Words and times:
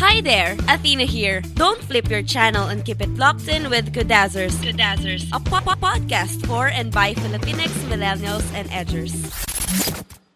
Hi 0.00 0.22
there, 0.22 0.56
Athena 0.64 1.04
here. 1.04 1.42
Don't 1.60 1.76
flip 1.84 2.08
your 2.08 2.22
channel 2.22 2.72
and 2.72 2.82
keep 2.82 3.02
it 3.02 3.12
locked 3.20 3.48
in 3.48 3.68
with 3.68 3.92
Kudazzers. 3.92 4.56
Kudazzers, 4.64 5.28
a 5.28 5.36
po- 5.36 5.60
po- 5.60 5.76
podcast 5.76 6.40
for 6.48 6.72
and 6.72 6.88
by 6.90 7.12
Filipinx, 7.12 7.68
millennials, 7.84 8.40
and 8.56 8.64
edgers. 8.72 9.12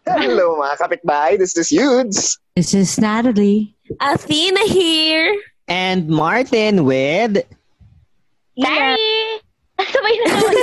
Hello 0.05 0.61
mga 0.61 0.77
kapitbahay, 0.77 1.41
this 1.41 1.57
is 1.57 1.73
Yudes. 1.73 2.37
This 2.53 2.77
is 2.77 2.93
Natalie. 3.01 3.73
Athena 4.05 4.69
here. 4.69 5.33
And 5.67 6.13
Martin 6.13 6.85
with... 6.85 7.41
Sorry! 8.61 9.01
Sabay 9.81 10.13
na 10.13 10.25
naman. 10.29 10.53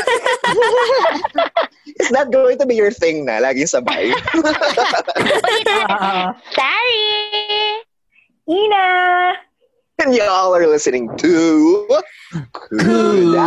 Is 2.06 2.08
that 2.14 2.30
going 2.30 2.54
to 2.62 2.70
be 2.70 2.78
your 2.78 2.94
thing 2.94 3.26
na? 3.26 3.42
Laging 3.42 3.66
sabay. 3.66 4.14
Ulit 4.38 5.66
na. 5.66 6.38
Sorry! 6.54 7.82
Ina! 8.48 9.36
And 10.02 10.14
y'all 10.14 10.54
are 10.54 10.66
listening 10.66 11.06
to... 11.18 11.86
Kudazzers. 12.56 13.42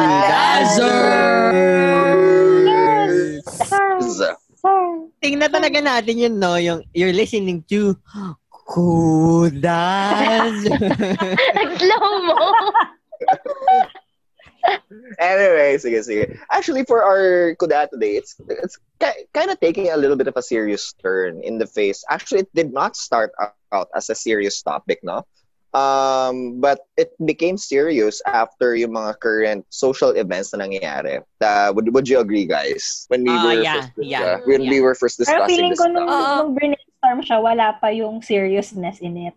Tingnan 5.19 5.49
talaga 5.49 5.81
natin 5.81 6.21
yun, 6.21 6.37
no? 6.37 6.55
Yung 6.55 6.85
you're 6.93 7.11
listening 7.11 7.65
to 7.67 7.97
Kudas. 8.69 10.53
Nag-slow 11.57 12.05
mo. 12.23 12.39
Anyway, 15.19 15.77
sige, 15.77 15.99
sige. 16.03 16.39
Actually, 16.51 16.83
for 16.85 17.03
our 17.03 17.55
Kuda 17.55 17.89
today, 17.89 18.17
it's 18.17 18.35
it's 18.49 18.77
ki- 18.99 19.25
kind 19.33 19.51
of 19.51 19.59
taking 19.59 19.89
a 19.89 19.97
little 19.97 20.15
bit 20.15 20.27
of 20.27 20.35
a 20.37 20.41
serious 20.41 20.93
turn 21.01 21.41
in 21.43 21.57
the 21.57 21.67
face. 21.67 22.03
Actually, 22.09 22.41
it 22.47 22.51
did 22.53 22.73
not 22.73 22.95
start 22.95 23.31
out 23.39 23.87
as 23.95 24.09
a 24.09 24.15
serious 24.15 24.61
topic, 24.61 24.99
no? 25.03 25.25
Um, 25.75 26.61
but 26.63 26.87
it 26.95 27.11
became 27.19 27.57
serious 27.57 28.21
after 28.23 28.75
yung 28.75 28.95
mga 28.95 29.19
current 29.19 29.63
social 29.67 30.15
events 30.15 30.55
na 30.55 30.63
nangyayari. 30.63 31.19
Uh, 31.41 31.73
would, 31.75 31.91
would 31.93 32.07
you 32.07 32.19
agree, 32.19 32.45
guys? 32.47 33.03
When 33.11 33.23
we 33.27 33.35
Ah, 33.35 33.43
were 33.43 33.59
yeah, 33.59 33.73
first, 33.75 33.91
yeah, 33.99 34.23
uh, 34.23 34.37
when 34.47 34.63
we 34.71 34.79
were 34.79 34.95
first 34.95 35.19
Pero 35.19 35.43
discussing 35.43 35.55
feeling 35.55 35.71
this 35.75 35.79
ko 35.83 35.91
nung, 35.91 36.07
stuff. 36.07 36.27
Nung 36.39 36.51
brainstorm 36.55 37.19
siya, 37.27 37.37
wala 37.43 37.75
pa 37.75 37.91
yung 37.91 38.21
seriousness 38.23 39.03
in 39.03 39.17
it. 39.29 39.35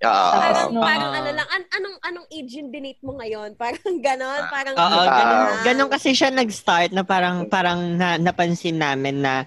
Ah, 0.00 0.30
Parang, 0.32 0.68
no. 0.70 0.78
parang 0.78 1.10
ano 1.12 1.30
lang, 1.32 1.48
an- 1.48 1.70
anong, 1.72 1.96
anong 2.00 2.26
age 2.30 2.54
yung 2.54 2.70
dinate 2.70 3.02
mo 3.02 3.18
ngayon? 3.18 3.50
Parang 3.58 3.98
ganon, 3.98 4.42
parang... 4.46 4.74
Oo, 4.74 5.00
Ah. 5.00 5.10
ganun, 5.10 5.48
ganun 5.64 5.90
kasi 5.90 6.14
siya 6.14 6.30
nag-start 6.30 6.90
na 6.90 7.02
parang 7.02 7.46
parang 7.46 7.98
na, 7.98 8.14
napansin 8.14 8.78
namin 8.78 9.18
na 9.18 9.42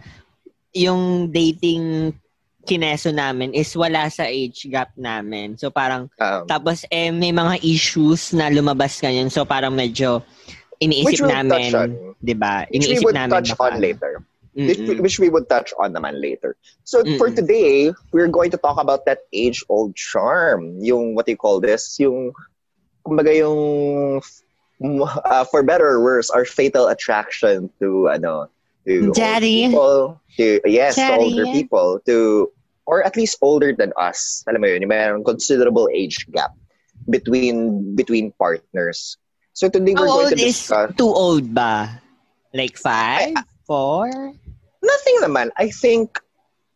yung 0.71 1.27
dating 1.27 2.11
kineso 2.61 3.09
namin 3.09 3.51
is 3.51 3.71
wala 3.73 4.05
sa 4.07 4.23
age 4.23 4.67
gap 4.67 4.91
namin. 4.93 5.55
So 5.55 5.67
parang 5.67 6.11
um, 6.13 6.41
tapos 6.45 6.83
eh 6.87 7.09
may 7.09 7.31
mga 7.31 7.57
issues 7.61 8.31
na 8.31 8.47
lumabas 8.47 8.99
ganyan. 8.99 9.27
So 9.27 9.43
parang 9.43 9.73
medyo 9.73 10.19
Which 10.77 10.83
iniisip 10.83 11.21
we'll 11.21 11.33
namin, 11.33 11.71
touch 11.71 11.79
on. 11.79 11.89
'di 12.19 12.35
ba? 12.35 12.65
which 12.67 12.85
we 12.85 12.93
Iniisip 12.93 13.03
would 13.03 13.15
namin 13.15 13.33
touch 13.33 13.51
baka- 13.51 13.65
on 13.65 13.75
later. 13.79 14.11
Which, 14.53 14.79
Mm-mm. 14.79 14.99
which 14.99 15.19
we 15.19 15.29
would 15.29 15.47
touch 15.49 15.73
on 15.79 15.93
naman 15.93 16.21
later. 16.21 16.55
So 16.83 17.03
for 17.17 17.29
Mm-mm. 17.29 17.35
today, 17.35 17.93
we're 18.11 18.27
going 18.27 18.51
to 18.51 18.57
talk 18.57 18.79
about 18.79 19.05
that 19.05 19.19
age-old 19.33 19.95
charm. 19.95 20.83
Yung 20.83 21.15
what 21.15 21.25
do 21.25 21.31
you 21.31 21.37
call 21.37 21.59
this? 21.59 21.99
Yung 21.99 22.33
kumbaga 23.05 23.35
yung 23.35 24.21
uh, 24.81 25.45
for 25.45 25.63
better 25.63 25.87
or 25.87 26.03
worse, 26.03 26.29
our 26.29 26.45
fatal 26.45 26.87
attraction 26.87 27.69
to 27.79 28.09
ano 28.09 28.47
to 28.85 29.11
Daddy. 29.13 29.67
people, 29.67 30.19
to 30.37 30.59
yes, 30.65 30.95
to 30.95 31.01
Daddy. 31.01 31.23
older 31.23 31.45
people, 31.45 31.99
to 32.05 32.51
or 32.85 33.05
at 33.05 33.15
least 33.15 33.37
older 33.41 33.73
than 33.73 33.93
us. 33.95 34.43
Alam 34.49 34.61
mo 34.61 34.67
yun, 34.67 34.81
yung 34.81 34.91
mayroong 34.91 35.25
considerable 35.25 35.87
age 35.93 36.25
gap 36.33 36.51
between 37.09 37.95
between 37.95 38.33
partners. 38.35 39.17
So 39.53 39.69
today 39.69 39.93
we're 39.93 40.07
How 40.07 40.25
going 40.25 40.33
old 40.33 40.37
to 40.37 40.45
is 40.45 40.57
discuss 40.57 40.95
too 40.97 41.11
old 41.11 41.53
ba? 41.53 42.01
Like 42.53 42.77
five? 42.77 43.35
Four? 43.67 44.33
Nothing 44.81 45.17
naman. 45.21 45.49
I 45.57 45.69
think 45.69 46.19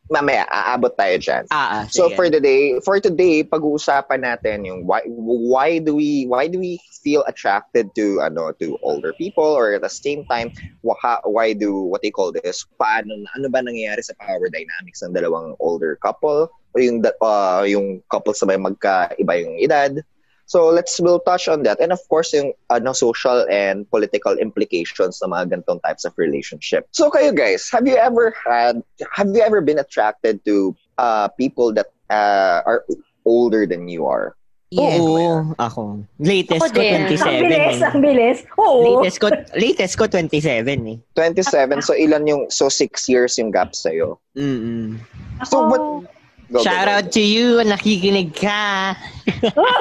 mamaya 0.06 0.46
aabot 0.54 0.94
tayo 0.94 1.18
dyan. 1.18 1.50
Ah, 1.50 1.82
ah, 1.82 1.84
So 1.90 2.10
sige. 2.10 2.16
for 2.16 2.26
today, 2.30 2.78
for 2.86 3.02
today, 3.02 3.42
pag-uusapan 3.42 4.22
natin 4.22 4.62
yung 4.62 4.86
why 4.86 5.02
why 5.10 5.82
do 5.82 5.98
we 5.98 6.30
why 6.30 6.46
do 6.46 6.62
we 6.62 6.78
feel 7.02 7.26
attracted 7.26 7.90
to 7.98 8.22
ano 8.22 8.54
to 8.62 8.78
older 8.86 9.14
people 9.18 9.46
or 9.46 9.78
at 9.78 9.82
the 9.82 9.90
same 9.90 10.26
time 10.30 10.54
why, 10.86 10.98
why 11.26 11.54
do 11.54 11.74
what 11.90 12.06
they 12.06 12.14
call 12.14 12.30
this 12.30 12.66
paano 12.78 13.18
ano 13.34 13.50
ba 13.50 13.66
nangyayari 13.66 14.02
sa 14.06 14.14
power 14.22 14.46
dynamics 14.50 15.02
ng 15.02 15.14
dalawang 15.14 15.58
older 15.58 15.98
couple 16.02 16.50
o 16.50 16.76
yung 16.78 17.02
uh, 17.02 17.66
yung 17.66 18.02
couple 18.12 18.34
sabay 18.38 18.62
magkaiba 18.62 19.34
yung 19.42 19.58
edad. 19.58 20.06
So 20.46 20.70
let's 20.70 21.00
we'll 21.02 21.20
touch 21.26 21.48
on 21.50 21.64
that 21.64 21.82
and 21.82 21.92
of 21.92 22.00
course 22.08 22.34
yung 22.34 22.54
ano 22.70 22.94
social 22.94 23.46
and 23.50 23.90
political 23.90 24.38
implications 24.38 25.18
ng 25.22 25.34
mga 25.34 25.58
ganitong 25.58 25.82
types 25.82 26.06
of 26.06 26.14
relationship. 26.18 26.86
So 26.94 27.10
kayo 27.10 27.34
guys, 27.34 27.70
have 27.74 27.90
you 27.90 27.98
ever 27.98 28.34
had 28.46 28.86
have 29.10 29.34
you 29.34 29.42
ever 29.42 29.62
been 29.62 29.82
attracted 29.82 30.46
to 30.46 30.78
uh 31.02 31.28
people 31.34 31.74
that 31.74 31.90
uh, 32.14 32.62
are 32.66 32.86
older 33.26 33.66
than 33.66 33.90
you 33.90 34.06
are? 34.06 34.38
Oo, 34.76 35.56
ako. 35.56 36.04
Latest 36.20 36.74
Ako 36.74 36.76
ko 36.76 36.82
din. 36.82 37.08
27 37.08 37.22
Ang 37.22 37.42
bilis, 37.48 37.78
eh. 37.80 37.86
ang 37.86 38.00
bilis. 38.02 38.38
Oo. 38.60 38.82
Latest 38.84 39.18
ko, 39.22 39.28
latest 39.56 39.94
ko 39.96 40.04
27 40.10 40.92
eh. 40.92 40.98
27, 41.16 41.86
so 41.86 41.94
ilan 41.96 42.26
yung 42.28 42.44
so 42.52 42.68
6 42.68 42.90
years 43.08 43.38
yung 43.40 43.54
gap 43.54 43.72
sa 43.78 43.94
Mm-mm. 44.36 45.00
So 45.48 45.70
what 45.70 46.10
Go, 46.48 46.60
go, 46.60 46.64
Shout 46.64 46.86
go, 46.86 46.92
out 46.92 47.06
go. 47.06 47.12
to 47.12 47.22
you, 47.22 47.48
nakikinig 47.64 48.34
ka. 48.34 48.94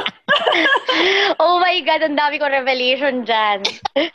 Oh 1.37 1.59
my 1.59 1.75
God, 1.83 2.01
ang 2.03 2.15
dami 2.15 2.39
ko 2.39 2.47
revelation 2.47 3.27
dyan. 3.27 3.61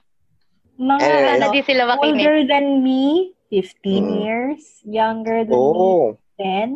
Mga 0.79 0.99
Eh, 1.03 1.23
Sana 1.27 1.51
di 1.51 1.61
sila 1.61 1.83
makinig. 1.85 2.23
older 2.23 2.35
than 2.47 2.65
me, 2.79 3.35
15 3.51 3.75
Mm. 3.99 4.15
years. 4.17 4.61
Younger 4.81 5.43
than 5.43 5.59
me, 5.59 5.75
Oh. 5.75 6.15
10. 6.39 6.71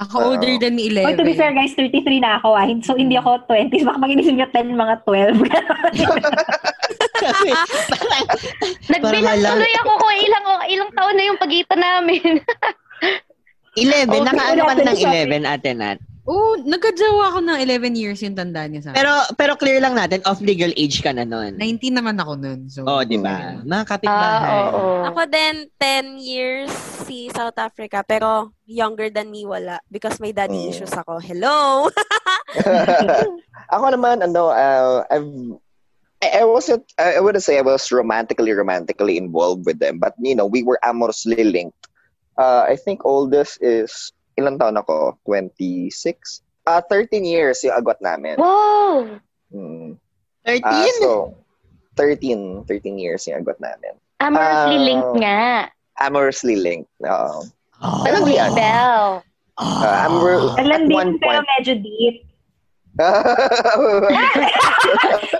Ako 0.00 0.34
older 0.34 0.56
than 0.58 0.74
me, 0.74 0.88
Oh, 0.88 1.12
11. 1.12 1.14
to 1.14 1.22
be 1.22 1.36
fair, 1.36 1.52
guys, 1.52 1.76
33 1.76 2.18
na 2.18 2.40
ako. 2.40 2.56
Ah. 2.56 2.64
So, 2.82 2.96
hindi 2.96 3.14
ako 3.14 3.44
20s. 3.46 3.84
Baka 3.84 3.98
maginisip 4.00 4.34
nyo 4.34 4.48
10, 4.48 4.72
mga 4.72 4.94
12. 5.04 5.36
Nagbilang 8.88 9.38
tuloy 9.38 9.72
ako 9.78 9.92
kung 9.94 10.16
ilang, 10.16 10.44
ilang 10.66 10.90
taon 10.90 11.14
na 11.14 11.24
yung 11.24 11.38
pagitan 11.38 11.78
namin. 11.78 12.40
11, 13.74 14.08
Okay, 14.08 14.20
nakaano 14.20 14.62
ka 14.62 14.74
na 14.74 14.82
ng 14.84 14.98
wala 14.98 15.18
11, 15.46 15.48
ate 15.48 15.70
Nat. 15.72 15.98
Oo, 16.22 16.54
nagkajawa 16.62 17.34
ako 17.34 17.38
ng 17.42 17.58
11 17.66 17.98
years 17.98 18.22
yung 18.22 18.38
tanda 18.38 18.62
niya 18.62 18.78
sa 18.78 18.88
akin. 18.88 18.96
Pero 18.96 19.12
pero 19.34 19.52
clear 19.58 19.82
lang 19.82 19.98
natin, 19.98 20.22
off 20.22 20.38
legal 20.38 20.70
age 20.78 21.02
ka 21.02 21.10
na 21.10 21.26
nun. 21.26 21.58
19 21.58 21.98
naman 21.98 22.14
ako 22.14 22.32
nun. 22.38 22.70
So, 22.70 22.86
Oh, 22.86 23.02
di 23.02 23.18
ba? 23.18 23.58
Mga 23.58 23.74
Ah, 23.74 23.90
kapitbahay. 23.90 24.54
oo. 24.70 24.82
Ako 25.10 25.20
din, 25.26 25.54
10 25.82 26.22
years 26.22 26.70
si 27.02 27.26
South 27.28 27.58
Africa. 27.58 28.06
Pero 28.06 28.54
younger 28.62 29.10
than 29.10 29.34
me, 29.34 29.42
wala. 29.42 29.82
Because 29.90 30.22
may 30.22 30.30
daddy 30.30 30.62
Mm. 30.62 30.70
issues 30.70 30.94
ako. 30.94 31.18
Hello! 31.18 31.90
Ako 33.74 33.84
naman 33.90 34.20
ano 34.20 34.52
uh, 34.52 35.02
I've 35.08 35.32
I, 36.22 36.42
I 36.42 36.44
wasn't 36.44 36.84
I 37.00 37.18
wouldn't 37.18 37.42
say 37.42 37.58
I 37.58 37.64
was 37.64 37.88
romantically 37.90 38.52
romantically 38.52 39.16
involved 39.16 39.64
with 39.64 39.80
them 39.80 39.96
but 39.96 40.12
you 40.20 40.36
know 40.36 40.44
we 40.44 40.62
were 40.62 40.78
amorously 40.84 41.40
linked. 41.42 41.88
Uh, 42.34 42.64
I 42.64 42.76
think 42.76 43.04
oldest 43.04 43.60
is 43.60 44.12
ilang 44.36 44.56
taon 44.56 44.76
ako? 44.76 45.18
26? 45.28 46.40
Ah 46.62 46.80
13 46.80 47.26
years 47.26 47.60
yung 47.66 47.74
agwat 47.74 47.98
namin. 48.00 48.38
Wow! 48.38 49.18
Mm. 49.50 49.98
13? 50.46 50.62
Ah, 50.62 50.86
so 51.02 51.34
13 51.98 52.64
13 52.64 52.96
years 52.96 53.26
yung 53.26 53.42
agwat 53.42 53.58
namin. 53.58 53.98
Amorously 54.22 54.78
Ah. 54.78 54.86
linked 54.86 55.14
nga. 55.18 55.40
Amorously 56.00 56.56
linked. 56.56 56.90
Oo. 57.02 57.42
oh. 57.82 58.02
Big 58.06 58.38
yan. 58.38 58.54
bell. 58.54 59.20
Uh, 59.58 59.84
I'm 59.84 60.16
re- 60.22 60.54
Alam 60.62 60.88
at 60.88 60.94
one 60.94 61.10
din, 61.12 61.20
pero 61.20 61.42
point. 61.42 61.50
medyo 61.58 61.74
deep. 61.76 62.24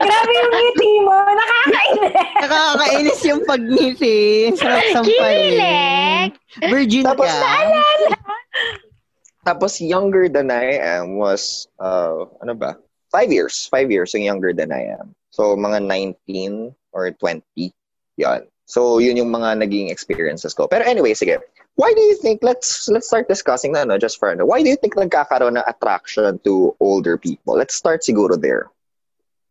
Grabe 0.02 0.32
yung 0.32 0.52
ngiti 0.56 0.90
mo. 1.04 1.16
Nakakainis. 1.20 2.12
Nakakainis 2.40 3.20
yung 3.28 3.42
pagngiti. 3.44 4.20
Sarap 4.56 4.84
sampalin. 4.96 5.12
Kinilig! 5.12 6.30
Virgin 6.72 7.04
Tapos 7.04 7.28
ka. 7.28 7.52
Tapos 9.42 9.72
younger 9.82 10.30
than 10.30 10.48
I 10.48 10.78
am 10.80 11.18
was, 11.18 11.66
uh, 11.82 12.24
ano 12.40 12.54
ba? 12.54 12.78
Five 13.12 13.28
years. 13.28 13.68
Five 13.68 13.90
years 13.92 14.14
yung 14.14 14.24
younger 14.24 14.54
than 14.54 14.72
I 14.72 14.96
am. 14.96 15.12
So, 15.32 15.56
mga 15.56 15.84
19 15.84 16.72
or 16.92 17.10
20. 17.10 17.42
Yan. 18.20 18.48
So, 18.72 18.96
yun 19.04 19.20
yung 19.20 19.28
mga 19.28 19.60
naging 19.60 19.92
experiences 19.92 20.56
ko. 20.56 20.64
Pero 20.64 20.80
anyway, 20.88 21.12
sige. 21.12 21.36
Why 21.76 21.92
do 21.92 22.00
you 22.00 22.16
think, 22.16 22.40
let's 22.40 22.88
let's 22.88 23.04
start 23.04 23.28
discussing 23.28 23.76
na, 23.76 23.84
no, 23.84 24.00
just 24.00 24.16
for 24.16 24.32
ano, 24.32 24.48
why 24.48 24.64
do 24.64 24.72
you 24.72 24.80
think 24.80 24.96
nagkakaroon 24.96 25.60
ng 25.60 25.68
attraction 25.68 26.40
to 26.48 26.72
older 26.80 27.20
people? 27.20 27.52
Let's 27.52 27.76
start 27.76 28.00
siguro 28.00 28.40
there. 28.40 28.72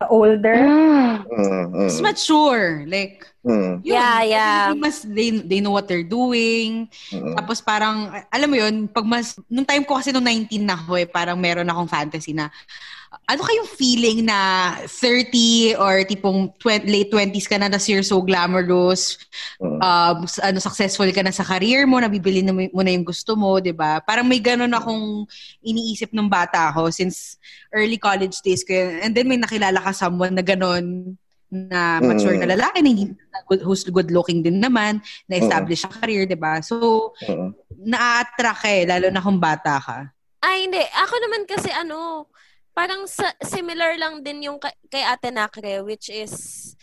Older. 0.10 0.58
Mm. 0.58 1.30
Mm, 1.30 1.66
mm, 1.70 1.86
Mas 1.86 2.02
mature. 2.02 2.90
Like, 2.90 3.22
mm, 3.46 3.86
yun. 3.86 3.94
Yeah, 3.94 4.18
yeah. 4.26 4.74
Mas, 4.74 5.06
they, 5.06 5.30
they 5.38 5.62
know 5.62 5.70
what 5.70 5.86
they're 5.86 6.02
doing. 6.02 6.90
mm. 7.14 7.38
Tapos 7.38 7.62
parang, 7.62 8.10
alam 8.34 8.50
mo 8.50 8.58
yun, 8.58 8.90
pag 8.90 9.06
mas, 9.06 9.38
nung 9.46 9.66
time 9.66 9.86
ko 9.86 10.02
kasi 10.02 10.10
nung 10.10 10.26
19 10.26 10.66
na 10.66 10.74
ako 10.74 10.98
eh, 10.98 11.06
parang 11.06 11.38
meron 11.38 11.70
akong 11.70 11.90
fantasy 11.90 12.34
na, 12.34 12.50
ano 13.12 13.44
kayong 13.44 13.68
feeling 13.76 14.24
na 14.24 14.72
30 14.88 15.76
or 15.76 16.00
tipong 16.08 16.48
20, 16.56 16.88
late 16.88 17.12
20s 17.12 17.44
ka 17.44 17.60
na, 17.60 17.68
tas 17.68 17.84
you're 17.92 18.08
so 18.08 18.24
glamorous, 18.24 19.20
Mm. 19.60 19.78
um, 19.84 20.18
ano, 20.24 20.58
successful 20.64 21.08
ka 21.12 21.20
na 21.20 21.36
sa 21.36 21.44
career 21.44 21.84
mo, 21.84 22.00
nabibili 22.00 22.40
na 22.40 22.56
mo, 22.56 22.64
mo 22.72 22.82
na 22.82 22.96
yung 22.96 23.04
gusto 23.04 23.36
mo, 23.36 23.60
di 23.60 23.76
ba? 23.76 24.00
Parang 24.00 24.24
may 24.24 24.40
ganun 24.40 24.72
akong 24.72 25.28
iniisip 25.60 26.16
nung 26.16 26.32
bata 26.32 26.72
ako 26.72 26.88
since 26.88 27.36
early 27.76 28.00
college 28.00 28.40
days 28.42 28.64
ko 28.64 28.72
yun. 28.72 29.04
And 29.04 29.12
then 29.12 29.28
may 29.28 29.38
nakilala 29.38 29.84
ka 29.84 29.92
someone 29.92 30.32
na 30.32 30.44
ganun 30.44 31.16
na 31.52 32.00
mature 32.00 32.40
Mm. 32.40 32.48
na 32.48 32.52
lalaki 32.56 32.80
na 32.80 32.90
hindi 32.96 33.06
good, 33.52 33.60
who's 33.60 33.84
good 33.84 34.08
looking 34.08 34.40
din 34.40 34.64
naman, 34.64 35.04
na 35.28 35.36
establish 35.36 35.84
ang 35.84 35.92
career, 36.00 36.24
di 36.24 36.40
ba? 36.40 36.64
So, 36.64 37.12
Mm. 37.28 37.52
na-attract 37.76 38.60
ka 38.64 38.70
eh, 38.72 38.88
lalo 38.88 39.12
na 39.12 39.20
kung 39.20 39.36
bata 39.36 39.76
ka. 39.84 39.98
Ay, 40.40 40.66
hindi. 40.66 40.80
Ako 40.80 41.14
naman 41.20 41.44
kasi 41.44 41.68
ano, 41.70 42.32
parang 42.72 43.08
sa, 43.08 43.32
similar 43.44 43.98
lang 44.00 44.24
din 44.24 44.48
yung 44.52 44.58
kay, 44.60 44.74
kay 44.92 45.04
Ate 45.04 45.32
Nakre, 45.32 45.84
which 45.84 46.08
is 46.08 46.76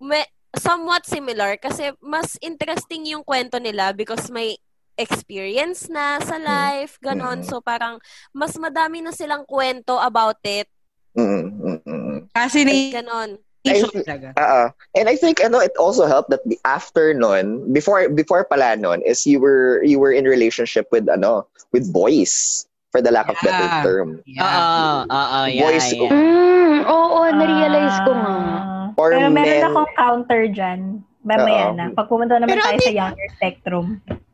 may, 0.00 0.24
somewhat 0.56 1.04
similar 1.04 1.60
kasi 1.60 1.92
mas 2.00 2.40
interesting 2.40 3.04
yung 3.04 3.24
kwento 3.24 3.60
nila 3.60 3.92
because 3.92 4.32
may 4.32 4.56
experience 4.98 5.86
na 5.86 6.18
sa 6.18 6.36
life, 6.40 6.98
ganon. 6.98 7.40
Mm. 7.40 7.46
So 7.46 7.62
parang 7.62 8.02
mas 8.34 8.56
madami 8.58 8.98
na 9.04 9.14
silang 9.14 9.46
kwento 9.46 9.94
about 10.00 10.42
it. 10.42 10.66
Mm, 11.14 11.46
mm, 11.54 11.80
mm. 11.86 12.18
Kasi 12.34 12.66
na 12.66 13.02
Ganon. 13.02 13.30
Ay, 13.66 13.82
talaga. 13.84 14.32
Uh, 14.38 14.70
and 14.94 15.10
I 15.10 15.16
think 15.18 15.42
ano 15.44 15.58
it 15.58 15.74
also 15.76 16.06
helped 16.06 16.30
that 16.30 16.40
the 16.46 16.56
after 16.64 17.12
nun, 17.12 17.68
before 17.74 18.08
before 18.08 18.46
pala 18.46 18.78
nun, 18.78 19.02
is 19.02 19.26
you 19.26 19.42
were 19.42 19.82
you 19.84 19.98
were 19.98 20.14
in 20.14 20.24
relationship 20.24 20.88
with 20.88 21.04
ano 21.10 21.44
with 21.74 21.90
boys 21.92 22.67
for 22.88 23.00
the 23.00 23.10
lack 23.10 23.28
of 23.28 23.36
better 23.38 23.68
Yeah. 23.68 23.82
term. 23.82 24.08
Oo, 24.18 24.66
oo, 25.04 25.38
yeah, 25.46 25.62
Voice- 25.62 25.92
yeah. 25.92 26.08
Mm, 26.08 26.78
oo, 26.84 27.20
na-realize 27.28 27.96
ko 28.02 28.12
nga. 28.12 28.34
Ah. 28.34 28.84
Or 28.98 29.12
Pero 29.12 29.28
meron 29.28 29.46
men- 29.46 29.66
akong 29.68 29.90
counter 29.94 30.42
dyan. 30.48 30.80
Mamaya 31.20 31.64
Oo. 31.70 31.76
na. 31.76 31.84
Pag 31.92 32.06
pumunta 32.08 32.34
naman 32.36 32.56
Pero 32.56 32.62
tayo 32.64 32.78
sa 32.80 32.92
younger 32.94 33.28
spectrum. 33.36 33.86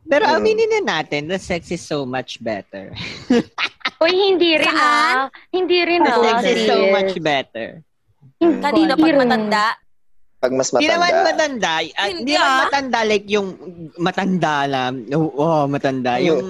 Pero 0.04 0.24
Mm. 0.24 0.34
aminin 0.36 0.70
na 0.70 0.80
natin, 0.94 1.26
the 1.26 1.40
sex 1.40 1.68
is 1.68 1.82
so 1.82 2.04
much 2.04 2.38
better. 2.38 2.92
Uy, 4.04 4.12
hindi 4.12 4.54
rin 4.54 4.68
Saan? 4.68 4.78
ah. 4.78 5.26
Hindi 5.50 5.78
rin 5.82 6.00
The 6.00 6.12
ah. 6.12 6.22
sex 6.22 6.36
is 6.46 6.60
so 6.64 6.78
much 6.90 7.12
better. 7.18 7.82
Kanino 8.38 8.94
Hindi 8.94 9.02
pag 9.02 9.18
matanda? 9.18 9.64
pag 10.36 10.52
mas 10.52 10.68
Hindi 10.68 10.86
naman 10.86 11.08
matanda. 11.08 11.24
matanda. 11.24 11.72
ah, 11.72 12.04
Hindi 12.04 12.20
Hindi 12.20 12.32
naman 12.36 12.44
ah. 12.46 12.60
matanda 12.62 12.98
like 13.02 13.26
yung 13.26 13.48
matanda 13.96 14.54
lang. 14.68 14.92
Oo, 15.08 15.32
oh, 15.34 15.64
matanda. 15.64 16.12
Mm. 16.14 16.24
Yung 16.28 16.40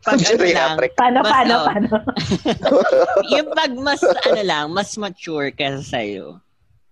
pag 0.00 0.16
ano 0.16 0.24
lang, 0.24 0.38
Geriatric. 0.40 0.92
Paano, 0.96 1.18
Mas, 1.20 1.30
paano, 1.32 1.52
oh. 1.52 1.64
paano? 1.68 1.90
yung 3.36 3.48
pag 3.52 3.72
mas 3.76 4.00
ano 4.26 4.42
lang, 4.42 4.64
mas 4.72 4.90
mature 4.96 5.52
kaysa 5.52 5.84
sa'yo. 5.84 6.40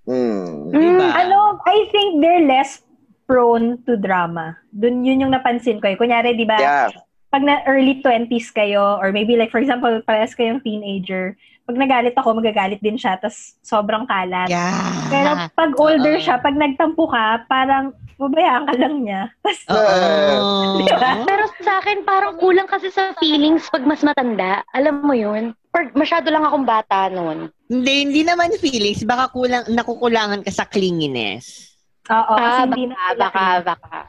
Mm. 0.08 0.72
Diba? 0.72 1.08
ano, 1.12 1.60
I 1.69 1.88
think 1.93 2.20
they're 2.20 2.44
less 2.44 2.84
prone 3.28 3.81
to 3.84 3.96
drama. 4.00 4.56
Dun 4.72 5.05
yun 5.05 5.20
yung 5.25 5.32
napansin 5.32 5.81
ko 5.81 5.93
eh. 5.93 5.96
Kunyari, 6.00 6.37
di 6.37 6.49
ba, 6.49 6.56
Yeah. 6.56 6.88
pag 7.28 7.44
na 7.44 7.60
early 7.69 8.00
20s 8.00 8.49
kayo, 8.52 8.96
or 8.96 9.12
maybe 9.12 9.37
like, 9.37 9.52
for 9.52 9.61
example, 9.61 9.93
parehas 10.08 10.32
kayong 10.32 10.64
teenager, 10.64 11.37
pag 11.69 11.76
nagalit 11.76 12.17
ako, 12.17 12.29
magagalit 12.32 12.81
din 12.81 12.97
siya, 12.97 13.20
tas 13.20 13.61
sobrang 13.61 14.09
kalat. 14.09 14.49
Yeah. 14.49 15.05
Pero 15.12 15.31
pag 15.53 15.70
older 15.76 16.17
Oo. 16.17 16.25
siya, 16.25 16.41
pag 16.41 16.56
nagtampo 16.56 17.05
ka, 17.05 17.44
parang 17.44 17.93
babayaan 18.17 18.65
ka 18.65 18.75
lang 18.75 18.94
niya. 18.99 19.29
Tas, 19.44 19.61
Oo. 19.69 20.81
Diba? 20.81 21.11
Pero 21.23 21.44
sa 21.61 21.79
akin, 21.79 22.03
parang 22.03 22.35
kulang 22.35 22.65
kasi 22.65 22.88
sa 22.88 23.12
feelings 23.15 23.69
pag 23.69 23.85
mas 23.85 24.00
matanda. 24.00 24.65
Alam 24.73 25.05
mo 25.05 25.12
yun? 25.12 25.53
Or 25.70 25.85
masyado 25.93 26.26
lang 26.26 26.43
akong 26.43 26.65
bata 26.65 27.12
noon. 27.12 27.53
Hindi, 27.69 27.93
hindi 28.03 28.23
naman 28.25 28.56
feelings. 28.56 29.05
Baka 29.05 29.29
kulang, 29.29 29.69
nakukulangan 29.69 30.41
ka 30.41 30.50
sa 30.50 30.64
clinginess. 30.64 31.76
oo, 32.09 32.32
kasi 32.32 32.59
Ah, 32.59 32.64
hindi 32.64 32.88
na 32.88 32.97
baka, 33.12 33.61
baka, 33.61 33.76
baka. 33.76 34.00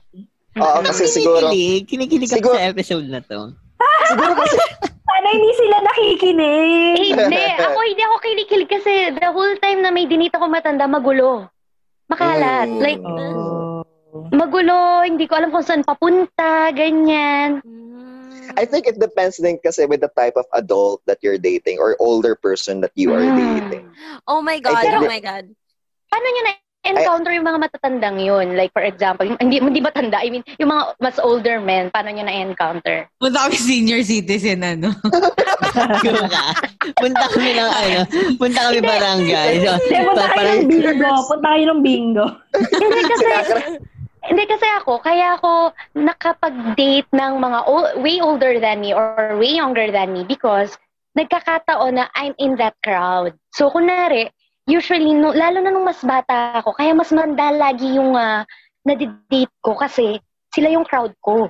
Oo, 0.56 0.78
kasi 0.82 1.04
siguro, 1.06 1.52
Kinikilig. 1.52 1.84
Kinikilig 1.86 2.30
ako 2.32 2.38
Siguro- 2.40 2.56
sa 2.56 2.66
episode 2.66 3.06
na 3.06 3.20
to. 3.20 3.52
siguro 4.08 4.32
kasi, 4.34 4.58
Sana 5.20 5.36
hindi 5.36 5.52
sila 5.52 5.78
nakikinig. 5.84 6.96
Eh, 6.96 7.08
hindi. 7.12 7.44
Ako, 7.60 7.80
hindi 7.84 8.04
ako 8.08 8.16
kinikilig 8.24 8.72
kasi 8.72 8.92
the 9.20 9.28
whole 9.28 9.52
time 9.60 9.84
na 9.84 9.92
may 9.92 10.08
dinita 10.08 10.40
ko 10.40 10.48
matanda, 10.48 10.88
magulo. 10.88 11.44
Makalat. 12.08 12.72
Mm. 12.72 12.80
Like, 12.80 13.04
Oh. 13.04 13.84
magulo, 14.32 15.04
hindi 15.04 15.28
ko 15.28 15.36
alam 15.36 15.52
kung 15.52 15.60
saan 15.60 15.84
papunta, 15.84 16.72
ganyan. 16.72 17.60
I 18.56 18.64
think 18.64 18.88
it 18.88 18.96
depends 18.96 19.36
din 19.44 19.60
kasi 19.60 19.84
with 19.84 20.00
the 20.00 20.12
type 20.16 20.40
of 20.40 20.48
adult 20.56 21.04
that 21.04 21.20
you're 21.20 21.36
dating 21.36 21.84
or 21.84 22.00
older 22.00 22.40
person 22.40 22.80
that 22.80 22.96
you 22.96 23.12
are 23.12 23.20
Mm. 23.20 23.36
dating. 23.36 23.92
Oh 24.24 24.40
my 24.40 24.64
God, 24.64 24.80
Pero- 24.80 25.04
oh 25.04 25.12
my 25.12 25.20
God. 25.20 25.52
Paano 26.08 26.28
nyo 26.32 26.44
na-encounter 26.84 27.32
yung 27.36 27.48
mga 27.48 27.60
matatandang 27.60 28.18
yun? 28.20 28.56
Like, 28.56 28.72
for 28.72 28.82
example, 28.82 29.28
yung, 29.28 29.38
hindi, 29.38 29.60
hindi 29.60 29.82
matanda, 29.84 30.24
I 30.24 30.32
mean, 30.32 30.44
yung 30.58 30.72
mga 30.72 30.96
mas 31.00 31.20
older 31.20 31.60
men, 31.60 31.92
paano 31.92 32.10
nyo 32.10 32.24
na-encounter? 32.24 33.08
Punta 33.20 33.46
kami 33.46 33.56
senior 33.60 34.02
citizen, 34.04 34.64
ano? 34.64 34.96
punta 37.00 37.26
kami 37.30 37.52
ng 37.54 37.70
ano, 37.70 38.00
punta 38.40 38.60
kami 38.72 38.80
barangay. 38.80 39.52
So, 39.62 39.72
Hindi, 39.76 39.98
punta 40.08 40.26
pa- 40.26 40.36
kayo 40.36 40.52
ng 40.56 40.68
bingo. 40.68 41.12
Punta 41.28 41.48
kayo 41.52 41.66
ng 41.68 41.82
bingo. 41.84 42.26
hindi 42.56 43.02
kasi, 43.06 43.24
hindi 44.30 44.44
kasi 44.48 44.68
ako, 44.80 44.94
kaya 45.04 45.36
ako 45.36 45.52
nakapag-date 45.94 47.10
ng 47.12 47.34
mga 47.40 47.60
ol- 47.68 47.94
way 48.02 48.18
older 48.24 48.58
than 48.60 48.82
me 48.82 48.96
or 48.96 49.36
way 49.36 49.52
younger 49.56 49.92
than 49.92 50.16
me 50.16 50.24
because 50.24 50.80
nagkakataon 51.18 52.00
na 52.00 52.08
I'm 52.16 52.34
in 52.40 52.56
that 52.58 52.80
crowd. 52.80 53.36
So, 53.52 53.68
kunwari, 53.68 54.32
usually, 54.70 55.18
no, 55.18 55.34
lalo 55.34 55.58
na 55.60 55.74
nung 55.74 55.84
mas 55.84 56.00
bata 56.06 56.62
ako, 56.62 56.78
kaya 56.78 56.94
mas 56.94 57.10
manda 57.10 57.50
lagi 57.50 57.98
yung 57.98 58.14
uh, 58.14 58.46
nadidate 58.86 59.52
ko 59.66 59.74
kasi 59.74 60.22
sila 60.54 60.70
yung 60.70 60.86
crowd 60.86 61.12
ko. 61.20 61.50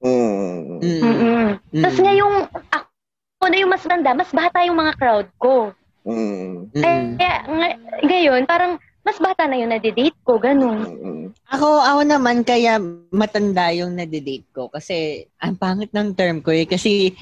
Mm. 0.00 0.80
Mm. 0.80 1.00
Mm-mm. 1.04 1.46
Mm. 1.72 1.82
Tapos 1.84 1.98
ngayong 2.00 2.36
ako 2.72 3.44
na 3.48 3.56
yung 3.60 3.72
mas 3.72 3.84
banda, 3.84 4.10
mas 4.16 4.30
bata 4.32 4.58
yung 4.64 4.78
mga 4.80 4.92
crowd 4.96 5.28
ko. 5.36 5.72
Mm. 6.08 6.72
Mm. 6.72 7.16
Kaya 7.20 7.36
ng- 7.44 7.80
ngayon, 8.04 8.42
parang 8.48 8.72
mas 9.06 9.22
bata 9.22 9.46
na 9.46 9.54
yung 9.54 9.70
nadidate 9.70 10.18
ko, 10.26 10.36
ganun. 10.40 10.82
Mm. 10.82 11.26
Ako, 11.46 11.68
ako 11.78 12.00
naman 12.02 12.42
kaya 12.42 12.82
matanda 13.14 13.70
yung 13.70 13.94
nadidate 13.94 14.50
ko 14.50 14.66
kasi 14.66 15.28
ang 15.38 15.54
pangit 15.54 15.94
ng 15.94 16.10
term 16.18 16.42
ko 16.42 16.50
eh. 16.50 16.66
Kasi, 16.66 17.14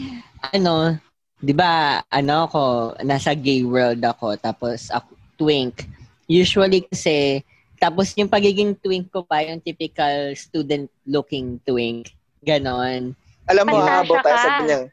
ano, 0.48 0.96
di 1.36 1.52
ba, 1.52 2.00
ano 2.08 2.48
ako, 2.48 2.62
nasa 3.04 3.36
gay 3.36 3.60
world 3.60 4.00
ako, 4.00 4.32
tapos 4.40 4.88
ako, 4.88 5.12
twink. 5.44 5.84
Usually 6.24 6.88
kasi, 6.88 7.44
tapos 7.76 8.16
yung 8.16 8.32
pagiging 8.32 8.72
twink 8.80 9.12
ko 9.12 9.20
pa, 9.28 9.44
yung 9.44 9.60
typical 9.60 10.32
student-looking 10.32 11.60
twink. 11.68 12.16
Ganon. 12.40 13.12
Alam 13.44 13.64
mo, 13.68 13.84
habang 13.84 14.24
tayo 14.24 14.36
ka. 14.36 14.40
sa 14.40 14.50
ganyang, 14.64 14.84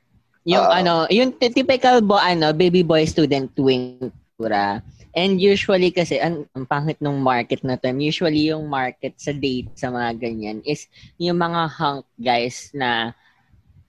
Yung 0.43 0.65
Oo. 0.67 0.75
ano, 0.75 0.93
yung 1.07 1.31
t- 1.31 1.53
typical 1.55 2.03
bo, 2.03 2.19
ano, 2.19 2.51
baby 2.51 2.83
boy 2.83 3.07
student 3.07 3.47
twink 3.55 4.11
tura. 4.35 4.83
And 5.15 5.39
usually 5.39 5.91
kasi, 5.95 6.19
ang, 6.19 6.47
ang 6.51 6.67
pangit 6.67 6.99
ng 6.99 7.19
market 7.19 7.63
na 7.63 7.79
term, 7.79 7.99
usually 8.03 8.51
yung 8.51 8.67
market 8.67 9.15
sa 9.15 9.31
date 9.31 9.71
sa 9.75 9.87
mga 9.91 10.19
ganyan 10.19 10.59
is 10.67 10.87
yung 11.15 11.39
mga 11.39 11.67
hunk 11.67 12.03
guys 12.19 12.71
na 12.75 13.15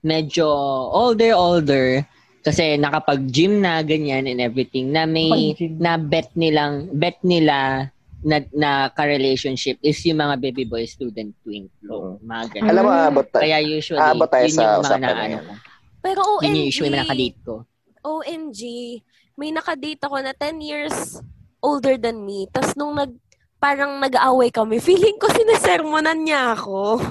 medyo 0.03 0.45
older, 0.91 1.31
older, 1.31 1.87
kasi 2.43 2.75
nakapag-gym 2.75 3.63
na, 3.63 3.79
ganyan, 3.81 4.27
and 4.27 4.43
everything, 4.43 4.91
na 4.91 5.07
may, 5.07 5.55
na 5.79 5.95
bet 5.95 6.29
nilang, 6.35 6.91
bet 6.91 7.15
nila 7.23 7.87
na, 8.23 8.39
na 8.55 8.87
ka-relationship 8.91 9.79
is 9.83 9.99
yung 10.07 10.19
mga 10.19 10.39
baby 10.39 10.63
boy 10.63 10.83
student 10.87 11.31
twink 11.43 11.71
look. 11.83 12.19
Mga 12.23 12.43
ganyan. 12.51 12.69
alam 12.71 12.83
mo, 12.83 12.91
abot 12.91 13.27
tayo. 13.27 13.43
Kaya 13.43 13.59
usually, 13.63 13.99
Abot 13.99 14.27
tayo 14.31 14.47
yun 14.47 14.55
sa 14.55 14.63
yung 14.63 14.83
mga 14.83 14.99
na, 14.99 15.09
ano. 15.11 15.53
Pero 16.03 16.19
Yun 16.19 16.31
OMG. 16.39 16.47
yung 16.47 16.67
usually 16.67 16.91
na 16.91 17.03
nakadate 17.03 17.39
ko. 17.43 17.53
OMG. 18.03 18.61
May 19.39 19.49
nakadate 19.55 20.01
ako 20.03 20.15
na 20.19 20.33
10 20.35 20.59
years 20.59 20.95
older 21.63 21.95
than 21.95 22.27
me. 22.27 22.47
Tapos 22.51 22.75
nung 22.75 22.95
nag, 22.95 23.11
parang 23.59 23.99
nag-away 24.03 24.51
kami, 24.51 24.79
feeling 24.87 25.15
ko 25.15 25.31
sinesermonan 25.31 26.27
niya 26.27 26.55
ako. 26.59 26.99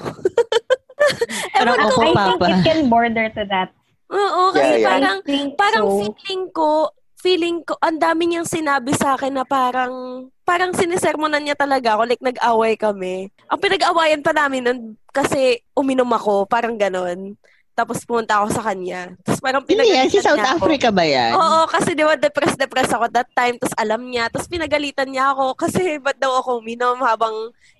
Ko. 1.53 1.67
ako, 1.67 1.99
I 1.99 2.11
think 2.15 2.15
Papa. 2.15 2.47
it 2.47 2.59
can 2.63 2.79
border 2.87 3.27
to 3.35 3.43
that. 3.51 3.75
Oo, 4.13 4.41
kasi 4.53 4.77
Yeah, 4.77 4.79
yeah. 4.79 4.87
parang, 4.87 5.17
parang 5.57 5.85
so. 5.89 5.97
feeling 5.97 6.43
ko, 6.53 6.69
feeling 7.17 7.57
ko, 7.65 7.73
ang 7.81 7.97
dami 7.97 8.29
niyang 8.29 8.45
sinabi 8.45 8.93
sa 8.93 9.17
akin 9.17 9.33
na 9.33 9.45
parang, 9.47 10.27
parang 10.43 10.75
sinisermonan 10.75 11.41
niya 11.41 11.57
talaga 11.57 11.97
ako, 11.97 12.03
like 12.05 12.21
nag-away 12.21 12.77
kami. 12.77 13.31
Ang 13.49 13.59
pinag-awayan 13.63 14.21
pa 14.21 14.35
namin 14.35 14.61
nun, 14.61 14.79
kasi 15.09 15.63
uminom 15.73 16.11
ako, 16.13 16.45
parang 16.45 16.77
ganon. 16.77 17.33
Tapos 17.73 18.05
pumunta 18.05 18.37
ako 18.37 18.53
sa 18.53 18.63
kanya. 18.63 19.17
Tapos 19.19 19.41
parang 19.41 19.65
Hindi 19.65 19.81
yan, 19.83 20.05
si 20.05 20.17
pinagalitan 20.17 20.23
South 20.23 20.37
niya 20.37 20.45
ako. 20.47 20.61
Africa 20.61 20.87
ba 20.89 21.03
yan? 21.03 21.31
Oo, 21.33 21.59
kasi 21.65 21.89
di 21.91 22.03
ba 22.03 22.13
depressed-depressed 22.15 22.93
ako 22.93 23.05
that 23.09 23.29
time. 23.33 23.57
Tapos 23.57 23.73
alam 23.75 24.01
niya. 24.03 24.29
Tapos 24.29 24.45
pinagalitan 24.45 25.09
niya 25.09 25.33
ako 25.33 25.57
kasi 25.57 25.97
ba't 25.97 26.15
daw 26.15 26.37
ako 26.37 26.61
uminom 26.61 27.01
habang 27.01 27.33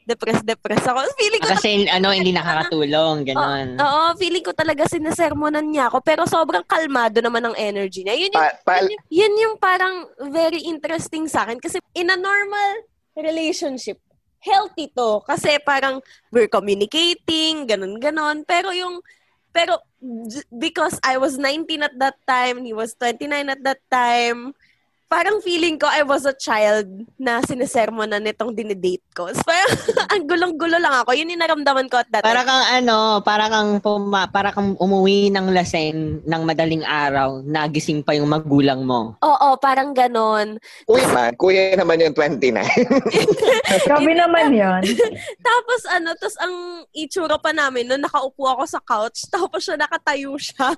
depressed-depressed 0.04 0.84
ako. 0.84 1.00
Feeling 1.16 1.40
ko 1.40 1.46
Ah, 1.46 1.54
Kasi 1.54 1.70
ano, 1.88 2.10
hindi 2.10 2.32
nakakatulong, 2.32 3.18
ganon. 3.24 3.68
Oo, 3.78 4.02
feeling 4.16 4.42
ko 4.42 4.52
talaga 4.52 4.84
sinesermonan 4.84 5.64
niya 5.66 5.88
ako. 5.88 6.02
Pero 6.02 6.26
sobrang 6.26 6.66
kalmado 6.66 7.22
naman 7.22 7.46
ang 7.46 7.56
energy 7.56 8.02
niya. 8.02 8.18
Yun 8.18 8.34
yung, 8.34 8.44
Pa- 8.44 8.60
pa- 8.66 8.82
yun, 8.82 8.90
yung- 8.90 9.06
yun 9.08 9.34
yung 9.40 9.56
parang 9.58 9.96
very 10.28 10.66
interesting 10.66 11.26
sa 11.26 11.46
akin. 11.46 11.58
Kasi 11.58 11.78
in 11.94 12.10
a 12.10 12.18
normal 12.18 12.82
relationship, 13.16 14.02
healthy 14.40 14.90
to. 14.90 15.22
Kasi 15.24 15.62
parang 15.62 16.02
we're 16.30 16.50
communicating, 16.50 17.64
ganun-ganon. 17.64 18.42
Pero 18.44 18.74
yung, 18.74 19.00
pero 19.54 19.80
because 20.58 21.00
I 21.04 21.18
was 21.18 21.38
19 21.38 21.84
at 21.84 21.96
that 22.00 22.18
time, 22.28 22.66
he 22.66 22.74
was 22.74 22.96
29 22.96 23.50
at 23.50 23.64
that 23.64 23.80
time, 23.92 24.54
parang 25.14 25.38
feeling 25.46 25.78
ko 25.78 25.86
I 25.86 26.02
was 26.02 26.26
a 26.26 26.34
child 26.34 26.90
na 27.22 27.38
sinesermonan 27.46 28.26
nitong 28.26 28.58
dinidate 28.58 29.06
ko. 29.14 29.30
So, 29.30 29.46
parang 29.46 29.70
ang 30.18 30.24
gulong-gulo 30.26 30.82
lang 30.82 31.06
ako. 31.06 31.14
Yun 31.14 31.38
yung 31.38 31.44
naramdaman 31.46 31.86
ko 31.86 32.02
at 32.02 32.10
that 32.10 32.26
Para 32.26 32.42
kang 32.42 32.66
ano, 32.82 33.22
para 33.22 33.46
kang 33.46 33.78
puma, 33.78 34.26
para 34.26 34.50
kang 34.50 34.74
umuwi 34.82 35.30
ng 35.30 35.54
laseng 35.54 36.26
ng 36.26 36.42
madaling 36.42 36.82
araw, 36.82 37.46
nagising 37.46 38.02
pa 38.02 38.18
yung 38.18 38.26
magulang 38.26 38.82
mo. 38.82 39.14
Oo, 39.22 39.54
parang 39.62 39.94
ganon. 39.94 40.58
Kuya 40.90 41.06
man, 41.14 41.32
kuya 41.38 41.78
naman 41.78 42.02
yung 42.02 42.18
29. 42.18 42.58
Grabe 43.86 44.12
naman 44.18 44.50
yun. 44.50 44.82
Tapos 45.48 45.82
ano, 45.94 46.16
tapos 46.18 46.38
ang 46.40 46.56
itsura 46.96 47.38
pa 47.38 47.52
namin, 47.54 47.86
no, 47.86 48.00
nakaupo 48.00 48.48
ako 48.48 48.64
sa 48.66 48.80
couch, 48.82 49.28
tapos 49.30 49.62
siya 49.62 49.78
nakatayo 49.78 50.34
siya. 50.40 50.72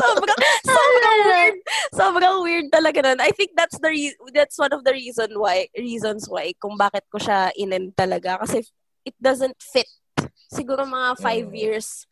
sobrang, 0.00 0.40
sobrang 0.64 1.18
weird. 1.26 1.56
Sobrang 1.90 2.36
weird 2.46 2.69
talaga 2.70 3.02
nun. 3.02 3.20
I 3.20 3.34
think 3.34 3.52
that's 3.52 3.76
the 3.76 3.90
re- 3.90 4.18
that's 4.32 4.56
one 4.56 4.72
of 4.72 4.86
the 4.86 4.94
reason 4.94 5.34
why 5.36 5.66
reasons 5.74 6.30
why 6.30 6.54
kung 6.56 6.78
bakit 6.78 7.04
ko 7.10 7.18
siya 7.18 7.50
inen 7.54 7.92
talaga 7.92 8.38
kasi 8.40 8.62
it 9.04 9.16
doesn't 9.18 9.58
fit. 9.60 9.90
Siguro 10.48 10.82
mga 10.82 11.18
five 11.18 11.46
Mm. 11.46 11.56
years 11.56 12.06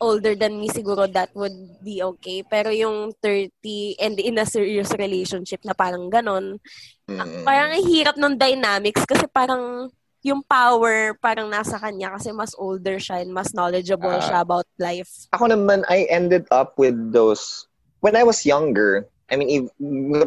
older 0.00 0.32
than 0.32 0.56
me, 0.56 0.68
siguro 0.68 1.04
that 1.06 1.28
would 1.36 1.52
be 1.84 2.00
okay. 2.00 2.40
Pero 2.40 2.72
yung 2.72 3.12
30 3.20 3.52
and 4.00 4.16
in 4.16 4.40
a 4.40 4.48
serious 4.48 4.90
relationship 4.96 5.60
na 5.60 5.76
parang 5.76 6.08
ganon, 6.08 6.56
Mm. 7.04 7.44
parang 7.44 7.76
ang 7.76 7.84
hirap 7.84 8.16
ng 8.16 8.34
dynamics 8.34 9.04
kasi 9.04 9.28
parang 9.28 9.90
yung 10.20 10.44
power 10.44 11.16
parang 11.16 11.48
nasa 11.48 11.80
kanya 11.80 12.12
kasi 12.12 12.28
mas 12.28 12.52
older 12.56 13.00
siya 13.00 13.24
and 13.24 13.32
mas 13.32 13.52
knowledgeable 13.52 14.12
Ah. 14.12 14.20
siya 14.20 14.38
about 14.40 14.68
life. 14.76 15.28
Ako 15.32 15.48
naman, 15.48 15.80
I 15.88 16.04
ended 16.12 16.44
up 16.52 16.76
with 16.76 16.96
those, 17.12 17.64
when 18.00 18.16
I 18.16 18.24
was 18.24 18.44
younger, 18.44 19.08
I 19.30 19.36
mean, 19.38 19.48
if, 19.48 19.64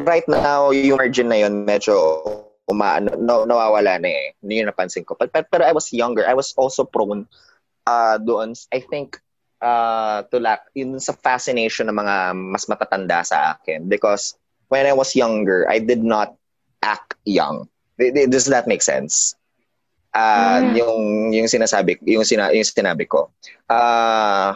right 0.08 0.24
now, 0.26 0.72
yung 0.72 0.96
margin 0.96 1.28
na 1.28 1.44
yun, 1.44 1.68
medyo 1.68 1.92
umaano, 2.64 3.12
no, 3.20 3.44
nawawala 3.44 4.00
na 4.00 4.08
eh. 4.08 4.32
Hindi 4.40 4.64
yun 4.64 4.72
napansin 4.72 5.04
ko. 5.04 5.14
But, 5.18 5.32
but, 5.32 5.52
pero 5.52 5.64
I 5.64 5.72
was 5.72 5.92
younger. 5.92 6.24
I 6.26 6.32
was 6.32 6.56
also 6.56 6.84
prone 6.84 7.28
uh, 7.86 8.16
doon, 8.18 8.56
I 8.72 8.80
think, 8.80 9.20
uh, 9.60 10.24
to 10.32 10.40
lack, 10.40 10.72
yun 10.72 10.96
sa 11.00 11.12
fascination 11.12 11.92
ng 11.92 11.96
mga 12.00 12.32
mas 12.32 12.64
matatanda 12.64 13.20
sa 13.24 13.52
akin. 13.56 13.88
Because 13.88 14.40
when 14.68 14.86
I 14.88 14.96
was 14.96 15.12
younger, 15.14 15.68
I 15.68 15.78
did 15.78 16.02
not 16.02 16.32
act 16.80 17.14
young. 17.28 17.68
Does 18.00 18.48
that 18.48 18.66
make 18.66 18.82
sense? 18.82 19.36
Uh, 20.14 20.62
Mm. 20.62 20.78
yung 20.78 20.96
yung 21.34 21.48
sinasabi 21.50 21.98
yung 22.06 22.22
sina, 22.22 22.54
yung 22.54 22.62
sinabi 22.62 23.02
ko. 23.02 23.34
Uh, 23.66 24.54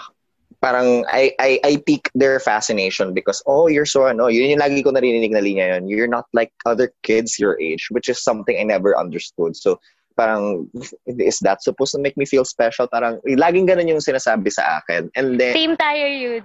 parang 0.58 1.06
I 1.06 1.32
I 1.38 1.50
I 1.62 1.72
pique 1.86 2.10
their 2.18 2.42
fascination 2.42 3.14
because 3.14 3.38
oh 3.46 3.70
you're 3.70 3.86
so 3.86 4.10
ano 4.10 4.26
yun 4.26 4.50
yung 4.54 4.62
lagi 4.62 4.82
ko 4.82 4.90
narinig 4.90 5.30
na 5.30 5.38
linya 5.38 5.78
yun 5.78 5.86
you're 5.86 6.10
not 6.10 6.26
like 6.34 6.50
other 6.66 6.90
kids 7.06 7.38
your 7.38 7.54
age 7.62 7.86
which 7.94 8.10
is 8.10 8.18
something 8.18 8.58
I 8.58 8.66
never 8.66 8.98
understood 8.98 9.54
so 9.54 9.78
parang 10.18 10.66
is 11.06 11.38
that 11.46 11.62
supposed 11.62 11.94
to 11.94 12.02
make 12.02 12.18
me 12.18 12.26
feel 12.26 12.42
special 12.42 12.90
parang 12.90 13.22
laging 13.22 13.70
ganun 13.70 13.86
yung 13.86 14.02
sinasabi 14.02 14.50
sa 14.50 14.82
akin 14.82 15.14
and 15.14 15.38
then 15.38 15.54
Same 15.54 15.78
tayo, 15.78 16.04
yun. 16.10 16.42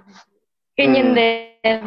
Ganyan 0.78 1.10
Mm. 1.10 1.16
din. 1.18 1.82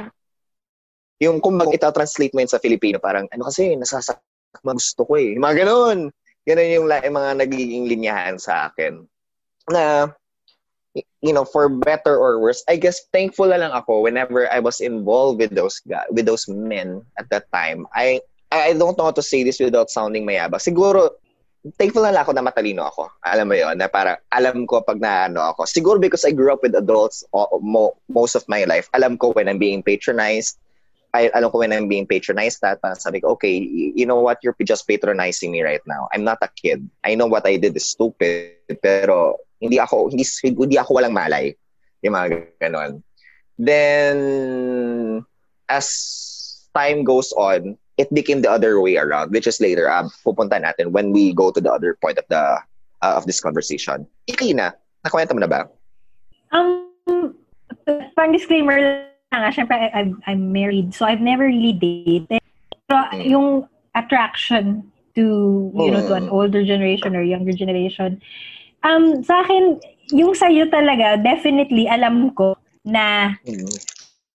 yung 1.19 1.37
kung 1.41 1.57
mag 1.57 1.71
translate 1.73 2.33
mo 2.33 2.39
yun 2.43 2.51
sa 2.51 2.61
Filipino, 2.61 3.01
parang, 3.01 3.25
ano 3.33 3.49
kasi, 3.49 3.73
nasasak 3.73 4.21
gusto 4.61 5.01
ko 5.05 5.17
eh. 5.17 5.33
Mga 5.37 5.65
ganun. 5.65 6.13
Ganun 6.47 6.67
yung, 6.71 6.85
yung 6.87 7.15
mga 7.17 7.31
nagiging 7.43 7.85
linyahan 7.89 8.37
sa 8.39 8.69
akin. 8.69 9.03
Na, 9.67 10.07
you 11.21 11.33
know, 11.33 11.45
for 11.45 11.69
better 11.69 12.17
or 12.17 12.39
worse, 12.39 12.63
I 12.69 12.77
guess 12.77 13.01
thankful 13.13 13.47
lang 13.47 13.71
ako 13.71 14.01
whenever 14.01 14.51
I 14.51 14.59
was 14.59 14.81
involved 14.81 15.39
with 15.39 15.55
those 15.55 15.81
guys, 15.81 16.05
with 16.11 16.25
those 16.25 16.47
men 16.47 17.01
at 17.17 17.29
that 17.29 17.49
time. 17.51 17.87
I 17.93 18.21
I 18.51 18.73
don't 18.73 18.97
know 18.97 19.09
how 19.09 19.17
to 19.17 19.25
say 19.25 19.43
this 19.43 19.59
without 19.59 19.89
sounding 19.89 20.23
mayabang. 20.23 20.61
Siguro, 20.63 21.19
thankful 21.75 22.05
lang 22.05 22.15
ako 22.15 22.31
na 22.31 22.45
matalino 22.45 22.87
ako. 22.87 23.09
Alam 23.25 23.51
mo 23.51 23.55
yon 23.57 23.75
na 23.81 23.89
para 23.89 24.21
alam 24.31 24.63
ko 24.69 24.79
pag 24.85 25.01
naano 25.01 25.41
ako. 25.41 25.65
Siguro 25.65 25.97
because 25.99 26.23
I 26.23 26.31
grew 26.31 26.53
up 26.53 26.63
with 26.63 26.77
adults 26.77 27.25
mo, 27.59 27.97
most 28.07 28.35
of 28.37 28.45
my 28.47 28.63
life. 28.63 28.87
Alam 28.93 29.17
ko 29.17 29.33
when 29.33 29.49
I'm 29.49 29.59
being 29.59 29.81
patronized. 29.81 30.61
I, 31.15 31.31
alam 31.33 31.49
ko 31.49 31.63
when 31.63 31.73
I'm 31.73 31.87
being 31.87 32.05
patronized 32.05 32.61
that 32.61 32.83
parang 32.83 32.99
sabi 32.99 33.23
ko, 33.23 33.33
okay, 33.39 33.57
you 33.57 34.05
know 34.05 34.19
what, 34.19 34.37
you're 34.43 34.55
just 34.61 34.85
patronizing 34.85 35.51
me 35.51 35.63
right 35.63 35.81
now. 35.87 36.07
I'm 36.13 36.23
not 36.23 36.37
a 36.43 36.51
kid. 36.51 36.83
I 37.03 37.15
know 37.15 37.25
what 37.25 37.47
I 37.47 37.57
did 37.57 37.75
is 37.75 37.87
stupid, 37.87 38.59
pero 38.83 39.39
hindi 39.59 39.79
ako, 39.79 40.09
hindi, 40.09 40.23
hindi 40.43 40.77
ako 40.77 41.01
walang 41.01 41.13
malay. 41.13 41.53
Yung 42.05 42.13
mga 42.13 42.53
ganon. 42.61 43.01
Then, 43.57 45.25
as 45.65 45.87
time 46.77 47.03
goes 47.03 47.33
on, 47.33 47.77
it 47.97 48.13
became 48.13 48.45
the 48.45 48.51
other 48.51 48.77
way 48.79 48.97
around, 48.97 49.33
which 49.33 49.49
is 49.49 49.57
later, 49.57 49.89
um, 49.89 50.13
pupunta 50.21 50.61
natin 50.61 50.93
when 50.93 51.09
we 51.09 51.33
go 51.33 51.49
to 51.49 51.57
the 51.57 51.73
other 51.73 51.97
point 51.97 52.21
of 52.21 52.25
the 52.29 52.61
uh, 53.01 53.13
of 53.17 53.25
this 53.25 53.41
conversation. 53.41 54.05
Ikina, 54.29 54.77
nakwento 55.01 55.33
mo 55.33 55.41
na 55.41 55.49
ba? 55.49 55.65
Um, 56.53 57.33
pang 58.13 58.31
disclaimer 58.31 58.77
lang 58.77 59.41
nga, 59.41 59.49
syempre, 59.49 59.73
I, 59.73 59.89
I'm, 59.89 60.21
I'm 60.29 60.53
married, 60.53 60.93
so 60.93 61.05
I've 61.05 61.21
never 61.21 61.49
really 61.49 61.73
dated. 61.73 62.41
Pero 62.87 63.03
Mm. 63.11 63.25
yung 63.25 63.47
attraction 63.97 64.87
to, 65.17 65.73
you 65.73 65.91
know, 65.91 66.05
to 66.05 66.13
an 66.13 66.29
Mm. 66.29 66.37
older 66.37 66.63
generation 66.63 67.17
or 67.17 67.25
younger 67.25 67.51
generation, 67.51 68.21
um, 68.83 69.23
sa 69.23 69.41
akin, 69.45 69.79
yung 70.13 70.33
sa'yo 70.35 70.69
talaga, 70.69 71.17
definitely, 71.21 71.87
alam 71.87 72.31
ko 72.33 72.57
na 72.85 73.35
Mm. 73.43 73.79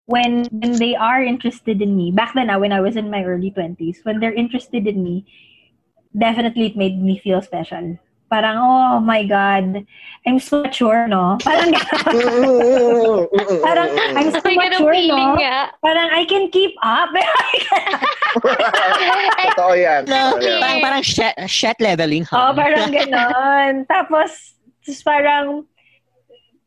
when 0.06 0.49
when 0.50 0.76
they 0.82 0.92
are 0.99 1.22
interested 1.22 1.80
in 1.80 1.96
me, 1.96 2.11
back 2.12 2.34
then, 2.34 2.50
ah, 2.50 2.58
when 2.58 2.72
I 2.75 2.80
was 2.80 2.96
in 2.96 3.08
my 3.08 3.25
early 3.25 3.50
20s, 3.50 4.02
when 4.04 4.20
they're 4.20 4.34
interested 4.34 4.87
in 4.87 5.00
me, 5.02 5.25
definitely 6.12 6.66
it 6.72 6.76
made 6.76 7.00
me 7.00 7.16
feel 7.18 7.40
special. 7.40 7.96
Parang, 8.33 8.57
oh 8.57 8.97
my 9.05 9.29
God, 9.29 9.85
I'm 10.25 10.41
so 10.41 10.65
mature, 10.65 11.05
no? 11.05 11.37
Parang, 11.45 11.69
parang, 13.61 13.89
I'm 14.17 14.33
so 14.33 14.41
mature, 14.41 14.97
no? 15.05 15.37
Parang, 15.85 16.09
I 16.09 16.25
can 16.25 16.49
keep 16.49 16.73
up. 16.81 17.12
Totoo 19.53 19.77
yan. 19.77 20.09
No, 20.09 20.41
yan. 20.41 20.65
parang 20.65 20.81
parang 20.81 21.03
shit, 21.05 21.37
shit 21.45 21.77
leveling, 21.77 22.25
oh, 22.33 22.41
ha? 22.41 22.57
parang 22.57 22.89
ganon. 22.89 23.85
Tapos, 23.85 24.57
tapos 24.81 25.01
parang, 25.05 25.69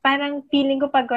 parang 0.06 0.46
feeling 0.54 0.78
ko 0.78 0.86
pag 0.86 1.10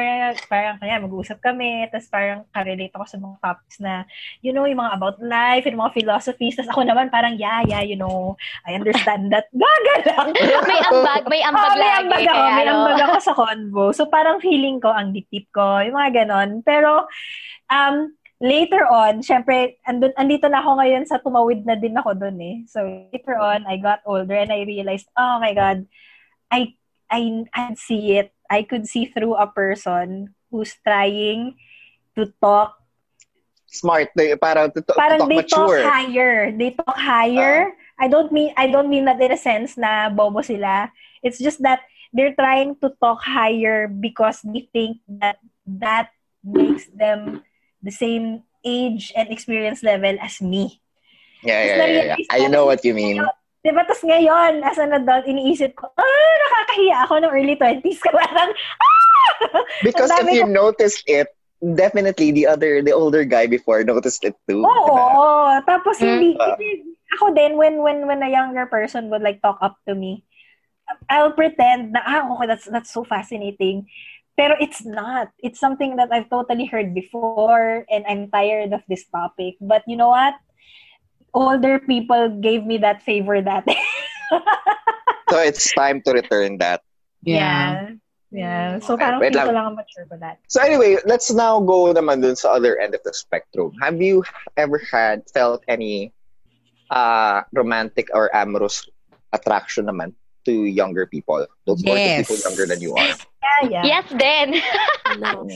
parang 0.48 0.80
kaya 0.80 0.96
mag-uusap 0.96 1.44
kami, 1.44 1.84
tapos 1.92 2.08
parang 2.08 2.40
karelate 2.56 2.88
ako 2.96 3.04
sa 3.04 3.20
mga 3.20 3.36
topics 3.44 3.76
na, 3.84 4.08
you 4.40 4.48
know, 4.48 4.64
yung 4.64 4.80
mga 4.80 4.96
about 4.96 5.20
life, 5.20 5.68
yung 5.68 5.84
mga 5.84 5.92
philosophies, 5.92 6.56
tapos 6.56 6.72
ako 6.72 6.88
naman 6.88 7.12
parang, 7.12 7.36
yeah, 7.36 7.60
yeah, 7.68 7.84
you 7.84 8.00
know, 8.00 8.32
I 8.64 8.72
understand 8.80 9.28
that. 9.28 9.52
Gaga 9.60 9.94
lang. 10.08 10.28
May 10.64 10.80
ambag, 10.88 11.22
may 11.28 11.42
ambag 11.52 11.68
Oh, 11.68 11.76
may 11.76 11.84
lagi. 11.84 12.00
ambag 12.00 12.24
ako, 12.24 12.40
may 12.48 12.64
ano. 12.64 12.72
ambag 12.72 13.00
ako 13.04 13.16
sa 13.20 13.34
convo. 13.36 13.84
So 13.92 14.08
parang 14.08 14.40
feeling 14.40 14.80
ko, 14.80 14.88
ang 14.88 15.12
deep 15.12 15.28
ko, 15.52 15.84
yung 15.84 15.92
mga 15.92 16.24
ganon. 16.24 16.64
Pero, 16.64 17.04
um, 17.68 18.16
later 18.40 18.88
on, 18.88 19.20
syempre, 19.20 19.76
andun, 19.84 20.16
andito 20.16 20.48
na 20.48 20.64
ako 20.64 20.80
ngayon 20.80 21.04
sa 21.04 21.20
tumawid 21.20 21.60
na 21.68 21.76
din 21.76 21.92
ako 21.92 22.16
dun 22.16 22.40
eh. 22.40 22.64
So 22.64 22.88
later 23.12 23.36
on, 23.36 23.68
I 23.68 23.76
got 23.76 24.00
older 24.08 24.32
and 24.32 24.48
I 24.48 24.64
realized, 24.64 25.12
oh 25.12 25.36
my 25.42 25.52
God, 25.52 25.84
I, 26.48 26.72
I, 27.12 27.44
I 27.52 27.76
see 27.76 28.16
it. 28.16 28.32
I 28.50 28.62
could 28.64 28.88
see 28.88 29.06
through 29.06 29.36
a 29.36 29.46
person 29.46 30.34
who's 30.50 30.74
trying 30.84 31.56
to 32.16 32.32
talk 32.40 32.74
Smart. 33.68 34.08
They- 34.16 34.32
Para 34.32 34.72
to, 34.72 34.80
to, 34.80 34.92
parang 34.96 35.20
talk 35.20 35.28
they 35.28 35.42
talk 35.44 35.68
higher. 35.84 36.48
They 36.56 36.72
talk 36.72 36.96
higher. 36.96 37.68
Ah. 37.68 38.00
I 38.00 38.08
don't 38.08 38.32
mean 38.32 38.56
I 38.56 38.72
don't 38.72 38.88
mean 38.88 39.04
that 39.04 39.20
in 39.20 39.28
a 39.28 39.36
sense 39.36 39.76
na 39.76 40.08
bobo 40.08 40.40
sila. 40.40 40.88
It's 41.20 41.36
just 41.36 41.60
that 41.60 41.84
they're 42.08 42.32
trying 42.32 42.80
to 42.80 42.96
talk 42.96 43.20
higher 43.20 43.84
because 43.84 44.40
they 44.40 44.72
think 44.72 45.04
that 45.20 45.36
that 45.84 46.16
makes 46.40 46.88
them 46.88 47.44
the 47.84 47.92
same 47.92 48.48
age 48.64 49.12
and 49.12 49.28
experience 49.28 49.84
level 49.84 50.16
as 50.16 50.40
me. 50.40 50.80
Yeah, 51.44 51.60
Tapos 51.60 51.76
yeah, 51.76 51.86
yeah, 51.86 52.16
yeah. 52.16 52.32
I 52.32 52.48
know 52.48 52.64
what 52.64 52.80
you 52.88 52.96
mean. 52.96 53.20
Diba? 53.68 53.84
Tapos 53.84 54.00
ngayon, 54.00 54.64
as 54.64 54.80
an 54.80 54.96
adult, 54.96 55.28
iniisip 55.28 55.76
ko, 55.76 55.92
ah, 55.92 56.32
nakakahiya 56.40 56.96
ako 57.04 57.14
ng 57.20 57.32
early 57.36 57.56
20s 57.60 58.00
ko. 58.00 58.08
Parang, 58.16 58.50
ah! 58.56 59.60
Because 59.84 60.08
if 60.08 60.32
you 60.32 60.48
ko- 60.48 60.56
noticed 60.56 61.04
it, 61.04 61.28
definitely 61.60 62.32
the 62.32 62.48
other, 62.48 62.80
the 62.80 62.96
older 62.96 63.28
guy 63.28 63.44
before 63.44 63.84
noticed 63.84 64.24
it 64.24 64.32
too. 64.48 64.64
Oo, 64.64 64.96
oo. 64.96 65.60
Tapos 65.68 66.00
Mm. 66.00 66.06
hindi, 66.08 66.30
ako 67.12 67.36
din, 67.36 67.60
when, 67.60 67.84
when, 67.84 68.08
when 68.08 68.24
a 68.24 68.32
younger 68.32 68.64
person 68.64 69.12
would 69.12 69.20
like 69.20 69.42
talk 69.44 69.60
up 69.60 69.76
to 69.84 69.92
me, 69.92 70.24
I'll 71.12 71.36
pretend 71.36 71.92
na, 71.92 72.00
ah, 72.08 72.24
okay, 72.32 72.48
that's, 72.48 72.64
that's 72.72 72.88
so 72.88 73.04
fascinating. 73.04 73.84
Pero 74.38 74.54
it's 74.62 74.86
not. 74.86 75.28
It's 75.42 75.58
something 75.58 75.96
that 76.00 76.08
I've 76.14 76.30
totally 76.30 76.64
heard 76.64 76.94
before 76.94 77.84
and 77.90 78.06
I'm 78.06 78.30
tired 78.30 78.72
of 78.72 78.80
this 78.88 79.04
topic. 79.10 79.58
But 79.60 79.82
you 79.90 79.98
know 79.98 80.08
what? 80.14 80.38
Older 81.34 81.78
people 81.78 82.28
gave 82.40 82.64
me 82.64 82.78
that 82.78 83.02
favor 83.02 83.40
dati. 83.42 83.76
So 85.30 85.36
it's 85.38 85.68
time 85.76 86.00
to 86.08 86.12
return 86.12 86.56
that. 86.58 86.80
yeah. 87.20 87.92
Yeah. 88.30 88.78
So 88.80 88.92
Okay, 88.96 89.04
parang 89.04 89.20
wait 89.20 89.32
feel 89.32 89.44
ko 89.44 89.52
lang. 89.52 89.72
lang 89.72 89.76
mature 89.76 90.04
ko 90.08 90.16
that. 90.20 90.36
So 90.48 90.60
anyway, 90.60 90.96
let's 91.08 91.28
now 91.32 91.60
go 91.60 91.92
naman 91.96 92.20
dun 92.20 92.36
sa 92.36 92.52
other 92.56 92.76
end 92.80 92.92
of 92.96 93.00
the 93.04 93.12
spectrum. 93.12 93.72
Have 93.80 94.00
you 94.04 94.20
ever 94.60 94.80
had, 94.92 95.24
felt 95.32 95.64
any 95.68 96.12
uh, 96.92 97.40
romantic 97.56 98.08
or 98.12 98.28
amorous 98.36 98.84
attraction 99.32 99.84
naman 99.88 100.12
to 100.44 100.52
younger 100.52 101.04
people? 101.08 101.44
Those 101.64 101.80
or 101.84 101.96
to 101.96 102.00
Yes. 102.00 102.28
people 102.28 102.36
younger 102.44 102.64
than 102.68 102.80
you 102.84 102.92
are? 102.96 103.08
Yeah, 103.08 103.60
yeah. 103.68 103.84
Yes, 103.84 104.06
then. 104.12 104.60
No. 105.24 105.48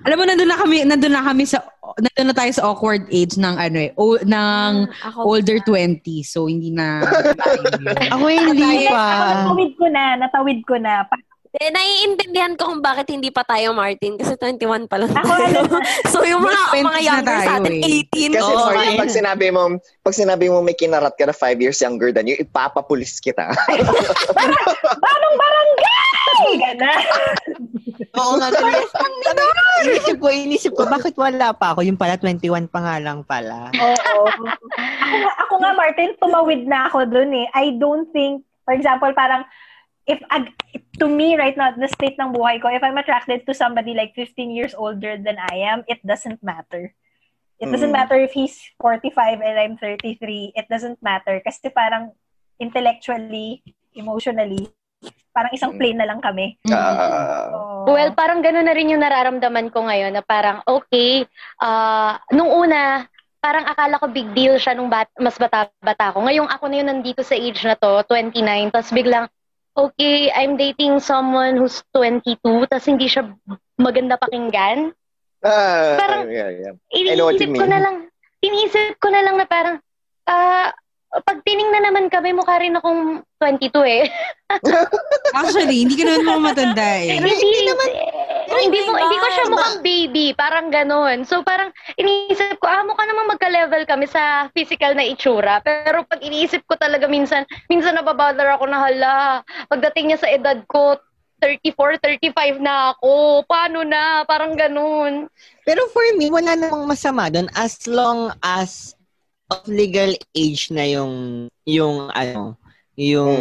Alam 0.00 0.16
mo, 0.16 0.24
nandun 0.24 0.48
na 0.48 0.56
kami, 0.56 0.76
nandun 0.88 1.12
na 1.12 1.22
kami 1.24 1.44
sa, 1.44 1.60
nandun 2.00 2.26
na 2.32 2.36
tayo 2.36 2.50
sa 2.56 2.64
awkward 2.72 3.04
age 3.12 3.36
ng 3.36 3.56
ano 3.56 3.78
eh, 3.78 3.90
o, 4.00 4.16
ng 4.16 4.72
Ako, 5.12 5.18
older 5.28 5.60
20. 5.60 6.00
So, 6.24 6.48
hindi 6.48 6.72
na. 6.72 7.04
Ako 8.16 8.24
hindi 8.32 8.88
pa. 8.88 9.04
ako 9.04 9.24
natawid 9.28 9.70
ko 9.76 9.86
na, 9.92 10.04
natawid 10.16 10.58
ko 10.64 10.74
na. 10.80 11.04
Pa- 11.04 11.29
Eh, 11.50 11.66
naiintindihan 11.66 12.54
ko 12.54 12.70
kung 12.70 12.78
bakit 12.78 13.10
hindi 13.10 13.34
pa 13.34 13.42
tayo, 13.42 13.74
Martin. 13.74 14.14
Kasi 14.14 14.38
21 14.38 14.86
pa 14.86 15.02
lang 15.02 15.10
Ako, 15.10 15.34
tayo. 15.34 15.66
ano, 15.66 15.82
so, 16.14 16.22
yung 16.22 16.46
mga, 16.46 16.60
May 16.70 16.78
20s 16.78 16.86
mga 16.86 16.94
na 16.94 17.02
younger 17.02 17.26
sa 17.26 17.42
tayo 17.42 17.50
atin, 17.58 17.74
eh. 17.74 18.06
18. 18.06 18.38
Kasi 18.38 18.52
Oo, 18.54 18.66
Martin, 18.70 18.94
pag 18.94 19.10
sinabi 19.10 19.46
mo, 19.50 19.62
pag 20.06 20.14
sinabi 20.14 20.46
mo 20.46 20.58
may 20.62 20.78
kinarat 20.78 21.14
ka 21.18 21.26
na 21.26 21.34
five 21.34 21.58
years 21.58 21.82
younger 21.82 22.14
than 22.14 22.30
you, 22.30 22.38
ipapapulis 22.38 23.18
kita. 23.18 23.50
Balong 25.02 25.36
barangay! 25.42 26.50
Gana. 26.54 26.90
Oo 28.14 28.32
nga. 28.38 28.48
Inisip 29.82 30.16
ko, 30.22 30.28
inisip 30.30 30.72
ko, 30.78 30.86
bakit 30.86 31.18
wala 31.18 31.50
pa 31.50 31.74
ako? 31.74 31.82
Yung 31.82 31.98
pala, 31.98 32.14
21 32.14 32.70
pa 32.70 32.78
nga 32.78 32.96
lang 33.02 33.26
pala. 33.26 33.74
Oo. 33.74 34.22
ako, 34.30 35.14
nga, 35.18 35.32
ako 35.42 35.54
nga, 35.58 35.70
Martin, 35.74 36.10
tumawid 36.22 36.62
na 36.70 36.86
ako 36.86 37.10
dun 37.10 37.34
eh. 37.34 37.50
I 37.58 37.74
don't 37.74 38.06
think, 38.14 38.46
for 38.62 38.70
example, 38.70 39.10
parang, 39.18 39.42
if, 40.06 40.20
ag- 40.30 40.54
to 40.98 41.08
me 41.08 41.36
right 41.36 41.56
now, 41.56 41.72
the 41.72 41.88
state 41.88 42.16
ng 42.20 42.32
buhay 42.32 42.60
ko, 42.60 42.68
if 42.68 42.82
I'm 42.82 42.96
attracted 42.96 43.44
to 43.46 43.52
somebody 43.54 43.94
like 43.94 44.12
15 44.14 44.50
years 44.50 44.74
older 44.74 45.16
than 45.16 45.36
I 45.38 45.72
am, 45.72 45.84
it 45.88 46.00
doesn't 46.04 46.42
matter. 46.42 46.92
It 47.60 47.68
doesn't 47.68 47.92
Mm. 47.92 48.00
matter 48.00 48.16
if 48.16 48.32
he's 48.32 48.56
45 48.80 49.44
and 49.44 49.56
I'm 49.60 49.76
33. 49.76 50.56
It 50.56 50.64
doesn't 50.72 50.96
matter. 51.04 51.44
Kasi 51.44 51.68
parang 51.68 52.16
intellectually, 52.56 53.60
emotionally, 53.92 54.68
parang 55.32 55.52
isang 55.52 55.76
plane 55.76 56.00
na 56.00 56.08
lang 56.08 56.24
kami. 56.24 56.56
Ah, 56.72 57.48
So, 57.50 57.56
Well, 57.90 58.12
parang 58.12 58.40
gano'n 58.40 58.64
na 58.64 58.76
rin 58.76 58.92
yung 58.92 59.00
nararamdaman 59.00 59.72
ko 59.72 59.84
ngayon 59.88 60.12
na 60.12 60.22
parang, 60.22 60.60
okay, 60.64 61.24
ah, 61.58 62.20
nung 62.30 62.48
una, 62.48 63.04
parang 63.40 63.64
akala 63.64 63.96
ko 63.96 64.06
big 64.08 64.28
deal 64.36 64.60
siya 64.60 64.76
nung 64.76 64.92
bat- 64.92 65.12
mas 65.16 65.36
bata-bata 65.36 66.12
ako. 66.12 66.28
Ngayong 66.28 66.48
ako 66.48 66.64
na 66.68 66.76
yun 66.76 66.88
nandito 66.88 67.24
sa 67.24 67.32
age 67.34 67.64
na 67.64 67.74
to, 67.74 68.04
29, 68.06 68.68
tapos 68.68 68.92
biglang, 68.92 69.26
okay, 69.76 70.30
I'm 70.32 70.56
dating 70.56 71.00
someone 71.00 71.56
who's 71.56 71.82
22, 71.94 72.38
tapos 72.66 72.86
hindi 72.86 73.06
siya 73.06 73.30
maganda 73.76 74.16
pakinggan. 74.16 74.92
ah, 75.40 75.96
Parang- 75.96 76.28
yeah, 76.28 76.50
yeah. 76.52 76.72
I 76.92 77.16
know 77.16 77.30
what 77.30 77.40
you 77.40 77.48
Iniisip 77.48 77.56
ko 77.56 77.64
mean. 77.64 77.72
na 77.72 77.80
lang, 77.80 77.96
iniisip 78.40 78.96
ko 79.00 79.08
na 79.08 79.20
lang 79.24 79.36
na 79.40 79.46
parang, 79.48 79.76
ah, 80.26 80.68
pag 81.10 81.42
tiningnan 81.42 81.90
naman 81.90 82.06
kami, 82.06 82.30
mukha 82.30 82.60
rin 82.60 82.76
akong 82.76 83.24
22 83.42 83.82
eh. 83.82 84.04
Actually, 85.40 85.82
hindi 85.82 85.98
ka 85.98 86.06
naman 86.06 86.22
mga 86.22 86.42
matanda 86.44 86.86
eh. 87.02 87.18
hindi 87.18 87.60
naman, 87.66 87.88
hindi, 88.62 88.80
mo, 88.84 88.92
may 88.92 89.04
hindi 89.08 89.18
ko 89.18 89.28
siya 89.32 89.46
mukhang 89.48 89.80
baby, 89.80 90.26
parang 90.36 90.68
ganon. 90.68 91.24
So 91.24 91.40
parang 91.40 91.72
iniisip 91.96 92.60
ko, 92.60 92.68
ah, 92.68 92.84
mukha 92.84 93.08
namang 93.08 93.32
magka-level 93.36 93.82
kami 93.88 94.06
sa 94.06 94.52
physical 94.52 94.92
na 94.92 95.06
itsura. 95.08 95.64
Pero 95.64 96.04
pag 96.04 96.20
iniisip 96.20 96.68
ko 96.68 96.76
talaga 96.76 97.08
minsan, 97.08 97.48
minsan 97.72 97.96
nababother 97.96 98.52
ako 98.52 98.68
na 98.68 98.78
hala, 98.78 99.16
pagdating 99.72 100.12
niya 100.12 100.18
sa 100.20 100.30
edad 100.30 100.60
ko, 100.68 101.00
34, 101.40 101.96
35 102.04 102.60
na 102.60 102.92
ako. 102.92 103.42
Paano 103.48 103.80
na? 103.80 104.28
Parang 104.28 104.52
ganon. 104.52 105.24
Pero 105.64 105.88
for 105.88 106.04
me, 106.20 106.28
wala 106.28 106.52
namang 106.52 106.84
masama 106.84 107.32
doon 107.32 107.48
as 107.56 107.80
long 107.88 108.28
as 108.44 108.92
of 109.50 109.64
legal 109.66 110.12
age 110.36 110.70
na 110.70 110.86
yung 110.86 111.48
yung 111.66 112.12
ano 112.14 112.59
yung 113.00 113.40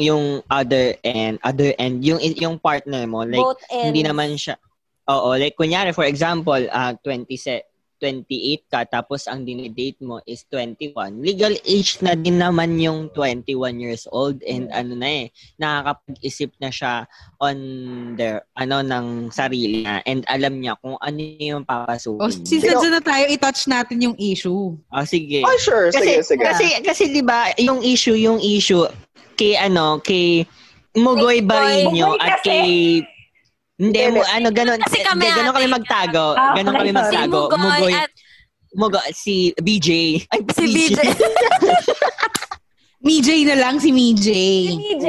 yung 0.00 0.24
other 0.48 0.96
end 1.04 1.36
other 1.44 1.76
end 1.76 2.00
yung 2.00 2.16
yung 2.40 2.56
partner 2.56 3.04
mo 3.04 3.28
like 3.28 3.36
Both 3.36 3.60
ends. 3.68 3.92
hindi 3.92 4.00
naman 4.00 4.40
siya 4.40 4.56
oo 5.04 5.36
like 5.36 5.52
kunyari 5.52 5.92
for 5.92 6.08
example 6.08 6.56
ah 6.72 6.96
20 7.04 7.28
se- 7.36 7.68
28 7.98 8.68
ka 8.68 8.84
tapos 8.84 9.24
ang 9.26 9.42
dinidate 9.42 9.96
mo 10.04 10.20
is 10.28 10.44
21 10.52 11.20
legal 11.24 11.54
age 11.64 11.98
na 12.04 12.12
din 12.12 12.36
naman 12.36 12.76
yung 12.76 13.08
21 13.14 13.80
years 13.80 14.04
old 14.12 14.40
and 14.44 14.68
ano 14.72 14.92
na 14.92 15.24
eh 15.24 15.26
nakakapag-isip 15.56 16.52
na 16.60 16.68
siya 16.68 17.08
on 17.40 17.56
their 18.16 18.44
ano 18.56 18.84
ng 18.84 19.32
sarili 19.32 19.84
niya 19.84 20.04
and 20.04 20.22
alam 20.28 20.60
niya 20.60 20.76
kung 20.80 20.96
ano 21.00 21.18
yung 21.40 21.64
papasukin 21.64 22.20
O, 22.20 22.30
since 22.32 22.64
niya. 22.64 22.76
nandiyan 22.76 22.94
na 22.96 23.02
tayo, 23.02 23.24
i-touch 23.28 23.62
natin 23.68 23.96
yung 24.02 24.16
issue. 24.18 24.74
Oh, 24.76 25.06
sige. 25.06 25.42
Oh, 25.44 25.58
sure. 25.60 25.92
Kasi, 25.92 26.20
Sige, 26.20 26.36
sige. 26.36 26.42
kasi, 26.44 26.66
kasi 26.82 27.02
di 27.12 27.22
ba 27.22 27.52
yung 27.56 27.80
issue, 27.84 28.16
yung 28.16 28.40
issue 28.40 28.84
kay 29.36 29.56
ano, 29.56 30.00
kay 30.00 30.44
Mugoy 30.96 31.44
Barino 31.44 32.16
at 32.16 32.40
kay 32.40 33.00
hindi 33.76 34.00
mo 34.08 34.24
ano 34.24 34.48
ganon 34.48 34.80
Kasi 34.80 35.04
kami 35.04 35.20
hindi, 35.20 35.36
ganon 35.36 35.52
ate. 35.52 35.56
kami 35.60 35.68
magtago. 35.68 36.26
Ah, 36.32 36.54
ganon 36.56 36.74
kami 36.74 36.90
okay, 36.90 36.96
Si 36.96 36.96
magtago. 36.96 37.40
Mugoy 37.52 37.92
at 37.92 38.10
Mugoy 38.72 39.08
si 39.12 39.34
BJ 39.56 39.88
ay 40.28 40.40
si 40.52 40.64
BJ. 40.66 40.98
MJ 43.06 43.28
na 43.48 43.56
lang, 43.56 43.76
si 43.78 43.92
MJ. 43.92 44.28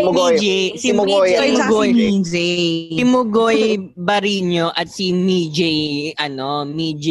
Mugoy. 0.04 0.38
Si 0.76 0.92
Mugoy 0.92 1.32
Mugoy 1.34 1.50
si 1.50 1.58
Mugoy 1.58 1.90
si 1.90 2.04
MJ. 2.14 2.34
si 2.94 3.04
Mugoy 3.04 3.60
Barino 3.96 4.70
at 4.72 4.88
si 4.88 5.10
MJ 5.10 5.60
ano 6.16 6.64
MJ 6.64 7.08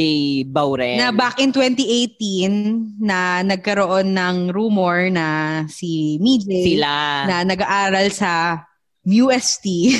Bauren 0.46 0.96
Na 0.96 1.10
back 1.10 1.40
in 1.40 1.50
2018, 1.50 3.00
na 3.00 3.40
nagkaroon 3.42 4.12
ng 4.12 4.36
rumor 4.48 5.08
na 5.08 5.26
si 5.66 6.20
MJ 6.20 6.76
sila. 6.76 7.24
na 7.26 7.36
nag-aaral 7.42 8.06
sa 8.08 8.60
UST 9.06 9.94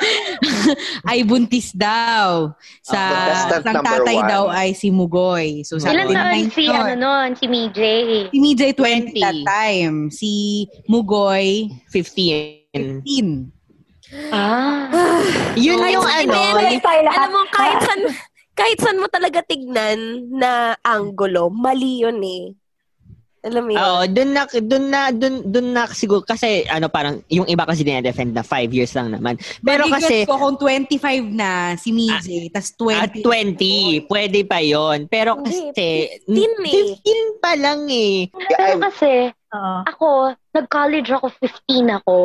ay 1.10 1.20
buntis 1.22 1.76
daw. 1.76 2.48
Sa 2.80 2.96
Ah, 2.96 3.12
contestant 3.12 3.64
ang 3.68 3.84
tatay 3.84 4.18
one. 4.18 4.28
daw 4.28 4.44
ay 4.48 4.72
si 4.72 4.88
Mugoy. 4.88 5.60
So 5.68 5.76
sabi 5.76 6.00
Ilan 6.00 6.16
taon 6.16 6.48
si, 6.48 6.64
ano 6.64 6.94
nun, 6.96 7.30
si 7.36 7.44
MJ? 7.44 7.80
Si 8.32 8.36
MJ 8.40 8.62
20 8.72 9.12
20. 9.12 9.20
that 9.20 9.38
time. 9.44 9.96
Si 10.08 10.32
Mugoy 10.88 11.68
15 11.92 13.04
15. 13.04 13.52
Ah. 14.32 14.88
yun 15.60 15.76
Kahit 15.76 15.92
yung 15.92 16.08
ano. 16.08 16.32
Alam 16.32 17.30
mo, 17.32 17.40
kahit 17.48 17.78
saan, 17.84 18.00
kahit 18.52 18.78
saan 18.80 19.00
mo 19.00 19.08
talaga 19.08 19.44
tignan 19.44 20.28
na 20.32 20.72
angulo, 20.80 21.52
mali 21.52 22.00
yun 22.00 22.20
eh. 22.20 22.56
Alam 23.42 23.62
mo 23.66 23.70
yun? 23.74 23.78
Oo, 23.82 24.02
dun 24.06 24.30
na, 24.30 24.42
dun 24.46 24.84
na, 24.86 25.00
dun, 25.10 25.34
dun 25.42 25.68
na 25.74 25.90
siguro, 25.90 26.22
kasi 26.22 26.62
ano 26.70 26.86
parang, 26.86 27.18
yung 27.26 27.50
iba 27.50 27.66
kasi 27.66 27.82
dinedefend 27.82 28.30
na 28.30 28.46
5 28.46 28.70
years 28.70 28.94
lang 28.94 29.10
naman. 29.10 29.34
Pero 29.58 29.90
But 29.90 29.98
kasi, 29.98 30.22
ko 30.22 30.38
kung 30.38 30.54
25 30.56 30.94
na 31.28 31.74
si 31.74 31.90
MJ, 31.90 32.54
tas 32.54 32.70
20. 32.78 32.94
at 32.94 33.10
20, 33.18 34.06
pwede 34.06 34.46
pa 34.46 34.62
yon 34.62 35.10
Pero 35.10 35.42
Hindi, 35.42 35.74
kasi, 35.74 35.82
15 36.30 36.38
eh. 36.62 36.74
15 37.02 37.42
pa 37.42 37.52
lang 37.58 37.80
eh. 37.90 38.30
Pero 38.30 38.78
kasi, 38.78 39.12
Oo. 39.50 39.78
ako, 39.90 40.08
nag-college 40.54 41.10
ako, 41.10 41.26
15 41.34 41.98
ako. 41.98 42.16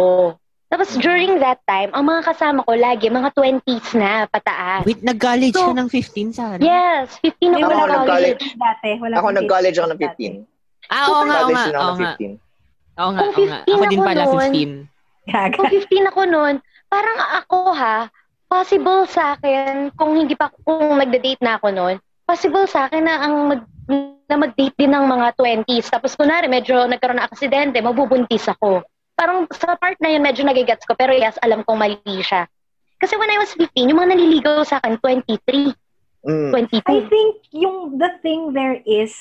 Tapos 0.67 0.99
during 0.99 1.39
that 1.39 1.63
time, 1.63 1.89
ang 1.95 2.06
mga 2.06 2.27
kasama 2.27 2.60
ko 2.62 2.75
lagi, 2.75 3.08
mga 3.08 3.32
20s 3.34 3.95
na, 3.95 4.27
pataas. 4.30 4.84
Wait, 4.84 5.01
nag-college 5.01 5.56
So, 5.56 5.71
ka 5.71 5.73
ng 5.73 5.89
15 5.89 6.30
sana? 6.30 6.60
Yes, 6.62 7.15
15 7.25 7.56
Hindi, 7.56 7.63
ako 7.63 7.71
nag-college. 7.73 7.89
nag-college. 8.38 8.43
dati. 8.53 8.89
Wala 9.01 9.13
Ako 9.17 9.27
nag-college 9.34 9.77
ako 9.80 9.88
ng 9.89 9.97
dati. 9.97 10.25
15. 10.38 10.57
Ah, 10.88 11.04
oo 11.12 11.21
nga, 11.28 11.38
oo 11.43 11.50
nga, 11.52 11.63
oo 11.67 11.93
ng 11.93 12.00
nga. 12.00 12.13
15. 12.15 12.38
Oo 12.97 13.10
nga, 13.12 13.21
oo 13.23 13.43
nga. 13.45 13.60
15 13.67 13.76
Ako 13.76 13.84
din 13.88 14.02
pala, 14.02 14.23
noon, 14.23 14.52
15. 14.52 15.28
Gaga. 15.28 15.56
Kung 15.60 15.67
15 15.67 16.12
ako 16.12 16.21
noon, 16.23 16.56
parang 16.88 17.19
ako 17.36 17.58
ha, 17.76 17.97
possible 18.47 19.04
sa 19.12 19.36
akin, 19.36 19.91
kung 20.00 20.15
hindi 20.15 20.34
pa, 20.39 20.47
kung 20.63 20.95
nagda-date 20.95 21.43
na 21.43 21.60
ako 21.60 21.67
noon, 21.76 21.95
possible 22.23 22.63
sa 22.63 22.88
akin 22.88 23.04
na 23.04 23.15
ang 23.19 23.36
mag, 23.52 23.62
na 24.28 24.36
mag-date 24.39 24.76
din 24.76 24.91
ng 24.91 25.04
mga 25.08 25.36
20s. 25.36 25.88
Tapos 25.91 26.15
kunwari, 26.15 26.47
medyo 26.47 26.84
nagkaroon 26.88 27.19
ng 27.19 27.28
aksidente, 27.28 27.80
mabubuntis 27.80 28.47
ako. 28.47 28.84
Parang 29.15 29.47
sa 29.52 29.76
part 29.76 29.95
na 30.00 30.12
yun, 30.12 30.23
medyo 30.23 30.43
nagigets 30.43 30.84
ko. 30.84 30.95
Pero 30.95 31.12
yes, 31.15 31.39
alam 31.43 31.63
kong 31.63 31.80
mali 31.80 32.00
siya. 32.23 32.47
Kasi 33.00 33.15
when 33.15 33.32
I 33.32 33.39
was 33.39 33.52
15, 33.56 33.88
yung 33.88 34.00
mga 34.00 34.15
naliligaw 34.15 34.63
sa 34.63 34.80
akin, 34.84 35.00
23, 35.04 35.76
Mm. 36.28 36.52
22. 36.52 36.84
I 36.91 37.00
think 37.08 37.32
yung 37.56 37.95
the 38.02 38.12
thing 38.19 38.52
there 38.52 38.84
is 38.84 39.15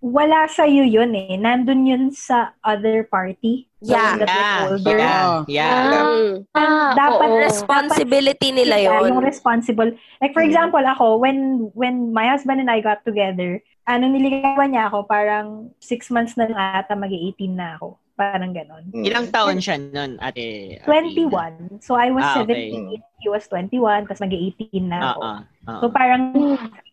wala 0.00 0.48
sa 0.48 0.64
iyo 0.64 0.82
yun 0.82 1.12
eh. 1.12 1.36
Nandun 1.36 1.84
yun 1.84 2.04
sa 2.10 2.56
other 2.64 3.04
party. 3.04 3.68
Yeah. 3.80 4.16
is 4.20 4.28
Yeah, 4.28 4.60
older. 4.68 4.96
yeah, 5.00 5.24
yeah. 5.48 6.04
Mm. 6.04 6.32
Ah, 6.52 6.92
dapat 6.92 7.28
oo. 7.28 7.40
Responsibility 7.48 8.48
nila 8.52 8.76
Yeah, 8.76 9.00
yon. 9.00 9.12
yung 9.12 9.24
responsible. 9.24 9.92
Like 10.20 10.36
for 10.36 10.44
Mm. 10.44 10.48
example, 10.52 10.84
ako, 10.84 11.16
when 11.16 11.68
when 11.72 12.12
my 12.12 12.28
husband 12.28 12.60
and 12.60 12.68
I 12.68 12.84
got 12.84 13.04
together, 13.04 13.60
ano 13.84 14.04
niligawan 14.04 14.76
niya 14.76 14.92
ako, 14.92 15.08
parang 15.08 15.72
six 15.80 16.12
months 16.12 16.36
na 16.36 16.48
lang 16.48 16.60
ata, 16.80 16.92
mag-18 16.92 17.56
na 17.56 17.80
ako. 17.80 17.96
Parang 18.20 18.52
ganon. 18.52 18.84
Mm. 18.92 19.04
Ilang 19.04 19.26
taon 19.32 19.56
siya 19.64 19.80
nun, 19.80 20.20
ate? 20.20 20.76
ate 20.76 20.84
Ina? 20.84 20.84
21. 20.84 21.80
So 21.80 21.96
I 21.96 22.12
was 22.12 22.20
Ah, 22.20 22.44
okay. 22.44 22.68
17, 22.68 23.00
he 23.20 23.28
was 23.32 23.48
21, 23.48 24.04
tapos 24.04 24.20
mag-18 24.20 24.84
na 24.84 24.96
Ah, 25.00 25.08
ako. 25.16 25.20
ah, 25.24 25.40
ah. 25.64 25.80
So 25.80 25.84
parang 25.88 26.22
once 26.36 26.89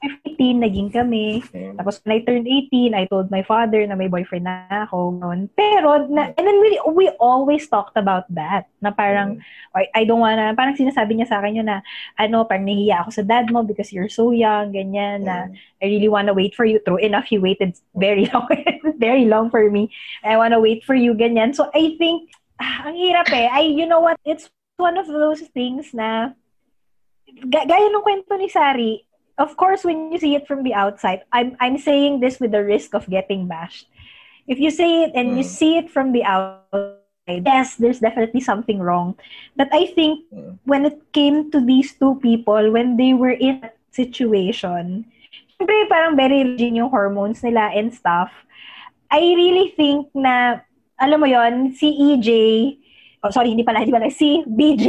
15, 0.00 0.62
naging 0.62 0.90
kami. 0.94 1.42
Mm. 1.50 1.74
Tapos 1.74 1.98
when 2.02 2.14
I 2.14 2.20
turned 2.22 2.46
18, 2.46 2.94
I 2.94 3.04
told 3.10 3.30
my 3.30 3.42
father 3.42 3.82
na 3.86 3.98
may 3.98 4.06
boyfriend 4.06 4.46
na 4.46 4.86
ako. 4.86 5.18
Noon. 5.18 5.50
Pero, 5.58 6.06
na, 6.06 6.30
and 6.38 6.44
then 6.46 6.58
we, 6.62 6.78
we 6.94 7.06
always 7.18 7.66
talked 7.66 7.98
about 7.98 8.24
that. 8.30 8.70
Na 8.78 8.94
parang, 8.94 9.42
or 9.74 9.82
I 9.94 10.06
don't 10.06 10.22
wanna, 10.22 10.54
parang 10.54 10.78
sinasabi 10.78 11.18
niya 11.18 11.28
sa 11.28 11.42
akin 11.42 11.58
yun 11.58 11.66
na, 11.66 11.82
ano, 12.14 12.46
parang 12.46 12.70
nahiya 12.70 13.02
ako 13.02 13.10
sa 13.10 13.24
dad 13.26 13.50
mo 13.50 13.66
because 13.66 13.90
you're 13.90 14.10
so 14.10 14.30
young, 14.30 14.70
ganyan, 14.70 15.26
na 15.26 15.50
I 15.82 15.84
really 15.90 16.08
wanna 16.08 16.34
wait 16.34 16.54
for 16.54 16.64
you. 16.64 16.78
True 16.86 17.02
enough, 17.02 17.26
he 17.26 17.38
waited 17.38 17.74
very 17.98 18.30
long, 18.32 18.46
very 19.02 19.26
long 19.26 19.50
for 19.50 19.66
me. 19.70 19.90
I 20.22 20.38
wanna 20.38 20.62
wait 20.62 20.86
for 20.86 20.94
you, 20.94 21.14
ganyan. 21.14 21.54
So 21.54 21.70
I 21.74 21.98
think, 21.98 22.30
ah, 22.62 22.86
ang 22.86 22.94
hirap 22.94 23.30
eh. 23.34 23.50
I, 23.50 23.66
you 23.66 23.86
know 23.86 24.00
what, 24.00 24.18
it's 24.22 24.46
one 24.78 24.94
of 24.94 25.10
those 25.10 25.42
things 25.50 25.90
na, 25.90 26.38
ga- 27.46 27.66
gaya 27.66 27.90
ng 27.90 28.04
kwento 28.06 28.38
ni 28.38 28.48
Sari, 28.48 29.07
of 29.38 29.56
course, 29.56 29.84
when 29.84 30.12
you 30.12 30.18
see 30.18 30.34
it 30.34 30.46
from 30.46 30.62
the 30.62 30.74
outside, 30.74 31.22
I'm 31.32 31.56
I'm 31.60 31.78
saying 31.78 32.20
this 32.20 32.40
with 32.40 32.52
the 32.52 32.64
risk 32.64 32.94
of 32.94 33.08
getting 33.08 33.46
bashed. 33.48 33.86
If 34.48 34.58
you 34.58 34.70
say 34.70 35.04
it 35.06 35.12
and 35.14 35.36
you 35.38 35.44
Mm. 35.44 35.54
see 35.54 35.78
it 35.78 35.88
from 35.90 36.12
the 36.12 36.24
outside, 36.24 37.44
yes, 37.44 37.76
there's 37.76 38.00
definitely 38.00 38.40
something 38.40 38.80
wrong. 38.80 39.14
But 39.56 39.68
I 39.72 39.86
think 39.92 40.26
Mm. 40.32 40.58
when 40.64 40.86
it 40.86 40.96
came 41.12 41.50
to 41.52 41.60
these 41.60 41.94
two 41.94 42.16
people, 42.20 42.72
when 42.72 42.96
they 42.96 43.12
were 43.12 43.34
in 43.34 43.60
that 43.62 43.76
situation, 43.92 45.06
syempre 45.54 45.86
parang 45.88 46.16
very 46.16 46.44
rigid 46.44 46.74
yung 46.74 46.90
hormones 46.90 47.42
nila 47.44 47.70
and 47.74 47.92
stuff. 47.92 48.30
I 49.10 49.20
really 49.36 49.72
think 49.76 50.08
na, 50.14 50.60
alam 51.00 51.20
mo 51.20 51.26
yon 51.28 51.72
si 51.72 51.88
EJ, 51.92 52.30
oh 53.22 53.30
sorry, 53.30 53.50
hindi 53.50 53.66
pala, 53.66 53.82
hindi 53.82 53.94
pala, 53.94 54.10
si 54.10 54.42
BJ, 54.46 54.86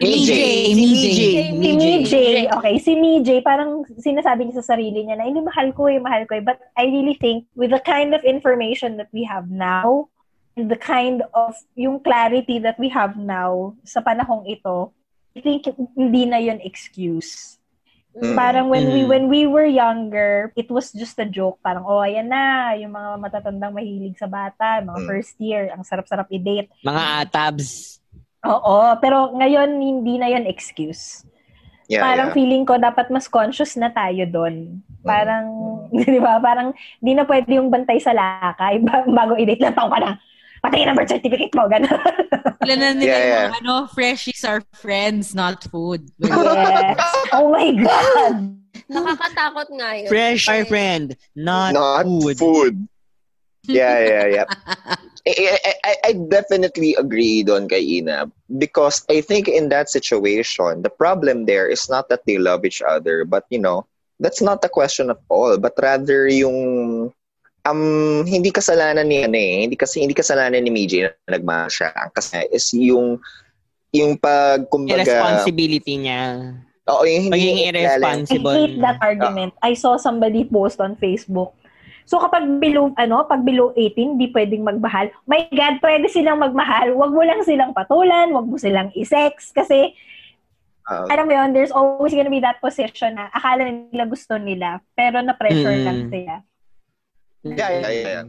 MJ. 0.00 0.30
MJ. 0.76 1.04
si 1.16 1.28
MJ, 1.54 2.14
okay, 2.52 2.74
si 2.78 2.92
MJ, 2.96 3.40
parang 3.40 3.84
sinasabi 3.96 4.48
niya 4.48 4.60
sa 4.60 4.76
sarili 4.76 5.04
niya 5.04 5.16
na, 5.16 5.24
hindi, 5.24 5.40
mahal 5.40 5.72
ko 5.72 5.88
eh, 5.88 6.00
mahal 6.00 6.28
ko 6.28 6.36
eh. 6.36 6.44
But 6.44 6.60
I 6.76 6.88
really 6.88 7.16
think 7.16 7.48
with 7.56 7.72
the 7.72 7.80
kind 7.80 8.12
of 8.12 8.24
information 8.24 8.96
that 9.00 9.08
we 9.12 9.24
have 9.24 9.48
now, 9.48 10.08
and 10.56 10.70
the 10.70 10.78
kind 10.78 11.22
of, 11.34 11.54
yung 11.74 12.00
clarity 12.00 12.58
that 12.62 12.78
we 12.78 12.88
have 12.90 13.16
now 13.16 13.74
sa 13.82 14.00
panahong 14.00 14.46
ito, 14.46 14.92
I 15.34 15.40
think 15.42 15.66
hindi 15.98 16.30
na 16.30 16.38
yun 16.38 16.62
excuse. 16.62 17.58
Mm. 18.14 18.38
Parang 18.38 18.66
when 18.70 18.86
we 18.88 19.02
Mm. 19.02 19.10
when 19.10 19.24
we 19.26 19.42
were 19.42 19.66
younger, 19.66 20.54
it 20.54 20.70
was 20.70 20.94
just 20.94 21.18
a 21.18 21.26
joke. 21.26 21.58
Parang, 21.60 21.82
oh, 21.82 21.98
ayan 21.98 22.30
na, 22.30 22.70
yung 22.78 22.94
mga 22.94 23.18
matatandang 23.18 23.74
mahilig 23.74 24.14
sa 24.14 24.30
bata, 24.30 24.78
mga 24.80 25.02
Mm. 25.02 25.08
first 25.10 25.34
year, 25.42 25.74
ang 25.74 25.82
sarap-sarap 25.82 26.30
i-date. 26.30 26.70
Mga 26.86 27.02
atabs. 27.26 27.98
Oo, 28.46 28.94
pero 29.02 29.34
ngayon, 29.34 29.66
hindi 29.74 30.14
na 30.16 30.30
yun 30.30 30.46
excuse 30.46 31.26
Yeah, 31.84 32.00
parang 32.00 32.32
yeah. 32.32 32.36
feeling 32.36 32.64
ko 32.64 32.80
dapat 32.80 33.12
mas 33.12 33.28
conscious 33.28 33.76
na 33.76 33.92
tayo 33.92 34.24
doon. 34.24 34.80
Parang, 35.04 35.44
di 35.92 36.16
ba, 36.16 36.40
parang 36.40 36.72
di 36.96 37.12
na 37.12 37.28
pwede 37.28 37.60
yung 37.60 37.68
bantay 37.68 38.00
sa 38.00 38.16
lakay 38.16 38.80
ba- 38.86 39.04
bago 39.04 39.36
i-date 39.36 39.60
lang 39.60 39.76
taong 39.76 39.92
ka 39.92 40.00
na. 40.00 40.12
Patayin 40.64 40.88
ang 40.88 40.96
birth 40.96 41.12
certificate 41.12 41.52
mo, 41.52 41.68
gano'n. 41.68 41.92
Sila 42.64 42.74
na 42.74 42.88
nila 42.96 43.04
Yeah, 43.04 43.20
yeah. 43.20 43.44
yung 43.52 43.56
ano, 43.60 43.74
freshies 43.92 44.40
are 44.42 44.64
friends, 44.72 45.36
not 45.36 45.60
food. 45.68 46.08
yes. 46.16 46.96
Oh 47.36 47.52
my 47.52 47.68
God. 47.76 48.36
Nakakatakot 48.88 49.68
nga 49.76 49.88
yun. 50.00 50.08
Fresh, 50.08 50.48
Eh, 50.48 50.64
friend. 50.64 51.12
Not, 51.36 51.76
Not 51.76 52.08
food. 52.08 52.36
food. 52.40 52.74
Yeah, 53.64 53.96
yeah, 54.00 54.26
yeah. 54.40 54.46
I, 55.28 55.32
I, 55.64 55.72
I- 55.84 56.00
I 56.04 56.12
definitely 56.28 56.92
agree 56.96 57.40
doon 57.42 57.64
kay 57.64 57.80
Ina 57.80 58.28
because 58.60 59.04
I 59.08 59.20
think 59.24 59.48
in 59.48 59.68
that 59.72 59.88
situation, 59.88 60.84
the 60.84 60.92
problem 60.92 61.44
there 61.48 61.64
is 61.68 61.88
not 61.88 62.08
that 62.08 62.24
they 62.28 62.36
love 62.36 62.64
each 62.64 62.80
other, 62.84 63.24
but 63.24 63.44
you 63.48 63.56
know, 63.58 63.84
that's 64.20 64.40
not 64.44 64.60
the 64.60 64.68
question 64.68 65.08
at 65.08 65.16
all, 65.32 65.56
but 65.56 65.72
rather 65.80 66.28
yung 66.28 67.08
um 67.64 67.80
hindi 68.24 68.52
kasalanan 68.52 69.08
ni 69.08 69.24
ano 69.24 69.36
eh, 69.36 69.64
hindi 69.68 69.76
kasi 69.76 70.04
hindi 70.04 70.12
kasalanan 70.12 70.60
ni 70.60 70.70
Miji 70.70 71.04
na 71.04 71.10
nagmahal 71.28 71.72
siya. 71.72 71.90
Kasi 72.12 72.44
is 72.52 72.68
yung 72.72 73.18
yung 73.94 74.18
pag 74.18 74.68
kumbaga 74.68 75.00
Irresponsibility 75.00 75.96
niya. 75.96 76.52
Oo, 76.84 77.08
yung 77.08 77.30
hindi 77.30 77.32
Pagiging 77.40 77.58
kilala. 77.72 77.72
I 77.72 77.80
irresponsible. 77.80 78.54
hate 78.54 78.76
that 78.84 78.98
argument. 79.00 79.52
I 79.64 79.72
saw 79.72 79.96
somebody 79.96 80.44
post 80.44 80.76
on 80.78 80.98
Facebook. 81.00 81.56
So 82.04 82.20
kapag 82.20 82.60
below, 82.60 82.92
ano, 83.00 83.24
pag 83.24 83.40
below 83.48 83.72
18, 83.72 84.20
di 84.20 84.28
pwedeng 84.28 84.60
magmahal. 84.60 85.08
My 85.24 85.48
God, 85.48 85.80
pwede 85.80 86.12
silang 86.12 86.44
magmahal. 86.44 86.92
Wag 86.92 87.16
mo 87.16 87.24
lang 87.24 87.40
silang 87.40 87.72
patulan, 87.72 88.28
wag 88.28 88.44
mo 88.44 88.60
silang 88.60 88.92
isex. 88.92 89.56
Kasi 89.56 89.96
Ah, 90.84 91.08
alam 91.08 91.24
mo 91.24 91.32
yun, 91.32 91.56
there's 91.56 91.72
always 91.72 92.12
gonna 92.12 92.28
be 92.28 92.44
that 92.44 92.60
position 92.60 93.16
na 93.16 93.32
akala 93.32 93.64
nila 93.64 94.04
gusto 94.04 94.36
nila, 94.36 94.84
pero 94.92 95.24
na-pressure 95.24 95.80
Mm. 95.80 95.84
lang 95.88 96.00
sila. 96.12 96.34
Yeah, 97.44 97.80
yeah, 97.80 97.90
yeah. 97.90 98.24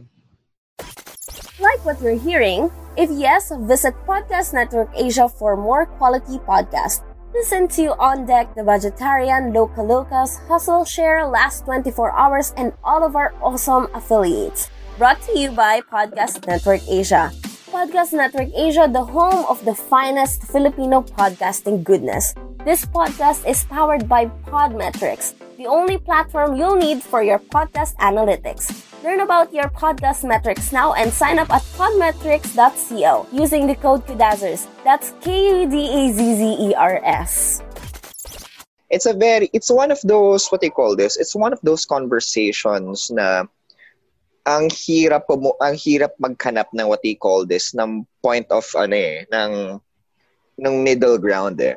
Like 1.58 1.80
what 1.84 2.00
you're 2.02 2.20
hearing? 2.20 2.70
If 2.96 3.08
yes, 3.10 3.52
visit 3.64 3.94
Podcast 4.06 4.52
Network 4.52 4.92
Asia 4.94 5.28
for 5.28 5.56
more 5.56 5.86
quality 5.96 6.36
podcasts. 6.44 7.00
Listen 7.32 7.68
to 7.76 7.96
On 8.00 8.24
Deck, 8.24 8.54
The 8.54 8.64
Vegetarian, 8.64 9.52
Loca 9.52 9.80
Locas, 9.80 10.40
Hustle 10.48 10.84
Share, 10.84 11.26
Last 11.26 11.64
24 11.64 12.12
Hours, 12.12 12.52
and 12.56 12.72
all 12.84 13.04
of 13.04 13.16
our 13.16 13.34
awesome 13.42 13.88
affiliates. 13.92 14.68
Brought 14.96 15.20
to 15.28 15.38
you 15.38 15.50
by 15.50 15.80
Podcast 15.80 16.46
Network 16.46 16.80
Asia. 16.88 17.32
Podcast 17.68 18.12
Network 18.12 18.48
Asia, 18.56 18.88
the 18.88 19.04
home 19.04 19.44
of 19.48 19.62
the 19.64 19.74
finest 19.74 20.44
Filipino 20.44 21.02
podcasting 21.02 21.84
goodness. 21.84 22.32
This 22.64 22.86
podcast 22.86 23.44
is 23.44 23.64
powered 23.64 24.08
by 24.08 24.26
Podmetrics, 24.48 25.34
the 25.58 25.66
only 25.66 25.98
platform 25.98 26.56
you'll 26.56 26.80
need 26.80 27.02
for 27.02 27.22
your 27.22 27.38
podcast 27.38 27.96
analytics. 27.96 28.85
Learn 29.04 29.20
about 29.20 29.52
your 29.52 29.68
podcast 29.68 30.24
metrics 30.24 30.72
now 30.72 30.94
and 30.94 31.12
sign 31.12 31.38
up 31.38 31.50
at 31.50 31.62
podmetrics.co 31.76 33.26
using 33.32 33.66
the 33.66 33.74
code 33.76 34.06
KUDAZZERS. 34.06 34.66
That's 34.84 35.12
K-U-D-A-Z-Z-E-R-S. 35.20 36.16
it's 38.90 39.06
a 39.06 39.14
very 39.14 39.50
it's 39.52 39.70
one 39.70 39.90
of 39.90 39.98
those 40.06 40.46
what 40.48 40.60
they 40.60 40.70
call 40.70 40.94
this 40.94 41.16
it's 41.16 41.34
one 41.34 41.52
of 41.52 41.58
those 41.66 41.84
conversations 41.84 43.10
na 43.10 43.42
ang 44.46 44.70
hirap 44.70 45.26
mo 45.26 45.58
ang 45.58 45.74
hirap 45.74 46.14
maghanap 46.22 46.70
ng 46.70 46.86
what 46.86 47.02
they 47.02 47.18
call 47.18 47.42
this 47.42 47.74
ng 47.74 48.06
point 48.22 48.46
of 48.54 48.62
ano 48.78 48.94
eh 48.94 49.26
ng 49.34 49.82
ng 50.62 50.74
middle 50.86 51.18
ground 51.18 51.58
eh 51.58 51.74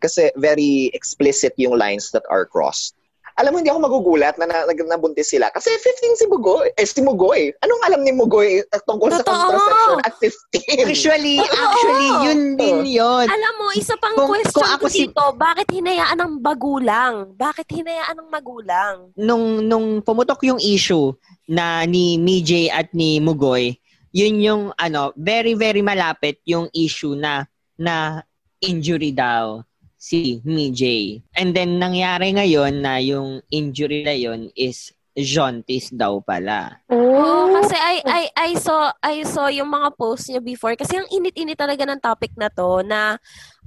kasi 0.00 0.32
very 0.40 0.88
explicit 0.96 1.52
yung 1.60 1.76
lines 1.76 2.08
that 2.08 2.24
are 2.32 2.48
crossed 2.48 2.95
alam 3.36 3.52
mo, 3.52 3.60
hindi 3.60 3.68
ako 3.68 3.84
magugulat 3.84 4.40
na, 4.40 4.48
na, 4.48 4.64
na 4.64 4.96
nabuntis 4.96 5.28
sila. 5.28 5.52
Kasi 5.52 5.68
15 5.68 6.16
si 6.16 6.24
Mugoy. 6.24 6.72
Eh, 6.72 6.88
si 6.88 7.04
Mugoy. 7.04 7.52
Anong 7.60 7.82
alam 7.84 8.00
ni 8.00 8.16
Mugoy 8.16 8.64
eh, 8.64 8.80
tungkol 8.88 9.12
sa 9.12 9.20
contraception 9.20 10.00
at 10.08 10.14
15? 10.16 10.88
Actually, 10.88 11.36
actually, 11.44 12.08
yun 12.24 12.40
din 12.56 12.78
yun. 12.88 13.28
Alam 13.28 13.52
mo, 13.60 13.66
isa 13.76 13.92
pang 14.00 14.16
Kung- 14.16 14.32
question 14.32 14.56
kung 14.56 14.64
ko 14.64 14.76
ako 14.80 14.86
si- 14.88 15.12
dito, 15.12 15.24
bakit 15.36 15.68
hinayaan 15.68 16.16
ng 16.16 16.34
bagulang? 16.40 17.14
Bakit 17.36 17.68
hinayaan 17.68 18.16
ng 18.24 18.28
magulang? 18.32 18.94
Nung, 19.20 19.60
nung 19.60 20.00
pumutok 20.00 20.40
yung 20.48 20.60
issue 20.60 21.12
na 21.44 21.84
ni 21.84 22.16
MJ 22.16 22.72
at 22.72 22.88
ni 22.96 23.20
Mugoy, 23.20 23.76
yun 24.16 24.40
yung 24.40 24.62
ano, 24.80 25.12
very, 25.12 25.52
very 25.52 25.84
malapit 25.84 26.40
yung 26.48 26.72
issue 26.72 27.12
na 27.12 27.44
na 27.76 28.24
injury 28.64 29.12
daw 29.12 29.60
si 30.06 30.38
MJ. 30.46 31.18
And 31.34 31.50
then 31.50 31.82
nangyari 31.82 32.30
ngayon 32.30 32.78
na 32.78 33.02
yung 33.02 33.42
injury 33.50 34.06
na 34.06 34.14
yun 34.14 34.54
is 34.54 34.94
jaundice 35.18 35.90
daw 35.90 36.22
pala. 36.22 36.78
Oo, 36.92 37.50
kasi 37.58 37.74
I, 37.74 37.96
I, 38.06 38.22
I 38.36 38.50
saw, 38.54 38.92
I 39.02 39.26
saw 39.26 39.50
yung 39.50 39.72
mga 39.72 39.98
posts 39.98 40.30
niya 40.30 40.44
before. 40.44 40.78
Kasi 40.78 41.00
ang 41.00 41.08
init-init 41.10 41.58
talaga 41.58 41.82
ng 41.88 41.98
topic 41.98 42.36
na 42.38 42.52
to 42.52 42.84
na 42.84 43.16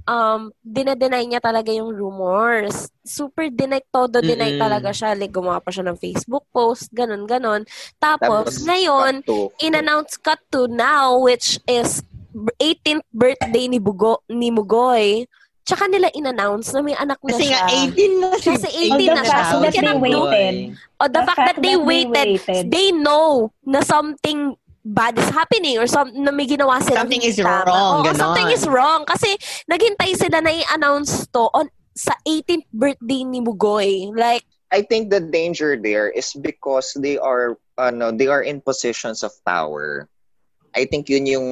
um, 0.06 0.54
dinedenay 0.62 1.26
niya 1.26 1.42
talaga 1.42 1.74
yung 1.74 1.90
rumors. 1.92 2.88
Super 3.02 3.50
deny, 3.50 3.82
todo 3.90 4.22
deny 4.22 4.56
Mm-mm. 4.56 4.62
talaga 4.62 4.94
siya. 4.94 5.18
Like, 5.18 5.34
gumawa 5.34 5.58
pa 5.58 5.74
siya 5.74 5.90
ng 5.90 5.98
Facebook 5.98 6.46
post, 6.54 6.88
ganun, 6.94 7.26
ganun. 7.26 7.66
Tapos, 7.98 8.62
Tapos, 8.62 8.64
ngayon, 8.64 9.26
in-announce 9.58 10.16
cut 10.22 10.40
to 10.54 10.70
now, 10.70 11.18
which 11.18 11.58
is 11.66 12.00
18th 12.62 13.04
birthday 13.10 13.66
ni 13.66 13.82
Bugo, 13.82 14.22
ni 14.30 14.54
Mugoy. 14.54 15.26
Tsaka 15.64 15.86
nila 15.86 16.08
in-announce 16.16 16.72
na 16.72 16.80
may 16.80 16.96
anak 16.96 17.20
na 17.22 17.30
Kasi 17.32 17.44
siya. 17.46 17.60
nga, 17.62 17.92
18 17.94 18.20
na 18.20 18.28
si 18.34 18.48
Kasi 18.50 18.68
18 18.68 18.90
Although 18.90 19.06
na 19.06 19.14
the 19.14 19.22
siya. 19.22 19.30
fact 19.30 19.50
So, 19.50 19.56
we 19.56 19.60
that 19.60 19.72
they 19.72 19.76
cannot 19.78 19.96
know. 19.96 20.02
waited. 20.02 20.54
O 21.00 21.04
the, 21.06 21.22
fact, 21.24 21.40
that 21.46 21.58
they 21.60 21.76
waited, 21.76 22.28
they 22.70 22.88
know 22.92 23.28
na 23.64 23.80
something 23.80 24.40
bad 24.80 25.12
is 25.20 25.28
happening 25.28 25.76
or 25.76 25.86
some, 25.86 26.08
na 26.16 26.32
may 26.32 26.48
ginawa 26.48 26.80
sila. 26.80 27.04
Something 27.04 27.20
is 27.22 27.36
tama. 27.36 27.64
wrong, 27.68 27.92
Oo, 28.00 28.04
ganon. 28.08 28.16
something 28.16 28.48
is 28.50 28.64
wrong. 28.66 29.04
Kasi 29.04 29.36
naghintay 29.68 30.16
sila 30.16 30.40
na 30.40 30.50
i-announce 30.50 31.28
to 31.30 31.48
on 31.52 31.68
sa 31.92 32.16
18th 32.24 32.64
birthday 32.72 33.24
ni 33.24 33.40
Mugoy. 33.44 34.08
Like, 34.16 34.44
I 34.72 34.80
think 34.82 35.10
the 35.10 35.20
danger 35.20 35.76
there 35.76 36.08
is 36.08 36.32
because 36.32 36.96
they 36.96 37.18
are 37.18 37.58
ano, 37.76 38.10
they 38.12 38.28
are 38.28 38.40
in 38.42 38.60
positions 38.60 39.20
of 39.22 39.32
power. 39.44 40.08
I 40.74 40.86
think 40.86 41.08
yun 41.10 41.26
yung 41.26 41.46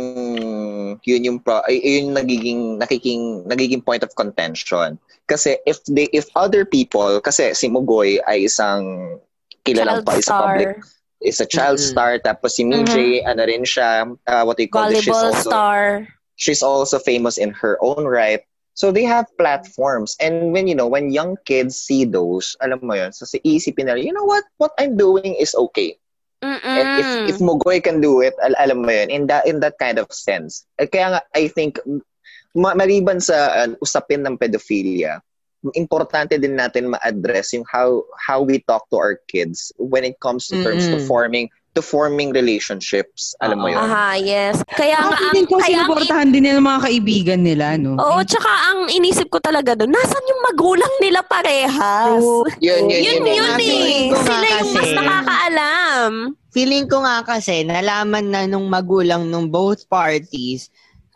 yun 1.03 1.23
yung 1.25 1.39
pro, 1.41 1.63
yun 1.69 2.13
yung 2.13 2.17
nagiging 2.17 2.61
nakiking 2.79 3.45
nagiging 3.47 3.85
point 3.85 4.03
of 4.03 4.15
contention. 4.15 4.99
Kasi 5.27 5.59
if 5.67 5.83
they 5.85 6.09
if 6.15 6.27
other 6.37 6.65
people 6.65 7.21
kasi 7.21 7.53
si 7.53 7.69
Mugoy 7.69 8.19
ay 8.25 8.47
isang 8.49 9.19
kilalang 9.67 10.07
pa 10.07 10.17
isa 10.17 10.33
public 10.33 10.71
is 11.21 11.43
a 11.43 11.49
child 11.49 11.77
Mhm. 11.83 11.89
star 11.91 12.13
tapos 12.23 12.57
si 12.57 12.63
MJ 12.65 13.27
ano 13.27 13.43
rin 13.45 13.67
siya 13.67 14.07
uh, 14.07 14.43
what 14.47 14.57
do 14.57 14.63
you 14.65 14.71
call 14.71 14.87
this 14.89 15.03
she's 15.03 15.13
volleyball 15.13 15.35
also 15.35 15.51
star. 15.51 15.83
she's 16.39 16.63
also 16.63 16.97
famous 17.03 17.37
in 17.37 17.51
her 17.51 17.77
own 17.83 18.07
right. 18.07 18.47
So 18.79 18.95
they 18.95 19.03
have 19.11 19.27
platforms. 19.35 20.15
And 20.23 20.55
when, 20.55 20.71
you 20.71 20.75
know, 20.79 20.87
when 20.87 21.11
young 21.11 21.35
kids 21.43 21.75
see 21.75 22.07
those, 22.07 22.55
alam 22.63 22.79
mo 22.79 22.95
yun, 22.95 23.11
so 23.11 23.27
si 23.27 23.43
isipin 23.43 23.91
nila, 23.91 23.99
you 23.99 24.15
know 24.15 24.23
what, 24.23 24.47
what 24.63 24.71
I'm 24.79 24.95
doing 24.95 25.35
is 25.35 25.51
okay. 25.51 25.99
And 26.43 26.89
if, 26.95 27.09
Mm-mm. 27.17 27.27
if 27.27 27.37
Mugoy 27.39 27.83
can 27.83 28.01
do 28.01 28.21
it, 28.21 28.35
al- 28.43 28.59
alam 28.59 28.83
mo 28.83 28.91
yun, 28.91 29.11
in 29.11 29.27
that, 29.27 29.47
in 29.47 29.61
that 29.61 29.75
kind 29.79 29.99
of 29.99 30.07
sense. 30.13 30.67
Eh, 30.79 30.87
Kaya 30.87 31.19
nga, 31.19 31.21
I 31.35 31.49
think, 31.49 31.79
ma- 32.55 32.75
maliban 32.75 33.23
sa 33.23 33.67
uh, 33.67 33.69
usapin 33.83 34.23
ng 34.27 34.39
pedophilia, 34.39 35.21
importante 35.75 36.39
din 36.39 36.55
natin 36.55 36.95
ma-address 36.95 37.51
yung 37.51 37.67
how 37.67 38.07
how 38.15 38.39
we 38.39 38.63
talk 38.71 38.87
to 38.91 38.97
our 38.97 39.19
kids 39.27 39.75
when 39.79 40.07
it 40.07 40.15
comes 40.23 40.47
to 40.47 40.55
terms 40.63 40.87
to 40.87 40.95
Mm-mm. 40.95 41.09
forming 41.11 41.51
to 41.79 41.83
forming 41.87 42.35
relationships. 42.35 43.39
Alam 43.39 43.63
mo 43.63 43.71
yun? 43.71 43.79
Aha, 43.79 44.19
yes. 44.19 44.59
Kaya 44.75 44.99
nga, 44.99 45.15
ang, 45.15 45.31
din 45.31 45.47
ko 45.47 45.63
kaya 45.63 45.87
sinuportahan 45.87 46.29
din 46.35 46.43
nila 46.43 46.59
mga 46.59 46.81
kaibigan 46.91 47.41
nila, 47.47 47.79
no? 47.79 47.95
oo, 47.95 48.19
tsaka 48.27 48.51
ang 48.51 48.91
inisip 48.91 49.31
ko 49.31 49.39
talaga 49.39 49.79
doon, 49.79 49.95
nasan 49.95 50.27
yung 50.27 50.43
magulang 50.51 50.95
nila 50.99 51.23
parehas? 51.23 52.19
Yun, 52.59 52.91
yun, 52.91 52.91
Yun, 52.91 53.23
yun, 53.23 53.23
yun, 53.23 53.59
yun. 53.63 54.11
nga 54.11 54.19
Sila 54.27 54.47
yung 54.59 54.71
mas 54.75 54.83
kasi- 54.83 54.99
nakakaalam. 54.99 56.13
Feeling 56.51 56.87
ko 56.91 56.97
nga 57.07 57.23
kasi, 57.23 57.63
nalaman 57.63 58.27
na 58.35 58.43
nung 58.51 58.67
magulang 58.67 59.23
nung 59.31 59.47
both 59.47 59.87
parties, 59.87 60.73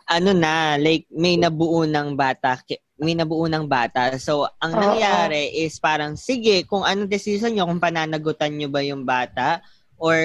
ano 0.06 0.30
na, 0.30 0.78
like, 0.78 1.10
may 1.10 1.34
nabuo 1.34 1.82
ng 1.82 2.14
bata, 2.14 2.60
ki- 2.62 2.78
may 3.02 3.18
nabuo 3.18 3.50
ng 3.50 3.66
bata. 3.66 4.14
So, 4.22 4.46
ang 4.62 4.78
nangyari 4.78 5.50
is 5.66 5.82
parang, 5.82 6.14
sige, 6.14 6.62
kung 6.68 6.86
anong 6.86 7.10
decision 7.10 7.50
nyo, 7.50 7.66
kung 7.66 7.82
pananagutan 7.82 8.54
nyo 8.54 8.70
ba 8.70 8.84
yung 8.84 9.02
bata, 9.02 9.58
or 10.02 10.18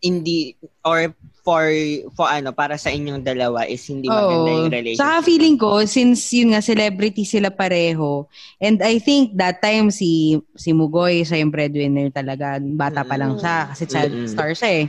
hindi, 0.00 0.56
or 0.80 1.12
for, 1.44 1.68
for 2.16 2.24
ano, 2.24 2.56
para 2.56 2.80
sa 2.80 2.88
inyong 2.88 3.20
dalawa 3.20 3.68
is 3.68 3.84
hindi 3.84 4.08
maganda 4.08 4.48
Oo. 4.48 4.58
yung 4.64 4.72
relationship. 4.72 5.04
Saka 5.04 5.16
feeling 5.28 5.56
ko, 5.60 5.84
since 5.84 6.24
yun 6.32 6.56
nga, 6.56 6.64
celebrity 6.64 7.28
sila 7.28 7.52
pareho, 7.52 8.24
and 8.56 8.80
I 8.80 8.96
think 8.96 9.36
that 9.36 9.60
time 9.60 9.92
si 9.92 10.40
si 10.56 10.72
Mugoy, 10.72 11.20
siya 11.20 11.44
yung 11.44 11.52
breadwinner 11.52 12.08
talaga. 12.08 12.56
Bata 12.60 13.04
pa 13.04 13.20
lang 13.20 13.36
siya 13.36 13.68
kasi 13.72 13.84
child 13.84 14.12
Mm-mm. 14.12 14.28
star 14.32 14.56
siya 14.56 14.70
eh. 14.72 14.86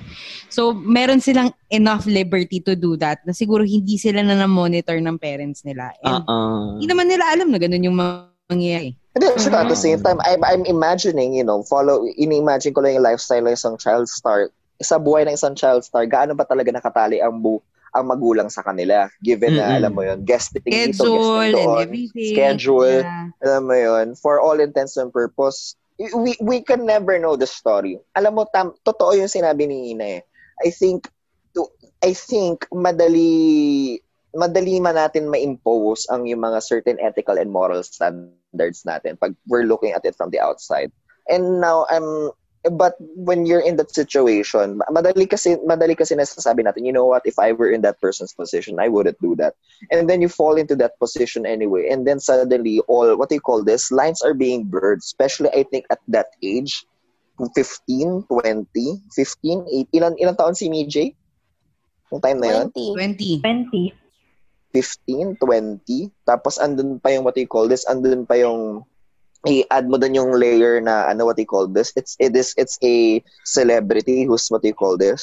So, 0.47 0.71
meron 0.71 1.19
silang 1.19 1.51
enough 1.67 2.07
liberty 2.07 2.63
to 2.63 2.79
do 2.79 2.95
that 2.99 3.19
na 3.27 3.35
siguro 3.35 3.67
hindi 3.67 3.99
sila 3.99 4.23
na 4.23 4.39
na-monitor 4.39 4.95
ng 4.95 5.19
parents 5.19 5.67
nila. 5.67 5.91
And 6.03 6.23
Oo. 6.23 6.79
hindi 6.79 6.87
naman 6.87 7.11
nila 7.11 7.27
alam 7.35 7.51
na 7.51 7.59
ganun 7.59 7.83
yung 7.83 7.99
mga 7.99 8.30
mangyayari. 8.51 8.99
And 9.15 9.23
then, 9.23 9.35
at 9.35 9.67
the 9.67 9.75
same 9.75 9.99
time, 9.99 10.23
I'm, 10.23 10.39
I'm 10.43 10.63
imagining, 10.63 11.35
you 11.35 11.43
know, 11.43 11.63
follow, 11.67 12.07
ini-imagine 12.07 12.71
ko 12.71 12.79
lang 12.79 12.95
yung 12.95 13.03
lifestyle 13.03 13.43
ng 13.43 13.55
isang 13.55 13.75
child 13.75 14.07
star. 14.07 14.47
Sa 14.79 14.99
buhay 14.99 15.27
ng 15.27 15.35
isang 15.35 15.55
child 15.55 15.83
star, 15.83 16.07
gaano 16.07 16.31
ba 16.31 16.47
talaga 16.47 16.71
nakatali 16.71 17.19
ang 17.19 17.43
bu 17.43 17.59
ang 17.91 18.07
magulang 18.07 18.47
sa 18.47 18.63
kanila? 18.63 19.11
Given 19.19 19.59
na, 19.59 19.67
Mm-mm. 19.67 19.77
alam 19.83 19.91
mo 19.91 20.01
yun, 20.07 20.23
guesting 20.23 20.63
dito, 20.63 21.03
Schedule 21.03 21.19
guesting 21.19 21.43
and 21.43 21.55
doon, 21.59 21.83
everything. 21.83 22.31
schedule, 22.31 22.97
Yeah. 23.03 23.27
alam 23.43 23.63
mo 23.67 23.75
yun, 23.75 24.07
for 24.15 24.39
all 24.39 24.63
intents 24.63 24.95
and 24.95 25.11
purpose, 25.11 25.75
we, 25.99 26.39
we 26.39 26.63
can 26.63 26.87
never 26.87 27.19
know 27.19 27.35
the 27.35 27.45
story. 27.45 27.99
Alam 28.15 28.39
mo, 28.39 28.47
tam, 28.47 28.71
totoo 28.87 29.11
yung 29.19 29.27
sinabi 29.27 29.67
ni 29.67 29.91
Ina 29.91 30.07
eh. 30.07 30.21
I 30.63 30.71
think, 30.71 31.11
to, 31.51 31.67
I 31.99 32.15
think, 32.15 32.63
madali, 32.71 33.99
madali 34.31 34.79
man 34.79 34.95
natin 34.95 35.27
ma-impose 35.27 36.07
ang 36.07 36.31
yung 36.31 36.47
mga 36.47 36.63
certain 36.63 36.95
ethical 37.03 37.35
and 37.35 37.51
moral 37.51 37.83
standards 37.83 38.39
natin 38.53 39.19
pag 39.19 39.35
we're 39.47 39.65
looking 39.65 39.91
at 39.91 40.05
it 40.05 40.15
from 40.15 40.29
the 40.29 40.39
outside. 40.39 40.91
And 41.29 41.61
now, 41.61 41.85
I'm, 41.89 42.31
but 42.69 42.93
when 42.99 43.45
you're 43.45 43.61
in 43.61 43.77
that 43.77 43.93
situation, 43.93 44.81
madali 44.89 45.29
kasi, 45.29 45.57
madali 45.65 45.97
kasi 45.97 46.15
nasasabi 46.15 46.61
natin, 46.65 46.85
you 46.85 46.93
know 46.93 47.05
what, 47.05 47.23
if 47.25 47.39
I 47.39 47.53
were 47.53 47.71
in 47.71 47.81
that 47.81 47.99
person's 48.01 48.33
position, 48.33 48.79
I 48.79 48.87
wouldn't 48.87 49.21
do 49.21 49.35
that. 49.37 49.55
And 49.89 50.09
then 50.09 50.21
you 50.21 50.29
fall 50.29 50.57
into 50.57 50.75
that 50.77 50.99
position 50.99 51.45
anyway. 51.45 51.89
And 51.89 52.05
then 52.05 52.19
suddenly, 52.19 52.81
all, 52.87 53.17
what 53.17 53.29
do 53.29 53.35
you 53.35 53.41
call 53.41 53.63
this? 53.63 53.91
Lines 53.91 54.21
are 54.21 54.33
being 54.33 54.65
blurred, 54.65 54.99
especially, 54.99 55.49
I 55.49 55.63
think, 55.63 55.85
at 55.89 55.99
that 56.09 56.27
age, 56.43 56.85
15, 57.55 58.25
20, 58.29 59.01
15, 59.15 59.65
8, 59.73 59.87
ilan, 59.97 60.13
ilan 60.21 60.37
taon 60.37 60.53
si 60.53 60.69
MJ? 60.69 61.15
Yung 62.11 62.21
time 62.21 62.39
na 62.39 62.47
yun? 62.47 62.71
20. 62.71 63.41
20. 63.41 63.41
20. 63.41 64.00
15, 64.73 65.35
20, 65.39 66.11
tapos 66.23 66.57
andun 66.57 66.99
pa 66.99 67.11
yung 67.11 67.23
what 67.27 67.35
you 67.35 67.47
call 67.47 67.67
this, 67.67 67.83
andun 67.87 68.23
pa 68.27 68.39
yung 68.39 68.83
i-add 69.47 69.89
mo 69.89 69.97
dun 69.97 70.13
yung 70.13 70.37
layer 70.37 70.77
na 70.81 71.09
ano 71.09 71.25
what 71.25 71.39
you 71.39 71.49
call 71.49 71.65
this. 71.65 71.89
It's 71.97 72.13
it 72.21 72.37
is 72.37 72.53
it's 72.61 72.77
a 72.85 73.19
celebrity 73.41 74.25
who's 74.25 74.45
what 74.53 74.61
you 74.61 74.73
call 74.75 74.97
this. 75.01 75.21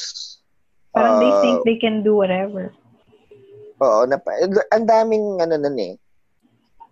Parang 0.91 1.23
they 1.23 1.31
Uh, 1.31 1.41
think 1.41 1.55
they 1.63 1.77
can 1.79 2.03
do 2.03 2.19
whatever. 2.19 2.75
Oo, 3.79 4.03
na, 4.03 4.19
ang 4.75 4.83
daming 4.83 5.39
ano 5.39 5.55
nun 5.55 5.77
eh. 5.79 5.95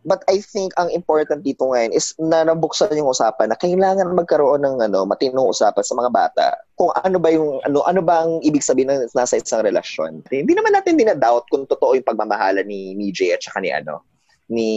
But 0.08 0.24
I 0.32 0.39
think 0.39 0.72
ang 0.80 0.88
important 0.96 1.43
dito 1.43 1.67
ngayon 1.67 1.91
is 1.91 2.15
na 2.15 2.48
nabuksan 2.48 2.96
yung 2.96 3.12
usapan 3.12 3.52
na 3.52 3.60
kailangan 3.60 4.15
magkaroon 4.15 4.63
ng 4.63 4.88
ano 4.88 5.04
matinong 5.04 5.52
usapan 5.52 5.84
sa 5.84 6.00
mga 6.00 6.10
bata. 6.15 6.48
Kung 6.80 6.96
ano 6.96 7.20
ba 7.20 7.28
yung 7.28 7.60
ano 7.67 7.84
ano 7.84 8.00
ba 8.00 8.24
ang 8.24 8.39
ibig 8.39 8.63
sabihin 8.63 8.88
ng 8.88 9.12
nasa 9.12 9.36
isang 9.36 9.67
relasyon. 9.67 10.24
Hindi 10.32 10.56
naman 10.56 10.72
natin 10.72 10.96
dinadoubt 10.96 11.52
kung 11.52 11.67
totoo 11.67 12.00
yung 12.00 12.08
pagmamahala 12.08 12.63
ni 12.63 12.96
MJ 12.96 13.36
at 13.36 13.43
saka 13.43 13.60
ni 13.60 13.76
ano 13.76 14.08
ni 14.48 14.70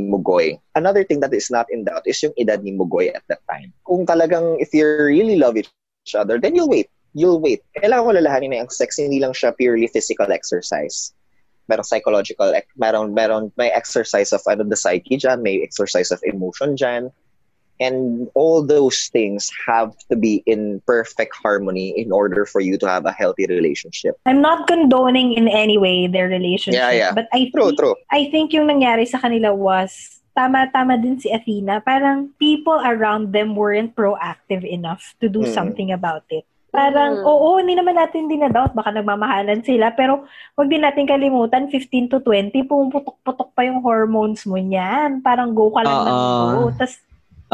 Mugoy. 0.00 0.56
Another 0.72 1.04
thing 1.04 1.20
that 1.20 1.36
is 1.36 1.52
not 1.52 1.68
in 1.68 1.84
doubt 1.84 2.08
is 2.08 2.16
yung 2.24 2.32
edad 2.40 2.64
ni 2.64 2.72
Mugoy 2.72 3.12
at 3.12 3.20
that 3.28 3.44
time. 3.44 3.76
Kung 3.84 4.08
talagang 4.08 4.56
if 4.56 4.72
you 4.72 4.88
really 4.88 5.36
love 5.36 5.60
each 5.60 5.68
other, 6.16 6.40
then 6.40 6.56
you'll 6.56 6.72
wait. 6.72 6.88
You'll 7.12 7.44
wait. 7.44 7.60
Kailangan 7.76 8.08
ko 8.08 8.10
lalahanin 8.24 8.56
na 8.56 8.64
yung 8.64 8.72
sex 8.72 8.96
hindi 8.96 9.20
lang 9.20 9.36
siya 9.36 9.52
purely 9.52 9.84
physical 9.92 10.32
exercise 10.32 11.12
merong 11.68 11.84
psychological, 11.84 12.50
ec- 12.52 12.72
meron, 12.76 13.14
meron, 13.14 13.52
may 13.56 13.68
exercise 13.70 14.32
of 14.32 14.40
ano, 14.48 14.64
the 14.64 14.76
psyche 14.76 15.16
dyan, 15.16 15.42
may 15.42 15.62
exercise 15.62 16.10
of 16.10 16.20
emotion 16.24 16.74
dyan. 16.76 17.12
And 17.78 18.26
all 18.34 18.66
those 18.66 19.06
things 19.14 19.46
have 19.68 19.94
to 20.10 20.16
be 20.18 20.42
in 20.50 20.82
perfect 20.82 21.36
harmony 21.38 21.94
in 21.94 22.10
order 22.10 22.42
for 22.44 22.58
you 22.58 22.74
to 22.78 22.88
have 22.90 23.06
a 23.06 23.14
healthy 23.14 23.46
relationship. 23.46 24.18
I'm 24.26 24.42
not 24.42 24.66
condoning 24.66 25.34
in 25.38 25.46
any 25.46 25.78
way 25.78 26.08
their 26.08 26.26
relationship. 26.26 26.74
Yeah, 26.80 26.90
yeah. 26.90 27.12
But 27.14 27.30
I 27.32 27.52
True, 27.54 27.70
think, 27.70 27.78
true. 27.78 27.94
I 28.10 28.26
think 28.34 28.52
yung 28.52 28.66
nangyari 28.66 29.06
sa 29.06 29.22
kanila 29.22 29.54
was, 29.54 30.18
tama-tama 30.34 30.98
din 30.98 31.22
si 31.22 31.30
Athena, 31.30 31.78
parang 31.82 32.30
people 32.42 32.82
around 32.82 33.30
them 33.30 33.54
weren't 33.54 33.94
proactive 33.94 34.66
enough 34.66 35.14
to 35.22 35.28
do 35.30 35.46
Mm. 35.46 35.54
something 35.54 35.90
about 35.94 36.26
it. 36.30 36.42
Parang, 36.68 37.24
Mm. 37.24 37.24
oo, 37.24 37.48
hindi 37.56 37.72
naman 37.72 37.96
natin 37.96 38.28
dinadoubt, 38.28 38.76
baka 38.76 38.92
nagmamahalan 38.92 39.64
sila, 39.64 39.88
pero 39.96 40.28
wag 40.52 40.68
din 40.68 40.84
natin 40.84 41.08
kalimutan, 41.08 41.72
15 41.72 42.12
to 42.12 42.20
20, 42.20 42.60
pumuputok-putok 42.68 43.56
pa 43.56 43.64
yung 43.64 43.80
hormones 43.80 44.44
mo 44.44 44.60
niyan. 44.60 45.24
Parang 45.24 45.56
go 45.56 45.72
ka 45.72 45.80
lang 45.80 46.04
ng 46.04 46.12
Oo. 46.12 46.44
go. 46.52 46.62
Tapos, 46.76 47.00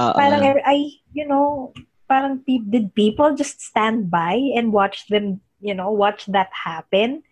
Oo. 0.02 0.14
parang, 0.18 0.42
er- 0.42 0.66
ay, 0.66 0.98
you 1.14 1.22
know, 1.22 1.70
parang 2.10 2.42
did 2.44 2.90
people 2.98 3.30
just 3.38 3.62
stand 3.62 4.10
by 4.10 4.34
and 4.58 4.74
watch 4.74 5.06
them, 5.06 5.38
you 5.62 5.72
know, 5.72 5.94
watch 5.94 6.26
that 6.26 6.50
happen? 6.50 7.22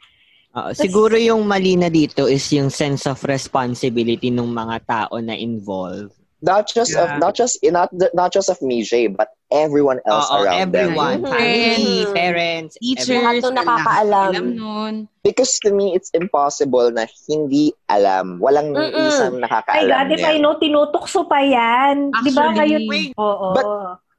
Oo, 0.54 0.70
siguro 0.76 1.18
yung 1.18 1.48
mali 1.48 1.74
na 1.74 1.90
dito 1.90 2.30
is 2.30 2.46
yung 2.54 2.70
sense 2.70 3.10
of 3.10 3.18
responsibility 3.26 4.30
ng 4.30 4.52
mga 4.52 4.76
tao 4.86 5.18
na 5.18 5.34
involved. 5.34 6.14
Not 6.42 6.66
just 6.66 6.90
Yeah. 6.90 7.06
of 7.06 7.22
not 7.22 7.38
just 7.38 7.62
not 7.70 7.94
not 8.18 8.34
just 8.34 8.50
of 8.50 8.58
Mijay, 8.58 9.06
but 9.06 9.30
everyone 9.54 10.02
else 10.10 10.26
Oo, 10.26 10.42
around 10.42 10.74
everyone. 10.74 11.22
them. 11.22 11.30
Family, 11.30 12.02
Mhm. 12.02 12.14
parents, 12.18 12.74
Teachers, 12.82 13.14
Lahat 13.14 13.34
nung 13.46 13.54
na 13.54 13.62
nakakaalam. 13.62 14.30
Alam 14.34 14.46
nun. 14.58 14.94
Because 15.22 15.54
to 15.62 15.70
me, 15.70 15.94
it's 15.94 16.10
impossible 16.10 16.90
na 16.90 17.06
hindi 17.30 17.70
alam. 17.86 18.42
Walang 18.42 18.74
Mm-mm. 18.74 19.06
isang 19.06 19.38
nakakaalam 19.38 20.10
God, 20.10 20.18
if 20.18 20.26
I 20.26 20.36
know, 20.42 20.58
tinutukso 20.58 21.30
pa 21.30 21.38
yan. 21.46 22.10
Di 22.10 22.30
ba 22.34 22.50
kayo? 22.58 22.78
Oo. 23.16 23.48
But, 23.54 23.66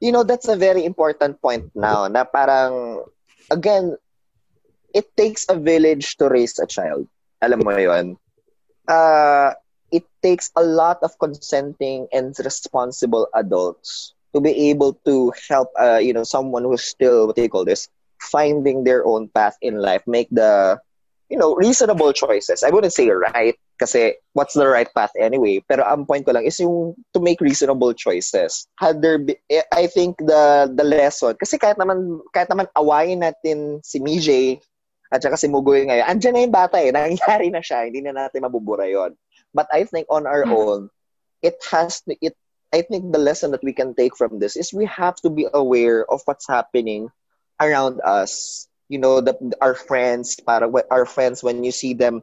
You 0.02 0.12
know, 0.12 0.20
that's 0.20 0.52
a 0.52 0.58
very 0.58 0.84
important 0.84 1.40
point 1.40 1.64
now 1.72 2.04
na 2.12 2.28
parang, 2.28 3.00
again, 3.48 3.96
it 4.92 5.08
takes 5.16 5.48
a 5.48 5.56
village 5.56 6.20
to 6.20 6.28
raise 6.28 6.60
a 6.60 6.68
child. 6.68 7.08
Alam 7.40 7.64
mo 7.64 7.72
yon. 7.72 8.20
Uh, 8.84 9.56
it 9.94 10.02
takes 10.26 10.50
a 10.58 10.62
lot 10.66 10.98
of 11.06 11.14
consenting 11.22 12.10
and 12.10 12.34
responsible 12.42 13.30
adults 13.38 14.14
to 14.34 14.42
be 14.42 14.74
able 14.74 14.98
to 15.06 15.32
help, 15.48 15.70
uh, 15.78 16.02
you 16.02 16.12
know, 16.12 16.26
someone 16.26 16.64
who's 16.64 16.82
still, 16.82 17.30
what 17.30 17.36
do 17.36 17.42
you 17.42 17.48
call 17.48 17.64
this, 17.64 17.86
finding 18.18 18.82
their 18.82 19.06
own 19.06 19.30
path 19.30 19.54
in 19.62 19.78
life, 19.78 20.02
make 20.10 20.26
the, 20.34 20.76
you 21.30 21.38
know, 21.38 21.54
reasonable 21.54 22.12
choices. 22.12 22.64
I 22.66 22.70
wouldn't 22.70 22.92
say 22.92 23.08
right, 23.08 23.54
kasi 23.78 24.18
what's 24.34 24.54
the 24.54 24.66
right 24.66 24.90
path 24.90 25.14
anyway? 25.14 25.62
Pero 25.68 25.86
ang 25.86 26.06
point 26.06 26.26
ko 26.26 26.34
lang 26.34 26.44
is 26.44 26.58
yung 26.58 26.98
to 27.14 27.22
make 27.22 27.40
reasonable 27.40 27.94
choices. 27.94 28.66
Had 28.82 29.00
there 29.00 29.18
be, 29.18 29.38
I 29.70 29.86
think 29.86 30.18
the 30.18 30.66
the 30.74 30.82
lesson, 30.82 31.38
kasi 31.38 31.54
kahit 31.54 31.78
naman, 31.78 32.18
kahit 32.34 32.50
naman 32.50 32.66
awayin 32.74 33.22
natin 33.22 33.78
si 33.86 34.02
MJ 34.02 34.58
at 35.14 35.22
saka 35.22 35.38
si 35.38 35.46
Mugoy 35.46 35.86
ngayon, 35.86 36.10
andyan 36.10 36.34
na 36.34 36.42
yung 36.42 36.54
bata 36.54 36.82
eh, 36.82 36.90
nangyari 36.94 37.54
na 37.54 37.62
siya, 37.62 37.86
hindi 37.86 38.02
na 38.02 38.26
natin 38.26 38.42
mabubura 38.42 38.90
yon. 38.90 39.14
But 39.54 39.68
I 39.72 39.84
think 39.84 40.06
on 40.10 40.26
our 40.26 40.44
own, 40.44 40.90
it 41.42 41.56
has 41.70 42.02
to, 42.02 42.16
it, 42.20 42.36
I 42.74 42.82
think 42.82 43.12
the 43.12 43.22
lesson 43.22 43.52
that 43.52 43.62
we 43.62 43.72
can 43.72 43.94
take 43.94 44.16
from 44.16 44.40
this 44.40 44.56
is 44.56 44.74
we 44.74 44.86
have 44.86 45.14
to 45.22 45.30
be 45.30 45.46
aware 45.54 46.04
of 46.10 46.22
what's 46.26 46.48
happening 46.48 47.08
around 47.62 48.00
us. 48.02 48.66
You 48.88 48.98
know, 48.98 49.20
the, 49.20 49.38
our 49.62 49.74
friends, 49.74 50.36
para 50.36 50.68
our 50.90 51.06
friends 51.06 51.42
when 51.42 51.62
you 51.62 51.70
see 51.70 51.94
them, 51.94 52.20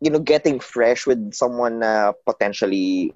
you 0.00 0.10
know, 0.10 0.18
getting 0.18 0.60
fresh 0.60 1.06
with 1.06 1.32
someone 1.32 1.82
uh, 1.82 2.12
potentially 2.26 3.14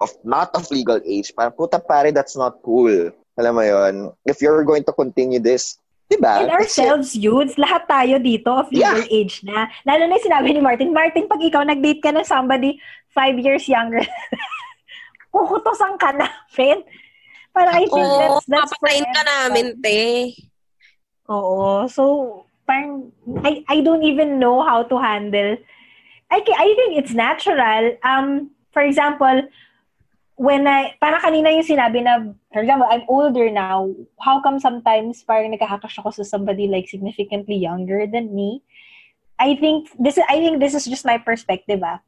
of 0.00 0.10
not 0.24 0.54
of 0.54 0.70
legal 0.70 1.00
age. 1.04 1.34
Parang 1.36 1.52
puta 1.52 1.80
pare, 1.80 2.12
that's 2.12 2.36
not 2.36 2.62
cool. 2.62 3.10
Alam 3.36 3.54
mo 3.54 3.62
yon. 3.66 4.12
If 4.24 4.40
you're 4.40 4.64
going 4.64 4.84
to 4.84 4.92
continue 4.94 5.40
this, 5.40 5.76
diba? 6.10 6.44
And 6.44 6.50
ourselves, 6.52 7.16
youths, 7.16 7.56
lahat 7.56 7.88
tayo 7.88 8.20
dito 8.20 8.50
of 8.52 8.68
legal 8.70 9.04
Yeah. 9.04 9.08
age 9.08 9.40
na. 9.44 9.68
Lalo 9.88 10.04
na 10.08 10.20
sinabi 10.20 10.52
ni 10.52 10.60
Martin, 10.60 10.92
Martin, 10.92 11.26
pag 11.26 11.40
ikaw 11.40 11.64
nag-date 11.64 12.02
ka 12.04 12.12
ng 12.12 12.26
somebody 12.26 12.76
five 13.10 13.38
years 13.40 13.66
younger, 13.70 14.02
kukutosan 15.34 15.96
ka 15.98 16.12
na, 16.14 16.28
friend. 16.52 16.84
Parang 17.54 17.74
I 17.78 17.86
think 17.86 18.08
Oo, 18.10 18.18
that's, 18.18 18.46
that's 18.50 18.72
for 18.74 18.90
papatayin 18.90 19.06
ka 19.14 19.22
namin, 19.22 19.66
te. 19.78 20.34
Oo. 21.30 21.86
So, 21.86 22.02
parang, 22.66 23.14
I, 23.46 23.62
I 23.70 23.80
don't 23.80 24.02
even 24.02 24.42
know 24.42 24.62
how 24.62 24.82
to 24.82 24.96
handle. 24.98 25.56
I, 26.30 26.38
I 26.42 26.68
think 26.74 26.98
it's 26.98 27.14
natural. 27.14 27.94
Um, 28.02 28.50
for 28.74 28.82
example, 28.82 29.46
when 30.36 30.66
I, 30.66 30.94
parang 31.00 31.22
kanina 31.22 31.54
yung 31.54 31.66
sinabi 31.66 32.02
na, 32.02 32.34
for 32.52 32.62
example, 32.62 32.88
I'm 32.90 33.06
older 33.08 33.50
now, 33.50 33.94
how 34.20 34.42
come 34.42 34.58
sometimes 34.58 35.22
parang 35.22 35.54
nagkakakash 35.54 35.98
ako 35.98 36.10
sa 36.10 36.24
somebody 36.26 36.66
like 36.66 36.88
significantly 36.88 37.54
younger 37.54 38.06
than 38.06 38.34
me? 38.34 38.62
I 39.38 39.54
think 39.56 39.90
this 39.98 40.18
is, 40.18 40.24
I 40.28 40.42
think 40.42 40.58
this 40.58 40.74
is 40.74 40.86
just 40.86 41.06
my 41.06 41.18
perspective, 41.18 41.82
ah. 41.82 42.02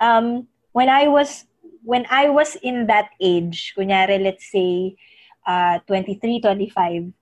Um, 0.00 0.46
when 0.72 0.88
I 0.88 1.06
was, 1.06 1.46
when 1.82 2.06
I 2.10 2.28
was 2.30 2.56
in 2.62 2.86
that 2.86 3.10
age, 3.20 3.74
kunyari, 3.78 4.22
let's 4.22 4.50
say, 4.50 4.96
uh, 5.46 5.78
23, 5.86 6.40
25, 6.40 7.12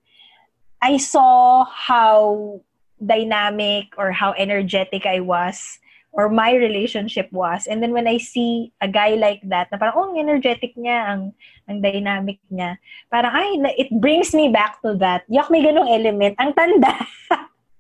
I 0.81 0.97
saw 0.97 1.65
how 1.65 2.61
dynamic 3.05 3.93
or 3.99 4.13
how 4.13 4.33
energetic 4.33 5.05
I 5.05 5.21
was 5.21 5.79
or 6.17 6.33
my 6.33 6.57
relationship 6.57 7.29
was. 7.29 7.69
And 7.69 7.85
then 7.85 7.93
when 7.93 8.09
I 8.09 8.17
see 8.17 8.73
a 8.81 8.89
guy 8.89 9.21
like 9.21 9.45
that, 9.53 9.69
na 9.71 9.77
parang, 9.77 9.95
oh, 9.97 10.07
ang 10.11 10.17
energetic 10.17 10.73
niya, 10.75 11.13
ang, 11.13 11.37
ang 11.69 11.79
dynamic 11.85 12.41
niya. 12.49 12.81
Parang, 13.13 13.37
ay, 13.37 13.61
it 13.77 13.93
brings 14.01 14.33
me 14.33 14.49
back 14.49 14.81
to 14.81 14.97
that. 14.97 15.29
Yak, 15.29 15.53
may 15.53 15.61
ganong 15.61 15.93
element. 15.93 16.35
Ang 16.41 16.57
tanda. 16.57 16.97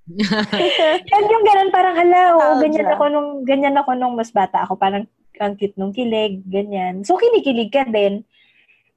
Yan 1.10 1.32
yung 1.32 1.44
ganun, 1.48 1.70
parang, 1.72 1.96
ala, 1.96 2.20
oo, 2.36 2.38
Nostalgia. 2.38 2.62
ganyan 2.62 2.88
ako 2.92 3.04
nung, 3.08 3.30
ganyan 3.42 3.76
ako 3.80 3.90
nung 3.96 4.14
mas 4.14 4.30
bata 4.30 4.68
ako. 4.68 4.76
Parang, 4.76 5.08
ang 5.40 5.56
cute 5.56 5.76
nung 5.80 5.96
kilig, 5.96 6.44
ganyan. 6.46 7.02
So, 7.08 7.16
kinikilig 7.16 7.72
ka 7.72 7.88
din. 7.88 8.20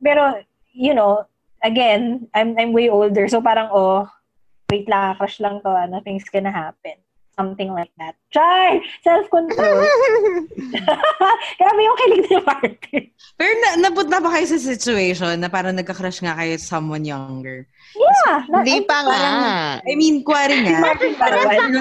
Pero, 0.03 0.39
you 0.75 0.91
know, 0.93 1.27
again, 1.63 2.27
I'm 2.33 2.55
I'm 2.57 2.71
way 2.73 2.89
older. 2.89 3.27
So 3.27 3.41
parang, 3.41 3.69
oh, 3.71 4.07
wait 4.71 4.87
lang, 4.87 5.15
crush 5.19 5.39
lang 5.39 5.61
to, 5.63 5.71
nothing's 5.89 6.27
gonna 6.29 6.51
happen. 6.51 6.99
Something 7.39 7.71
like 7.71 7.95
that. 7.95 8.19
Char! 8.35 8.83
Self-control. 8.99 9.79
Grabe 11.55 11.79
yung 11.79 11.97
kilig 12.03 12.27
ni 12.27 12.37
Martin. 12.43 13.03
Pero 13.39 13.51
na, 13.63 13.69
napunta 13.87 14.19
ba 14.19 14.35
kayo 14.35 14.43
sa 14.43 14.59
situation 14.59 15.39
na 15.39 15.47
parang 15.47 15.71
nagka-crush 15.71 16.19
nga 16.19 16.35
kayo 16.35 16.59
sa 16.59 16.75
someone 16.75 17.07
younger? 17.07 17.63
Yeah. 17.95 18.43
Na, 18.51 18.59
Hindi 18.59 18.83
pa 18.83 19.07
nga. 19.07 19.23
I 19.87 19.95
mean, 19.95 20.19
kuwari 20.27 20.67
nga, 20.67 20.83
Martin 20.83 21.15
parang 21.15 21.47
Parang 21.47 21.71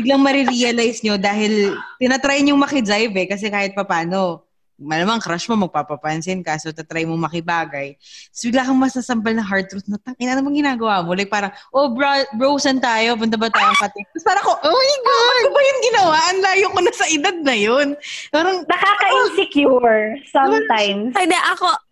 biglang, 0.00 0.24
marirealize 0.24 1.04
nyo 1.04 1.20
dahil 1.20 1.76
tinatry 2.00 2.40
nyo 2.40 2.56
makijive 2.56 3.12
eh, 3.12 3.28
kasi 3.28 3.52
kahit 3.52 3.76
papano, 3.76 4.45
malamang 4.76 5.20
crush 5.24 5.48
mo, 5.48 5.56
magpapapansin 5.56 6.44
ka, 6.44 6.60
so 6.60 6.68
tatry 6.68 7.08
mo 7.08 7.16
makibagay. 7.16 7.96
So 8.32 8.52
bigla 8.52 8.68
kang 8.68 8.80
masasampal 8.80 9.32
na 9.32 9.44
hard 9.44 9.72
truth 9.72 9.88
na, 9.88 9.96
tangina 9.96 10.36
namang 10.36 10.56
ginagawa 10.56 11.00
mo? 11.00 11.16
Like 11.16 11.32
parang, 11.32 11.52
oh 11.72 11.92
bro, 11.96 12.28
bro, 12.36 12.60
saan 12.60 12.80
tayo? 12.80 13.16
Punta 13.16 13.40
ba 13.40 13.48
tayong 13.48 13.80
pati? 13.80 14.04
Tapos 14.12 14.24
parang 14.24 14.44
ko, 14.44 14.52
oh 14.52 14.76
my 14.76 14.96
God, 15.00 15.34
ano 15.40 15.48
ba 15.48 15.60
yung 15.60 15.82
ginawa? 15.82 16.16
Ang 16.28 16.40
layo 16.44 16.66
ko 16.72 16.78
na 16.84 16.92
sa 16.92 17.06
edad 17.08 17.36
na 17.40 17.56
yun. 17.56 17.88
Parang, 18.28 18.56
Nakaka-insecure 18.68 20.20
sometimes. 20.36 21.16
Hindi, 21.16 21.38
ako, 21.40 21.85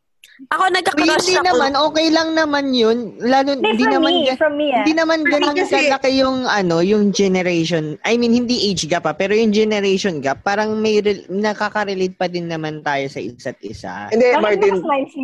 ako 0.50 0.62
nagka-crush 0.68 1.24
hindi 1.24 1.36
ako. 1.36 1.46
naman, 1.46 1.72
okay 1.76 2.06
lang 2.08 2.28
naman 2.32 2.66
yun. 2.70 2.98
Lalo, 3.18 3.54
Hindi, 3.54 3.70
hindi 3.70 3.86
naman, 3.86 4.10
me, 4.10 4.26
ga- 4.26 4.34
from 4.36 4.54
me, 4.54 4.66
ah. 4.68 4.82
hindi 4.82 4.92
naman 4.92 5.18
ganun 5.22 5.54
kasi- 5.54 5.86
kalaki 5.86 6.10
yung, 6.16 6.42
ano, 6.44 6.80
yung 6.80 7.10
generation. 7.10 7.94
I 8.02 8.14
mean, 8.14 8.32
hindi 8.32 8.58
age 8.64 8.84
gap 8.84 9.02
pa, 9.02 9.12
pero 9.12 9.30
yung 9.32 9.50
generation 9.50 10.18
gap, 10.18 10.42
parang 10.42 10.74
may, 10.74 10.98
re- 10.98 11.22
nakaka-relate 11.28 12.14
pa 12.14 12.26
din 12.26 12.46
naman 12.46 12.80
tayo 12.80 13.06
sa 13.06 13.18
isa't 13.18 13.58
isa. 13.60 14.10
Hindi, 14.10 14.26
Bakit 14.32 14.42
Martin? 14.42 14.74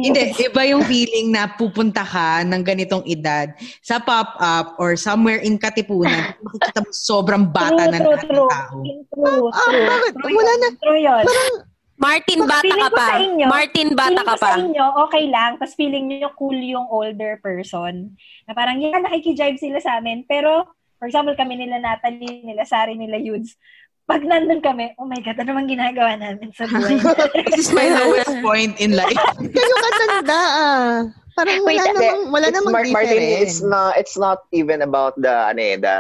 Hindi, 0.00 0.22
iba 0.40 0.62
yung 0.64 0.84
feeling 0.84 1.30
na 1.30 1.50
pupunta 1.50 2.00
ka 2.00 2.42
ng 2.42 2.62
ganitong 2.62 3.02
edad 3.04 3.50
sa 3.80 3.98
pop-up 3.98 4.78
or 4.78 4.94
somewhere 4.94 5.38
in 5.38 5.56
Katipunan, 5.56 6.32
makikita 6.44 6.80
mo 6.80 6.90
sobrang 6.92 7.44
bata 7.46 7.82
na 7.84 7.98
true, 7.98 8.14
ng 8.14 8.22
true, 8.22 8.46
tao. 8.46 8.78
true. 8.78 8.94
True, 9.10 9.46
Ah, 9.50 9.66
true. 9.66 9.84
bakit? 9.84 10.12
True 10.16 10.32
Wala 10.32 10.52
na. 10.54 10.68
True 10.76 10.98
yun. 10.98 11.24
Martin, 12.00 12.38
bata 12.48 12.64
Feeling 12.64 12.80
ka 12.80 12.88
ko 12.88 12.96
pa. 12.96 13.06
sa 13.06 13.18
inyo, 13.20 13.46
Martin, 13.46 13.88
bata 13.92 14.08
feeling 14.08 14.18
ka 14.18 14.32
ko 14.32 14.34
pa. 14.34 14.48
sa 14.48 14.58
inyo, 14.58 14.84
okay 15.04 15.24
lang. 15.28 15.50
Tapos 15.60 15.74
feeling 15.76 16.04
nyo 16.08 16.32
cool 16.32 16.56
yung 16.56 16.88
older 16.88 17.36
person. 17.38 18.16
Na 18.48 18.56
parang, 18.56 18.80
yan, 18.80 19.04
nakikijive 19.04 19.60
sila 19.60 19.78
sa 19.78 20.00
amin. 20.00 20.24
Pero, 20.24 20.64
for 20.96 21.06
example, 21.06 21.36
kami 21.36 21.60
nila 21.60 21.76
Natalie, 21.76 22.40
nila 22.40 22.64
Sari, 22.64 22.96
nila 22.96 23.20
Yudes. 23.20 23.52
Pag 24.08 24.24
nandun 24.24 24.58
kami, 24.58 24.90
oh 24.96 25.06
my 25.06 25.20
God, 25.20 25.38
ano 25.38 25.54
bang 25.54 25.70
ginagawa 25.70 26.16
namin 26.16 26.50
sa 26.50 26.66
buhay? 26.66 26.98
This 27.54 27.68
is 27.68 27.72
my 27.72 27.86
lowest 27.86 28.32
point 28.42 28.74
in 28.80 28.96
life. 28.96 29.14
Kayo 29.38 29.74
katanda 29.78 30.40
ah. 30.40 30.94
Parang 31.40 31.64
wala 31.64 31.72
Wait, 31.72 31.88
namang, 31.96 32.20
wala 32.28 32.46
it's, 32.46 32.56
namang 32.60 32.72
Mar- 32.76 32.92
Martin, 32.92 33.16
difference. 33.16 33.40
it's 33.40 33.58
not 33.64 33.90
it's 33.96 34.16
not 34.16 34.38
even 34.52 34.84
about 34.84 35.16
the 35.16 35.32
ano 35.32 35.62
eh, 35.64 35.76
the 35.80 35.96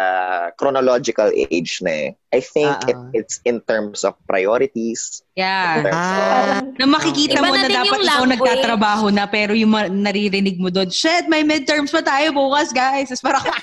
chronological 0.60 1.32
age 1.32 1.80
na 1.80 2.12
eh. 2.12 2.30
I 2.30 2.38
think 2.38 2.76
it, 2.84 2.94
Ah, 2.94 3.08
ah. 3.08 3.16
it's 3.16 3.40
in 3.42 3.58
terms 3.64 4.04
of 4.04 4.14
priorities. 4.28 5.24
in 5.32 5.42
Yeah. 5.42 5.80
terms 5.82 5.96
of- 5.96 5.96
Ah, 5.96 6.60
Na 6.76 6.84
makikita 6.86 7.40
Iba 7.40 7.48
mo 7.48 7.54
na 7.56 7.66
dapat 7.66 7.98
ikaw 7.98 8.22
nagtatrabaho 8.28 9.06
na 9.08 9.24
pero 9.24 9.56
yung 9.56 9.72
ma- 9.72 9.88
naririnig 9.88 10.60
mo 10.60 10.68
doon, 10.68 10.92
shit, 10.92 11.24
may 11.26 11.40
midterms 11.42 11.90
pa 11.90 12.04
tayo 12.04 12.30
bukas, 12.30 12.70
guys. 12.70 13.08
Tapos 13.08 13.24
parang, 13.24 13.42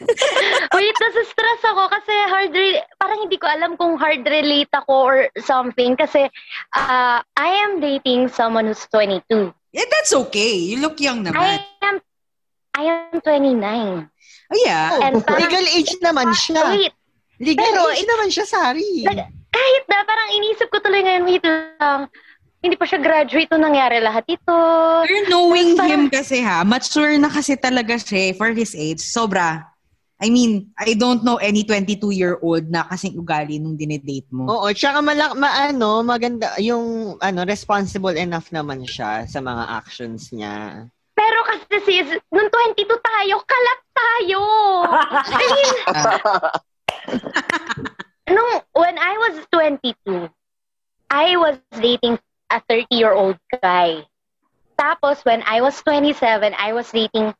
Wait, 0.74 0.96
nasa-stress 0.96 1.60
ako 1.66 1.92
kasi 1.92 2.12
hard 2.32 2.52
re- 2.56 2.84
parang 2.96 3.20
hindi 3.20 3.36
ko 3.36 3.44
alam 3.44 3.76
kung 3.76 4.00
hard 4.00 4.24
relate 4.24 4.72
ako 4.72 4.94
or 4.96 5.18
something 5.44 5.92
kasi 5.92 6.24
uh, 6.72 7.20
I 7.20 7.48
am 7.68 7.84
dating 7.84 8.32
someone 8.32 8.64
who's 8.64 8.80
22. 8.88 9.52
Eh, 9.72 9.86
that's 9.86 10.12
okay. 10.12 10.54
You 10.56 10.80
look 10.80 10.98
young 10.98 11.22
I 11.22 11.30
naman. 11.30 11.58
am 11.82 11.96
I 12.70 12.82
am 12.86 13.18
29. 13.20 14.10
Oh, 14.50 14.58
yeah. 14.64 14.94
oh, 14.94 15.02
And 15.02 15.14
parang- 15.22 15.46
legal 15.46 15.66
age 15.70 15.94
naman 16.00 16.28
siya. 16.34 16.62
Wait, 16.70 16.94
Legal 17.40 17.62
Pero 17.64 17.80
age 17.88 18.04
it's- 18.04 18.10
naman 18.10 18.28
siya, 18.28 18.44
Sari. 18.44 18.92
Like, 19.00 19.24
kahit 19.50 19.84
na 19.88 20.04
parang 20.04 20.28
inisip 20.36 20.68
ko 20.68 20.76
tuloy 20.78 21.00
ngayon, 21.00 21.24
wait 21.24 21.40
lang, 21.42 22.06
hindi 22.60 22.76
pa 22.76 22.84
siya 22.84 23.00
graduate 23.00 23.48
nung 23.48 23.64
nangyari 23.64 23.96
lahat 23.98 24.28
ito. 24.28 24.58
Pero 25.08 25.18
knowing 25.32 25.72
Parang- 25.72 25.88
him 25.88 26.12
kasi 26.12 26.44
ha, 26.44 26.60
mature 26.62 27.16
na 27.16 27.32
kasi 27.32 27.56
talaga 27.56 27.96
siya 27.96 28.30
eh, 28.30 28.32
for 28.36 28.52
his 28.52 28.76
age. 28.76 29.00
Sobra. 29.00 29.69
I 30.20 30.28
mean, 30.28 30.68
I 30.76 30.92
don't 30.92 31.24
know 31.24 31.40
any 31.40 31.64
22-year-old 31.64 32.68
na 32.68 32.84
kasing 32.84 33.16
ugali 33.16 33.56
nung 33.56 33.72
dinedate 33.72 34.28
mo. 34.28 34.52
Oo, 34.52 34.68
tsaka 34.76 35.00
malak 35.00 35.32
maano, 35.32 36.04
maganda 36.04 36.52
yung 36.60 37.16
ano 37.24 37.40
responsible 37.48 38.12
enough 38.20 38.52
naman 38.52 38.84
siya 38.84 39.24
sa 39.24 39.40
mga 39.40 39.64
actions 39.80 40.28
niya. 40.28 40.84
Pero 41.16 41.38
kasi 41.48 41.76
sis, 41.88 42.08
nung 42.28 42.52
22 42.52 42.84
tayo, 42.84 43.34
kalat 43.48 43.80
tayo. 43.96 44.40
I 45.40 45.46
mean, 45.56 45.76
nung, 48.36 48.52
when 48.76 48.96
I 49.00 49.14
was 49.24 49.34
22, 49.56 50.28
I 51.08 51.36
was 51.40 51.56
dating 51.80 52.20
a 52.52 52.60
30-year-old 52.68 53.40
guy. 53.64 54.04
Tapos, 54.76 55.24
when 55.24 55.40
I 55.48 55.60
was 55.60 55.80
27, 55.84 56.52
I 56.56 56.72
was 56.72 56.88
dating 56.92 57.32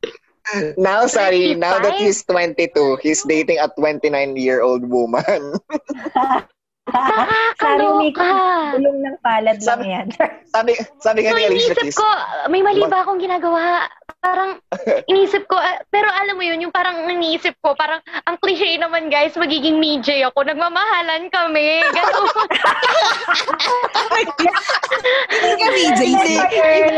now, 0.77 1.05
sorry, 1.07 1.53
now 1.55 1.79
that 1.79 1.97
35? 1.97 2.01
he's 2.01 2.19
22, 2.25 2.97
he's 3.01 3.21
dating 3.23 3.59
a 3.59 3.69
29-year-old 3.69 4.85
woman. 4.85 5.55
Sorry. 6.91 7.77
Nakakaloka. 7.77 8.29
Bulong 8.75 8.99
ng 9.05 9.17
palad 9.21 9.57
lang 9.61 9.63
Sabi- 9.63 9.87
yan. 9.93 10.07
sabi, 10.55 10.71
sabi 10.99 11.19
nga 11.23 11.31
So, 11.31 11.37
ni 11.37 11.43
Alicia 11.47 11.75
Keys, 11.77 11.95
ko, 11.95 12.07
may 12.49 12.59
mali 12.65 12.83
ba 12.89 13.05
akong 13.05 13.21
ginagawa? 13.21 13.85
Parang, 14.19 14.59
iniisip 15.07 15.47
ko, 15.47 15.55
ah, 15.55 15.79
pero 15.87 16.11
alam 16.11 16.35
mo 16.35 16.43
yun, 16.43 16.67
yung 16.67 16.73
parang 16.73 17.07
iniisip 17.07 17.55
ko, 17.63 17.71
parang, 17.77 18.03
ang 18.27 18.35
cliche 18.43 18.75
naman 18.75 19.07
guys, 19.07 19.37
magiging 19.39 19.79
DJ 19.79 20.27
ako, 20.27 20.43
nagmamahalan 20.43 21.31
kami, 21.31 21.79
gano'n. 21.95 22.27
Hindi 25.31 25.53
ka 25.55 25.67
VJ. 25.71 26.01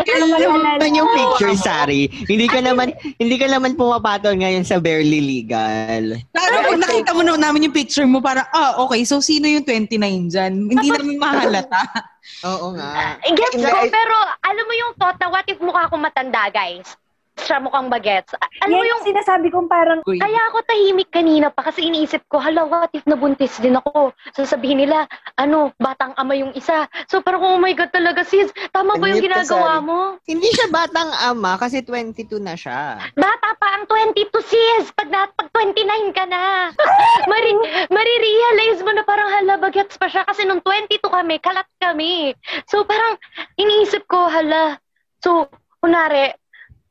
Hindi, 0.03 0.45
naman 0.45 0.91
yung 0.97 1.09
picture, 1.13 1.55
Sari. 1.55 2.09
Hindi 2.25 2.47
ka 2.49 2.59
naman, 2.59 2.91
hindi 3.21 3.35
ka 3.37 3.47
naman 3.47 3.77
pumapatol 3.77 4.35
ngayon 4.39 4.65
sa 4.65 4.81
barely 4.81 5.21
legal. 5.21 6.17
Lalo 6.33 6.55
pag 6.73 6.81
nakita 6.81 7.11
mo 7.13 7.21
na 7.21 7.37
namin 7.37 7.69
yung 7.69 7.75
picture 7.75 8.07
mo, 8.07 8.19
parang, 8.19 8.45
ah, 8.51 8.81
okay, 8.83 9.05
so 9.05 9.21
sino 9.21 9.45
yung 9.45 9.65
29 9.65 10.33
dyan? 10.33 10.51
Hindi 10.71 10.87
namin 10.89 11.17
mahalata. 11.19 11.83
Oo 12.49 12.71
nga. 12.75 13.19
Gets 13.19 13.55
Hindi, 13.59 13.67
ko, 13.67 13.83
pero 13.91 14.15
alam 14.43 14.63
mo 14.63 14.73
yung 14.75 14.91
thought 14.95 15.19
na 15.19 15.27
what 15.27 15.47
if 15.47 15.59
mukha 15.59 15.87
akong 15.87 16.03
matanda, 16.03 16.47
guys? 16.51 16.95
Siya 17.33 17.57
mukhang 17.57 17.89
bagets. 17.89 18.37
Alam 18.61 18.77
mo 18.77 18.85
yung, 18.85 19.01
yung 19.01 19.03
sinasabi 19.09 19.49
kong 19.49 19.65
parang, 19.65 20.05
Uy. 20.05 20.21
kaya 20.21 20.37
ako 20.53 20.61
tahimik 20.69 21.09
kanina 21.09 21.49
pa 21.49 21.65
kasi 21.65 21.89
iniisip 21.89 22.21
ko, 22.29 22.37
hala, 22.37 22.69
what 22.69 22.93
if 22.93 23.01
nabuntis 23.09 23.57
din 23.57 23.73
ako? 23.73 24.13
Sasabihin 24.37 24.85
nila, 24.85 25.09
ano, 25.41 25.73
batang 25.81 26.13
ama 26.15 26.37
yung 26.37 26.53
isa. 26.53 26.85
So 27.09 27.25
parang, 27.25 27.41
oh 27.41 27.57
my 27.57 27.73
God 27.73 27.89
talaga, 27.89 28.21
sis, 28.21 28.53
tama 28.69 29.01
ba 29.01 29.09
yung 29.09 29.25
ginagawa 29.25 29.81
mo? 29.81 30.21
Hindi 30.29 30.53
siya 30.53 30.69
batang 30.69 31.09
ama 31.25 31.57
kasi 31.57 31.81
22 31.81 32.37
na 32.37 32.53
siya. 32.53 33.01
Bata 33.17 33.49
pa 33.57 33.81
ang 33.81 33.89
22 33.89 34.29
sis, 34.45 34.93
pag, 34.93 35.09
na, 35.09 35.25
pag 35.33 35.49
29 35.57 36.13
ka 36.13 36.29
na. 36.29 36.69
Mari, 37.31 37.51
marirealize 37.89 38.85
mo 38.85 38.93
na 38.93 39.01
parang 39.01 39.33
hala, 39.33 39.57
bagets 39.57 39.97
pa 39.97 40.05
siya. 40.05 40.21
Kasi 40.29 40.45
nung 40.45 40.61
22 40.61 41.01
kami, 41.09 41.41
kalat 41.41 41.67
kami. 41.81 42.37
So 42.69 42.85
parang 42.85 43.17
iniisip 43.57 44.05
ko, 44.05 44.29
hala. 44.29 44.77
So, 45.23 45.47
kunwari, 45.79 46.35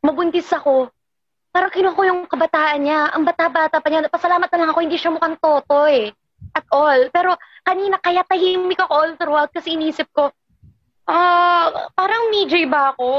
mabuntis 0.03 0.51
ako, 0.51 0.91
parang 1.55 1.71
kinuha 1.71 1.95
ko 1.95 2.03
yung 2.03 2.21
kabataan 2.27 2.83
niya. 2.83 3.15
Ang 3.15 3.23
bata-bata 3.23 3.79
pa 3.79 3.89
niya. 3.89 4.11
Pasalamat 4.11 4.51
na 4.51 4.59
lang 4.59 4.71
ako, 4.75 4.81
hindi 4.83 4.99
siya 4.99 5.15
mukhang 5.15 5.39
totoy. 5.39 6.11
At 6.53 6.67
all. 6.75 7.09
Pero 7.15 7.39
kanina, 7.63 8.03
kaya 8.03 8.27
tahimik 8.27 8.83
ako 8.83 8.93
all 8.93 9.11
throughout 9.15 9.51
kasi 9.55 9.79
iniisip 9.79 10.11
ko, 10.11 10.35
ah, 11.05 11.67
parang 11.93 12.31
MJ 12.33 12.65
ba 12.65 12.93
ako? 12.93 13.11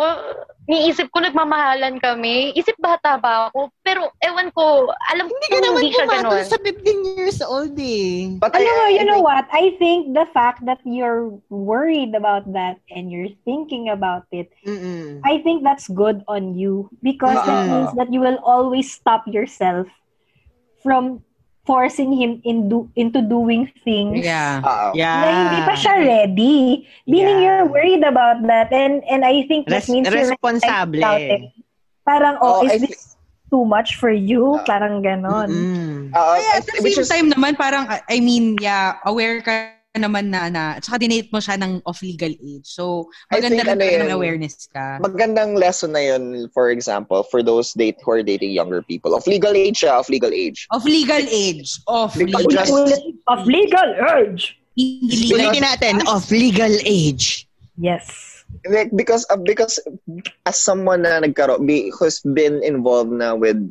Niisip 0.64 1.12
ko 1.12 1.20
nagmamahalan 1.20 2.00
kami. 2.00 2.56
Isip 2.56 2.80
bata 2.80 3.20
ba 3.20 3.52
ako? 3.52 3.68
Pero 3.84 4.08
ewan 4.18 4.48
ko, 4.50 4.88
alam 5.12 5.28
ko 5.28 5.34
Hindi 5.36 5.48
ka 5.52 5.60
naman 5.60 5.82
hindi 5.84 5.92
siya 5.92 6.08
pumatol 6.08 6.40
ganun. 6.40 6.48
sa 6.48 6.58
15 6.64 7.20
years 7.20 7.40
old 7.44 7.76
eh. 7.76 8.32
but 8.40 8.56
alam 8.56 8.72
mo, 8.72 8.84
I- 8.88 8.88
I 8.88 8.96
you 8.96 9.04
know 9.04 9.20
think- 9.20 9.28
what? 9.28 9.46
I 9.52 9.66
think 9.76 10.16
the 10.16 10.24
fact 10.32 10.64
that 10.64 10.80
you're 10.88 11.36
worried 11.52 12.16
about 12.16 12.48
that 12.56 12.80
and 12.88 13.12
you're 13.12 13.36
thinking 13.44 13.92
about 13.92 14.24
it, 14.32 14.48
Mm-mm. 14.64 15.20
I 15.28 15.44
think 15.44 15.68
that's 15.68 15.92
good 15.92 16.24
on 16.32 16.56
you 16.56 16.88
because 17.04 17.36
that 17.36 17.68
Ah. 17.68 17.68
means 17.68 17.92
that 18.00 18.08
you 18.08 18.24
will 18.24 18.40
always 18.40 18.88
stop 18.88 19.28
yourself 19.28 19.92
from 20.80 21.20
forcing 21.64 22.12
him 22.12 22.44
in 22.44 22.68
do, 22.68 22.92
into 22.96 23.24
doing 23.24 23.72
things 23.84 24.20
Yeah. 24.20 24.60
Yeah. 24.92 25.16
na 25.24 25.28
hindi 25.32 25.60
pa 25.64 25.74
siya 25.80 25.96
ready. 25.96 26.84
Meaning 27.08 27.40
Yeah. 27.40 27.44
you're 27.64 27.66
worried 27.72 28.04
about 28.04 28.44
that 28.48 28.68
and 28.76 29.00
and 29.08 29.24
I 29.24 29.48
think 29.48 29.72
that 29.72 29.88
Res- 29.88 29.92
means 29.92 30.12
you're 30.12 30.36
responsable. 30.36 31.00
about 31.00 31.24
it. 31.24 31.42
Parang, 32.04 32.36
oh, 32.44 32.60
Oh, 32.60 32.68
is 32.68 32.72
I 32.72 32.78
this 32.84 33.16
too 33.48 33.64
much 33.64 33.96
for 33.96 34.12
you? 34.12 34.60
Ah. 34.60 34.68
Parang 34.68 35.00
ganon. 35.00 35.48
Oo, 36.12 36.12
Kaya 36.12 36.44
I- 36.52 36.60
at 36.60 36.68
the 36.68 36.84
same 36.84 37.00
is- 37.00 37.08
time 37.08 37.28
naman, 37.32 37.56
parang, 37.56 37.88
I 37.88 38.20
mean, 38.20 38.60
yeah, 38.60 39.00
aware 39.08 39.40
ka 39.40 39.72
naman 40.02 40.34
na, 40.34 40.50
na 40.50 40.64
tsaka 40.82 41.06
dinate 41.06 41.30
mo 41.30 41.38
siya 41.38 41.54
ng 41.62 41.86
of 41.86 42.02
legal 42.02 42.34
age. 42.34 42.66
So, 42.66 43.14
maganda 43.30 43.62
think 43.62 43.78
rin 43.78 43.78
ano 43.78 43.86
yun, 43.86 44.10
awareness 44.10 44.66
ka. 44.74 44.98
magandang 44.98 45.54
lesson 45.54 45.94
na 45.94 46.02
yun, 46.02 46.50
for 46.50 46.74
example, 46.74 47.22
for 47.30 47.46
those 47.46 47.74
date 47.78 48.02
who 48.02 48.12
are 48.18 48.26
dating 48.26 48.52
younger 48.58 48.82
people. 48.82 49.14
Of 49.14 49.30
legal 49.30 49.54
age, 49.54 49.86
ah, 49.86 50.02
of 50.02 50.10
legal 50.10 50.34
age. 50.34 50.66
Of 50.74 50.82
legal 50.86 51.22
age. 51.30 51.78
Of 51.86 52.16
Legal 52.18 52.42
legal 52.42 52.58
just- 52.58 52.74
of 53.30 53.46
legal 53.46 53.90
legal. 53.94 54.38
Ulitin 54.74 55.62
natin, 55.62 56.02
of 56.10 56.26
legal 56.34 56.74
age. 56.82 57.46
Yes. 57.78 58.42
Like, 58.66 58.90
because 58.98 59.26
uh, 59.30 59.38
because 59.38 59.78
as 60.46 60.58
someone 60.58 61.06
na 61.06 61.22
nagkaroon, 61.22 61.70
be, 61.70 61.94
who's 61.94 62.22
been 62.22 62.66
involved 62.66 63.14
na 63.14 63.38
with 63.38 63.62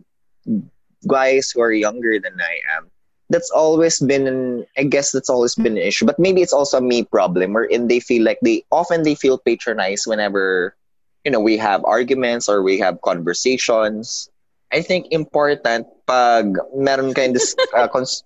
guys 1.07 1.51
who 1.51 1.63
are 1.63 1.75
younger 1.75 2.19
than 2.23 2.39
I 2.39 2.55
am, 2.79 2.91
that's 3.33 3.51
always 3.51 3.99
been, 3.99 4.29
an, 4.29 4.69
I 4.77 4.85
guess 4.85 5.11
that's 5.11 5.33
always 5.33 5.57
been 5.57 5.75
an 5.75 5.83
issue. 5.83 6.05
But 6.05 6.21
maybe 6.21 6.45
it's 6.45 6.53
also 6.53 6.79
a 6.79 6.85
me 6.85 7.03
problem 7.03 7.57
wherein 7.57 7.89
they 7.89 7.99
feel 7.99 8.23
like 8.23 8.39
they, 8.45 8.63
often 8.71 9.03
they 9.03 9.17
feel 9.17 9.41
patronized 9.41 10.05
whenever, 10.07 10.77
you 11.25 11.33
know, 11.33 11.41
we 11.41 11.57
have 11.57 11.81
arguments 11.89 12.49
or 12.49 12.61
we 12.63 12.77
have 12.79 13.01
conversations. 13.01 14.29
I 14.71 14.85
think 14.85 15.09
important 15.11 15.89
pag 16.07 16.53
meron 16.77 17.17
kayong 17.17 17.33
dis, 17.35 17.57
uh, 17.73 17.89
cons- 17.93 18.25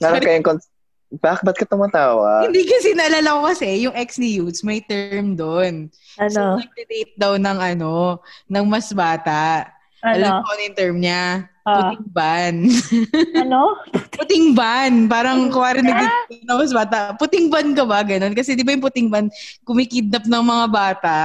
meron 0.00 0.20
kayong 0.20 0.44
cons- 0.44 0.68
Bak, 1.14 1.46
ba't 1.46 1.54
ka 1.54 1.62
tumatawa? 1.62 2.42
Hindi 2.42 2.66
kasi 2.66 2.90
naalala 2.90 3.38
ko 3.38 3.40
kasi, 3.46 3.86
yung 3.86 3.94
ex 3.94 4.18
ni 4.18 4.34
Yutes, 4.34 4.66
may 4.66 4.82
term 4.82 5.38
doon. 5.38 5.86
So, 6.18 6.26
Ano? 6.26 6.58
nag-date 6.58 7.14
daw 7.14 7.38
ng 7.38 7.54
ano, 7.54 8.18
ng 8.50 8.66
mas 8.66 8.90
bata. 8.90 9.70
Alam 10.02 10.26
Ano? 10.26 10.42
ko 10.42 10.48
ano 10.50 10.62
yung 10.66 10.74
term 10.74 10.96
niya? 10.98 11.22
Ah. 11.64 11.96
Puting 11.96 12.04
ban. 12.12 12.54
Ano? 13.40 13.80
puting 14.12 14.52
ban. 14.52 15.08
Parang 15.08 15.48
kuwari 15.48 15.80
nag-date 15.80 16.44
ng 16.44 16.58
mas 16.60 16.76
bata. 16.76 17.16
Puting 17.16 17.48
ban 17.48 17.72
ka 17.72 17.88
ba? 17.88 18.04
Ganon. 18.04 18.36
Kasi 18.36 18.52
di 18.52 18.60
ba 18.60 18.76
yung 18.76 18.84
puting 18.84 19.08
ban, 19.08 19.32
kumikidnap 19.64 20.28
ng 20.28 20.44
mga 20.44 20.66
bata. 20.68 21.16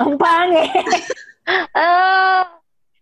Ang 0.00 0.16
pangit. 0.16 0.72
Ah, 1.78 2.42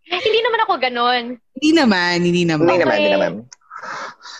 hindi 0.05 0.41
naman 0.45 0.61
ako 0.69 0.77
ganun. 0.77 1.25
Hindi 1.57 1.71
naman, 1.73 2.21
hindi 2.21 2.45
naman. 2.45 2.69
Hindi 2.69 2.77
naman, 2.77 2.97
hindi 3.01 3.13
naman. 3.17 3.33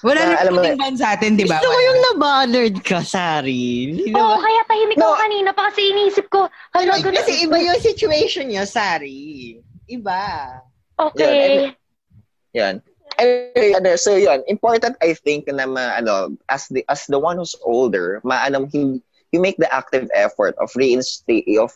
Wala 0.05 0.21
alam 0.37 0.53
mo 0.53 0.61
puting 0.61 0.77
ban 0.77 0.93
sa 0.93 1.17
atin, 1.17 1.41
di 1.41 1.49
ba? 1.49 1.57
Gusto 1.57 1.73
ko 1.73 1.81
yung 1.81 2.01
nabothered 2.13 2.77
ka, 2.85 3.01
Sari. 3.01 3.97
Oo, 4.13 4.13
naman- 4.13 4.45
kaya 4.45 4.61
tahimik 4.69 4.97
No. 5.01 5.09
ako 5.09 5.15
kanina 5.17 5.51
pa 5.57 5.73
kasi 5.73 5.81
iniisip 5.89 6.29
ko, 6.29 6.45
hala, 6.77 6.93
Ay, 6.93 7.01
ganun. 7.01 7.17
kasi 7.17 7.33
iba 7.49 7.57
yung 7.57 7.81
situation 7.81 8.45
niya, 8.45 8.69
Sari. 8.69 9.57
Iba. 9.89 10.61
Okay. 11.01 11.73
Yan. 12.55 12.81
Anyway, 13.19 13.75
ano, 13.79 13.95
so 13.95 14.19
yun, 14.19 14.43
important 14.51 14.99
I 14.99 15.15
think 15.15 15.47
na 15.47 15.67
ma, 15.67 15.95
ano, 15.99 16.35
as 16.51 16.67
the 16.67 16.83
as 16.91 17.07
the 17.07 17.19
one 17.19 17.39
who's 17.39 17.55
older, 17.63 18.19
maanam 18.27 18.67
you, 18.75 18.99
you 19.31 19.39
make 19.39 19.59
the 19.59 19.71
active 19.71 20.11
effort 20.15 20.59
of 20.59 20.71
reinstate 20.75 21.47
of 21.59 21.71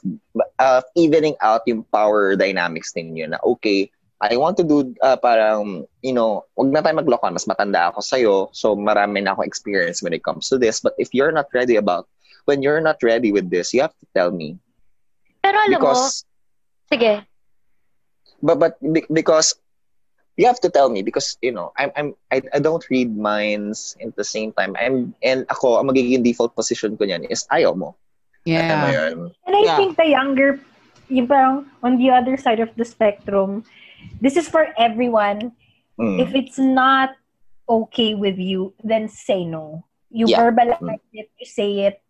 uh, 0.59 0.83
evening 0.99 1.39
out 1.43 1.63
yung 1.67 1.87
power 1.95 2.35
dynamics 2.35 2.91
ninyo 2.99 3.31
na 3.31 3.39
okay, 3.47 3.87
I 4.19 4.35
want 4.35 4.59
to 4.59 4.67
do 4.67 4.95
uh, 4.99 5.15
parang, 5.15 5.87
you 6.03 6.11
know, 6.11 6.43
wag 6.59 6.75
na 6.75 6.83
tayo 6.83 6.99
maglokohan, 6.99 7.39
mas 7.39 7.47
matanda 7.47 7.95
ako 7.95 8.03
sa'yo, 8.03 8.35
so 8.51 8.75
marami 8.75 9.23
na 9.23 9.31
ako 9.31 9.47
experience 9.47 10.03
when 10.03 10.11
it 10.11 10.27
comes 10.27 10.51
to 10.51 10.59
this, 10.59 10.83
but 10.83 10.95
if 10.99 11.15
you're 11.15 11.31
not 11.31 11.47
ready 11.55 11.79
about, 11.79 12.11
when 12.51 12.59
you're 12.59 12.83
not 12.83 12.99
ready 13.07 13.31
with 13.31 13.47
this, 13.47 13.71
you 13.71 13.79
have 13.79 13.95
to 14.03 14.07
tell 14.19 14.35
me. 14.35 14.59
Pero 15.39 15.55
alam 15.55 15.79
mo, 15.79 15.95
Because, 15.95 16.27
sige. 16.91 17.23
but 18.43 18.59
but 18.59 18.75
be- 18.83 19.07
because 19.15 19.55
you 20.39 20.47
have 20.47 20.63
to 20.63 20.71
tell 20.71 20.89
me 20.89 21.03
because 21.03 21.37
you 21.43 21.51
know 21.51 21.75
I'm 21.77 21.91
I'm 21.99 22.09
I, 22.31 22.41
I 22.55 22.59
don't 22.63 22.87
read 22.89 23.11
minds 23.11 23.99
at 23.99 24.15
the 24.15 24.25
same 24.25 24.55
time 24.55 24.79
I'm 24.79 25.13
and 25.21 25.43
ako 25.51 25.83
ang 25.83 25.91
magiging 25.91 26.23
default 26.23 26.55
position 26.55 26.95
ko 26.95 27.05
niyan 27.05 27.27
is 27.27 27.45
ayaw 27.51 27.75
mo. 27.75 27.99
Yeah. 28.47 28.89
yun? 28.89 29.35
And 29.45 29.55
I 29.59 29.63
Yeah. 29.67 29.77
think 29.77 29.99
the 29.99 30.09
younger, 30.09 30.63
yung 31.11 31.27
parang 31.29 31.67
on 31.83 31.99
the 31.99 32.09
other 32.15 32.39
side 32.39 32.63
of 32.63 32.73
the 32.79 32.87
spectrum, 32.87 33.67
this 34.23 34.39
is 34.39 34.49
for 34.49 34.73
everyone. 34.79 35.53
Mm. 36.01 36.23
If 36.23 36.33
it's 36.33 36.57
not 36.57 37.13
okay 37.69 38.15
with 38.15 38.39
you, 38.39 38.73
then 38.81 39.11
say 39.11 39.45
no. 39.45 39.85
You 40.09 40.31
Yeah. 40.31 40.41
verbalize 40.41 41.05
it, 41.13 41.29
you 41.37 41.45
say 41.45 41.91
it. 41.91 42.01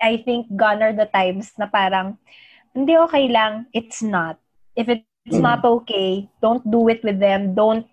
I 0.00 0.22
think 0.22 0.48
gone 0.56 0.80
are 0.80 0.94
the 0.96 1.10
times 1.10 1.52
na 1.58 1.66
parang, 1.66 2.16
hindi 2.72 2.96
okay 3.08 3.28
lang, 3.28 3.66
it's 3.72 4.00
not. 4.00 4.40
If 4.76 4.88
it's 5.26 5.36
Mm. 5.36 5.44
not 5.44 5.60
okay, 5.66 6.30
don't 6.40 6.62
do 6.70 6.86
it 6.88 7.02
with 7.02 7.18
them. 7.18 7.52
Don't, 7.52 7.84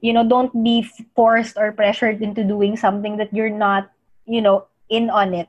you 0.00 0.10
know, 0.12 0.24
don't 0.24 0.50
be 0.64 0.82
forced 1.14 1.54
or 1.60 1.70
pressured 1.70 2.24
into 2.24 2.42
doing 2.42 2.74
something 2.74 3.16
that 3.20 3.30
you're 3.30 3.52
not, 3.52 3.92
you 4.24 4.40
know, 4.40 4.64
in 4.88 5.12
on 5.12 5.36
it. 5.36 5.46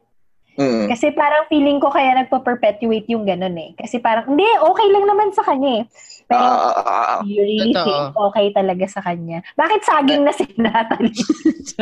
Mm. 0.53 0.85
Kasi 0.85 1.09
parang 1.09 1.49
feeling 1.49 1.81
ko 1.81 1.89
kaya 1.89 2.13
nagpa-perpetuate 2.13 3.09
yung 3.09 3.25
ganun 3.25 3.57
eh. 3.57 3.73
Kasi 3.73 3.97
parang, 3.97 4.29
hindi, 4.29 4.45
okay 4.45 4.87
lang 4.93 5.05
naman 5.09 5.33
sa 5.33 5.41
kanya 5.41 5.81
eh. 5.81 5.83
Pero 6.29 6.45
Ah, 6.45 6.61
ah, 6.61 6.73
ah, 6.77 6.85
ah. 6.85 7.19
you 7.25 7.41
really 7.41 7.73
Totoo. 7.73 7.87
think 7.89 8.05
okay 8.13 8.47
talaga 8.53 8.85
sa 8.85 9.01
kanya. 9.01 9.41
Bakit 9.57 9.81
saging 9.81 10.21
na 10.21 10.29
si 10.29 10.45
Natalie? 10.61 11.25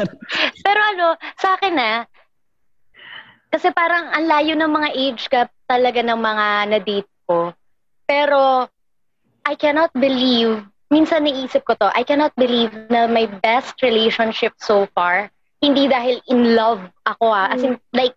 Pero 0.66 0.80
ano, 0.80 1.20
sa 1.36 1.60
akin 1.60 1.74
na, 1.76 1.92
kasi 3.52 3.68
parang 3.76 4.08
ang 4.16 4.24
layo 4.32 4.56
ng 4.56 4.72
mga 4.72 4.90
age 4.96 5.24
gap 5.28 5.52
talaga 5.68 6.00
ng 6.00 6.16
mga 6.16 6.46
na-date 6.72 7.12
ko. 7.28 7.52
Pero, 8.08 8.72
I 9.46 9.56
cannot 9.56 9.92
believe, 9.94 10.64
minsan 10.92 11.26
naisip 11.26 11.66
ko 11.66 11.74
to, 11.80 11.90
I 11.94 12.04
cannot 12.04 12.36
believe 12.36 12.72
na 12.90 13.08
my 13.08 13.26
best 13.42 13.82
relationship 13.82 14.54
so 14.62 14.86
far, 14.94 15.32
hindi 15.62 15.88
dahil 15.88 16.22
in 16.30 16.56
love 16.56 16.82
ako 17.06 17.26
ah. 17.30 17.50
As 17.54 17.62
in, 17.64 17.78
like, 17.94 18.14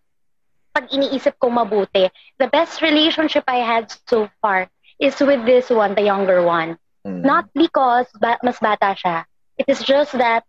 pag 0.75 0.91
iniisip 0.91 1.39
ko 1.39 1.49
mabuti, 1.49 2.11
the 2.39 2.49
best 2.51 2.83
relationship 2.83 3.45
I 3.47 3.63
had 3.63 3.93
so 4.09 4.27
far 4.43 4.67
is 4.99 5.15
with 5.21 5.47
this 5.47 5.71
one, 5.71 5.95
the 5.95 6.03
younger 6.03 6.43
one. 6.43 6.77
Mm. 7.07 7.23
Not 7.23 7.47
because 7.55 8.09
ba- 8.19 8.41
mas 8.43 8.59
bata 8.59 8.97
siya. 8.97 9.25
It 9.61 9.69
is 9.69 9.85
just 9.85 10.17
that 10.19 10.43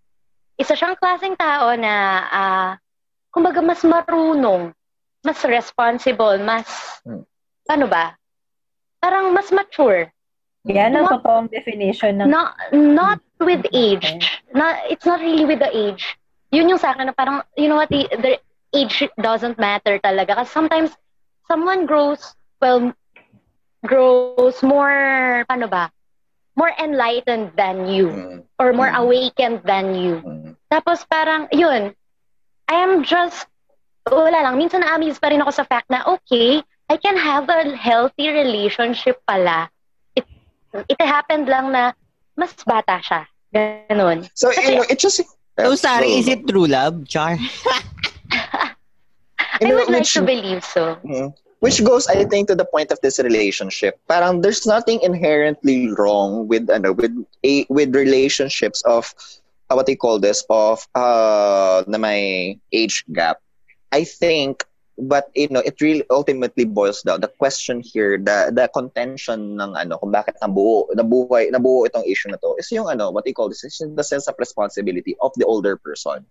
isa 0.57 0.73
siyang 0.73 0.97
klaseng 0.97 1.37
tao 1.37 1.75
na 1.75 1.93
ah, 2.31 2.71
kumbaga 3.35 3.59
mas 3.61 3.83
marunong, 3.83 4.71
mas 5.21 5.39
responsible, 5.45 6.39
mas 6.41 6.65
Hmm. 7.05 7.21
ano 7.69 7.85
ba? 7.85 8.17
Parang 8.97 9.29
mas 9.29 9.51
mature. 9.53 10.09
Yan 10.65 10.97
ang 10.97 11.05
totoong 11.09 11.47
definition 11.53 12.21
ng 12.21 12.27
Not 12.29 12.57
not 12.73 13.19
with 13.37 13.65
age. 13.69 14.41
Not 14.53 14.81
it's 14.89 15.05
not 15.05 15.21
really 15.21 15.45
with 15.45 15.61
the 15.61 15.69
age. 15.69 16.17
Yun 16.49 16.73
yung 16.73 16.81
sa 16.81 16.93
akin 16.93 17.09
na 17.09 17.15
parang 17.15 17.45
you 17.53 17.69
know 17.69 17.77
what 17.77 17.89
the, 17.93 18.09
the 18.17 18.41
age 18.73 19.05
doesn't 19.21 19.57
matter 19.61 20.01
talaga 20.01 20.41
kasi 20.41 20.49
sometimes 20.51 20.91
someone 21.45 21.85
grows 21.85 22.33
well 22.59 22.91
grows 23.85 24.57
more 24.65 25.45
paano 25.45 25.69
ba? 25.69 25.93
More 26.55 26.71
enlightened 26.79 27.53
than 27.59 27.85
you 27.85 28.07
Mm. 28.09 28.37
or 28.57 28.71
more 28.73 28.89
Mm. 28.89 28.99
awakened 29.03 29.59
than 29.67 29.93
you. 29.93 30.23
Mm. 30.23 30.55
Tapos 30.71 31.03
parang, 31.05 31.51
yun, 31.51 31.91
I 32.71 32.75
am 32.79 33.03
just, 33.03 33.45
wala 34.07 34.39
lang, 34.39 34.55
minsan 34.55 34.79
na-amaze 34.81 35.19
pa 35.19 35.29
rin 35.29 35.43
ako 35.43 35.51
sa 35.51 35.67
fact 35.67 35.91
na, 35.91 36.07
okay, 36.07 36.63
I 36.87 36.95
can 36.95 37.19
have 37.19 37.51
a 37.51 37.75
healthy 37.75 38.31
relationship 38.31 39.19
pala. 39.27 39.67
It, 40.89 40.99
happened 40.99 41.47
lang 41.47 41.71
na 41.71 41.93
mas 42.35 42.51
bata 42.65 42.99
siya. 42.99 43.25
Ganon. 43.53 44.27
So, 44.33 44.51
Kasi- 44.51 44.61
you 44.67 44.75
know, 44.75 44.85
it 44.89 44.99
just... 44.99 45.21
So, 45.57 45.75
sorry, 45.75 46.11
is 46.19 46.27
it 46.27 46.47
true 46.47 46.67
love, 46.67 47.07
Char? 47.07 47.37
I 48.31 48.75
know, 49.61 49.75
would 49.75 49.87
like 49.87 50.01
which- 50.03 50.13
to 50.13 50.21
believe 50.21 50.63
so. 50.65 50.97
Mhm. 51.03 51.33
Which 51.63 51.81
goes, 51.83 52.05
I 52.07 52.25
think, 52.25 52.49
to 52.49 52.55
the 52.55 52.65
point 52.65 52.91
of 52.91 52.99
this 53.01 53.17
relationship. 53.17 53.97
Parang 54.07 54.41
there's 54.41 54.67
nothing 54.67 54.99
inherently 55.01 55.89
wrong 55.97 56.45
with 56.47 56.69
ano 56.69 56.93
with 56.93 57.15
a 57.41 57.65
with 57.73 57.95
relationships 57.95 58.83
of 58.85 59.09
uh, 59.71 59.73
what 59.73 59.87
they 59.87 59.95
call 59.95 60.19
this 60.19 60.45
of 60.51 60.85
uh 60.93 61.81
na 61.87 61.97
may 61.97 62.59
age 62.69 63.01
gap. 63.15 63.39
I 63.95 64.03
think, 64.03 64.61
but 64.97 65.27
you 65.35 65.47
know, 65.49 65.59
it 65.59 65.79
really 65.81 66.03
ultimately 66.09 66.65
boils 66.65 67.01
down. 67.03 67.21
The 67.21 67.27
question 67.27 67.81
here, 67.83 68.17
the 68.17 68.51
the 68.53 68.69
contention 68.73 69.59
ng 69.59 69.75
ano 69.75 69.97
kung 69.99 70.11
bakit 70.11 70.39
nabuo 70.41 70.87
nabuhay 70.95 71.51
nabuo 71.51 71.83
itong 71.87 72.07
issue 72.07 72.31
na 72.31 72.37
to 72.39 72.55
is 72.57 72.71
yung 72.71 72.87
ano 72.87 73.11
what 73.11 73.25
they 73.25 73.33
call 73.33 73.49
this 73.49 73.63
is 73.63 73.79
the 73.79 74.03
sense 74.03 74.27
of 74.27 74.35
responsibility 74.39 75.15
of 75.21 75.31
the 75.35 75.45
older 75.45 75.75
person. 75.75 76.25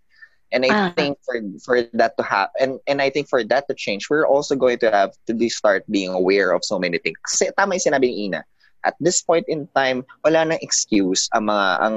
And 0.52 0.62
I 0.64 0.70
Ah. 0.70 0.92
think 0.94 1.18
for 1.24 1.40
for 1.64 1.82
that 1.98 2.14
to 2.16 2.22
happen, 2.22 2.54
and 2.60 2.72
and 2.86 2.98
I 3.02 3.10
think 3.10 3.26
for 3.28 3.42
that 3.42 3.66
to 3.66 3.74
change, 3.74 4.06
we're 4.08 4.28
also 4.28 4.54
going 4.54 4.78
to 4.86 4.90
have 4.90 5.10
to 5.26 5.34
start 5.50 5.82
being 5.90 6.14
aware 6.14 6.52
of 6.54 6.62
so 6.62 6.78
many 6.78 6.96
things. 7.02 7.18
Kasi 7.26 7.50
tama 7.58 7.74
yung 7.74 7.84
sinabi 7.90 8.06
ni 8.12 8.30
Ina. 8.30 8.46
At 8.84 8.94
this 9.00 9.24
point 9.24 9.48
in 9.48 9.66
time, 9.72 10.04
wala 10.24 10.44
nang 10.44 10.60
excuse 10.60 11.28
ang 11.32 11.48
mga 11.48 11.66
ang 11.80 11.96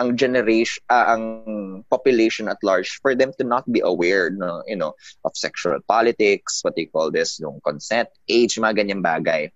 ang 0.00 0.08
generation 0.16 0.80
ah, 0.88 1.12
ang 1.12 1.84
population 1.92 2.48
at 2.48 2.56
large 2.64 2.98
for 3.04 3.14
them 3.14 3.36
to 3.36 3.44
not 3.44 3.68
be 3.68 3.84
aware 3.84 4.32
no, 4.32 4.64
you 4.66 4.76
know, 4.76 4.96
of 5.24 5.36
sexual 5.36 5.76
politics, 5.84 6.64
what 6.64 6.74
they 6.74 6.88
call 6.88 7.12
this, 7.12 7.36
yung 7.36 7.60
consent, 7.60 8.08
age, 8.28 8.56
mga 8.56 8.80
ganyang 8.84 9.04
bagay. 9.04 9.52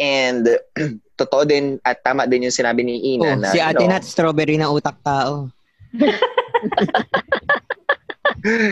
And 0.00 0.48
totoo 1.20 1.44
din 1.44 1.76
at 1.84 2.00
tama 2.00 2.24
din 2.24 2.48
yung 2.48 2.56
sinabi 2.56 2.80
ni 2.80 3.18
Ina 3.18 3.28
Oh, 3.28 3.36
na 3.36 3.52
si 3.52 3.60
you 3.60 3.66
ate 3.68 3.84
know, 3.84 3.92
Nat, 3.92 4.04
strawberry 4.08 4.56
na 4.56 4.72
utak 4.72 4.96
tao. 5.04 5.52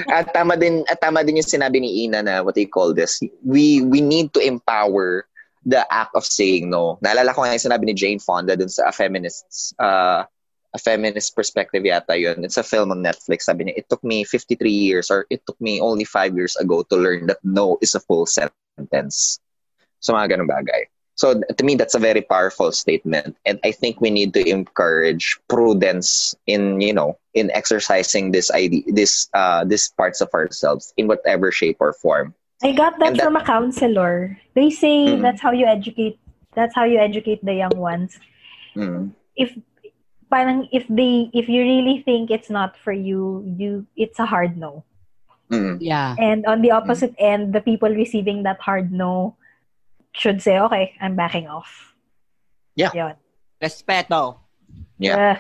at 0.09 0.33
tama 0.33 0.57
din 0.57 0.81
at 0.89 0.97
tama 0.97 1.21
din 1.21 1.45
yung 1.45 1.53
sinabi 1.53 1.85
ni 1.85 2.09
Ina 2.09 2.25
na 2.25 2.41
what 2.41 2.57
they 2.57 2.65
call 2.65 2.97
this 2.97 3.21
we 3.45 3.85
we 3.85 4.01
need 4.01 4.33
to 4.33 4.41
empower 4.41 5.28
the 5.67 5.83
act 5.93 6.15
of 6.15 6.25
saying 6.25 6.71
no. 6.71 6.99
Naalala 7.03 7.35
ko 7.35 7.43
nga 7.43 7.55
yung 7.55 7.67
sinabi 7.67 7.85
ni 7.87 7.95
Jane 7.95 8.19
Fonda 8.19 8.57
dun 8.57 8.69
sa 8.69 8.89
a 8.89 8.93
feminists 8.93 9.75
uh, 9.79 10.25
a 10.75 10.79
feminist 10.79 11.35
perspective 11.35 11.83
yata 11.83 12.13
yun 12.13 12.45
it's 12.45 12.61
a 12.61 12.63
film 12.63 12.93
on 12.93 13.03
Netflix. 13.03 13.49
Sabi 13.49 13.67
niya 13.67 13.79
it 13.79 13.89
took 13.89 14.03
me 14.05 14.25
53 14.25 14.71
years 14.71 15.11
or 15.11 15.27
it 15.31 15.43
took 15.47 15.61
me 15.61 15.81
only 15.81 16.05
5 16.05 16.37
years 16.37 16.57
ago 16.57 16.83
to 16.89 16.97
learn 16.97 17.27
that 17.27 17.39
no 17.43 17.79
is 17.81 17.95
a 17.95 18.01
full 18.01 18.27
sentence. 18.27 19.41
So 20.01 20.15
mga 20.15 20.37
ganun 20.37 20.49
bagay. 20.49 20.87
So 21.19 21.35
to 21.35 21.63
me 21.65 21.75
that's 21.75 21.99
a 21.99 22.03
very 22.03 22.23
powerful 22.23 22.71
statement. 22.71 23.35
And 23.43 23.59
I 23.65 23.73
think 23.73 24.01
we 24.01 24.11
need 24.11 24.33
to 24.39 24.45
encourage 24.47 25.41
prudence 25.49 26.37
in 26.47 26.81
you 26.81 26.95
know 26.95 27.19
in 27.35 27.51
exercising 27.51 28.31
this 28.31 28.51
idea 28.55 28.87
this 28.87 29.27
uh 29.35 29.65
this 29.65 29.89
parts 29.91 30.21
of 30.23 30.31
ourselves 30.31 30.95
in 30.97 31.09
whatever 31.09 31.51
shape 31.51 31.83
or 31.83 31.93
form 31.93 32.38
I 32.63 32.73
got 32.73 32.99
that, 32.99 33.15
that- 33.15 33.23
from 33.23 33.37
a 33.37 33.45
counselor. 33.45 34.39
They 34.55 34.71
say 34.71 35.15
Mhm. 35.15 35.23
that's 35.23 35.41
how 35.41 35.53
you 35.53 35.67
educate 35.67 36.19
that's 36.57 36.75
how 36.75 36.83
you 36.83 36.99
educate 36.99 37.45
the 37.45 37.55
young 37.55 37.77
ones. 37.79 38.19
Mm. 38.75 39.15
If 39.39 39.55
parang 40.27 40.67
if 40.75 40.83
they 40.91 41.31
if 41.31 41.47
you 41.47 41.63
really 41.63 42.03
think 42.03 42.35
it's 42.35 42.51
not 42.51 42.75
for 42.75 42.91
you, 42.91 43.47
you 43.47 43.87
it's 43.95 44.19
a 44.19 44.27
hard 44.27 44.59
no. 44.59 44.83
Mm. 45.55 45.79
Yeah. 45.81 46.19
And 46.19 46.45
on 46.51 46.61
the 46.61 46.75
opposite 46.75 47.15
end, 47.17 47.55
the 47.55 47.63
people 47.63 47.89
receiving 47.89 48.43
that 48.43 48.59
hard 48.61 48.91
no 48.91 49.39
should 50.13 50.43
say, 50.43 50.59
okay, 50.59 50.99
I'm 51.01 51.15
backing 51.15 51.47
off. 51.47 51.95
Yeah. 52.75 52.91
Yun. 52.93 53.15
Respeto. 53.63 54.43
Yeah. 54.99 55.17
Uh, 55.17 55.37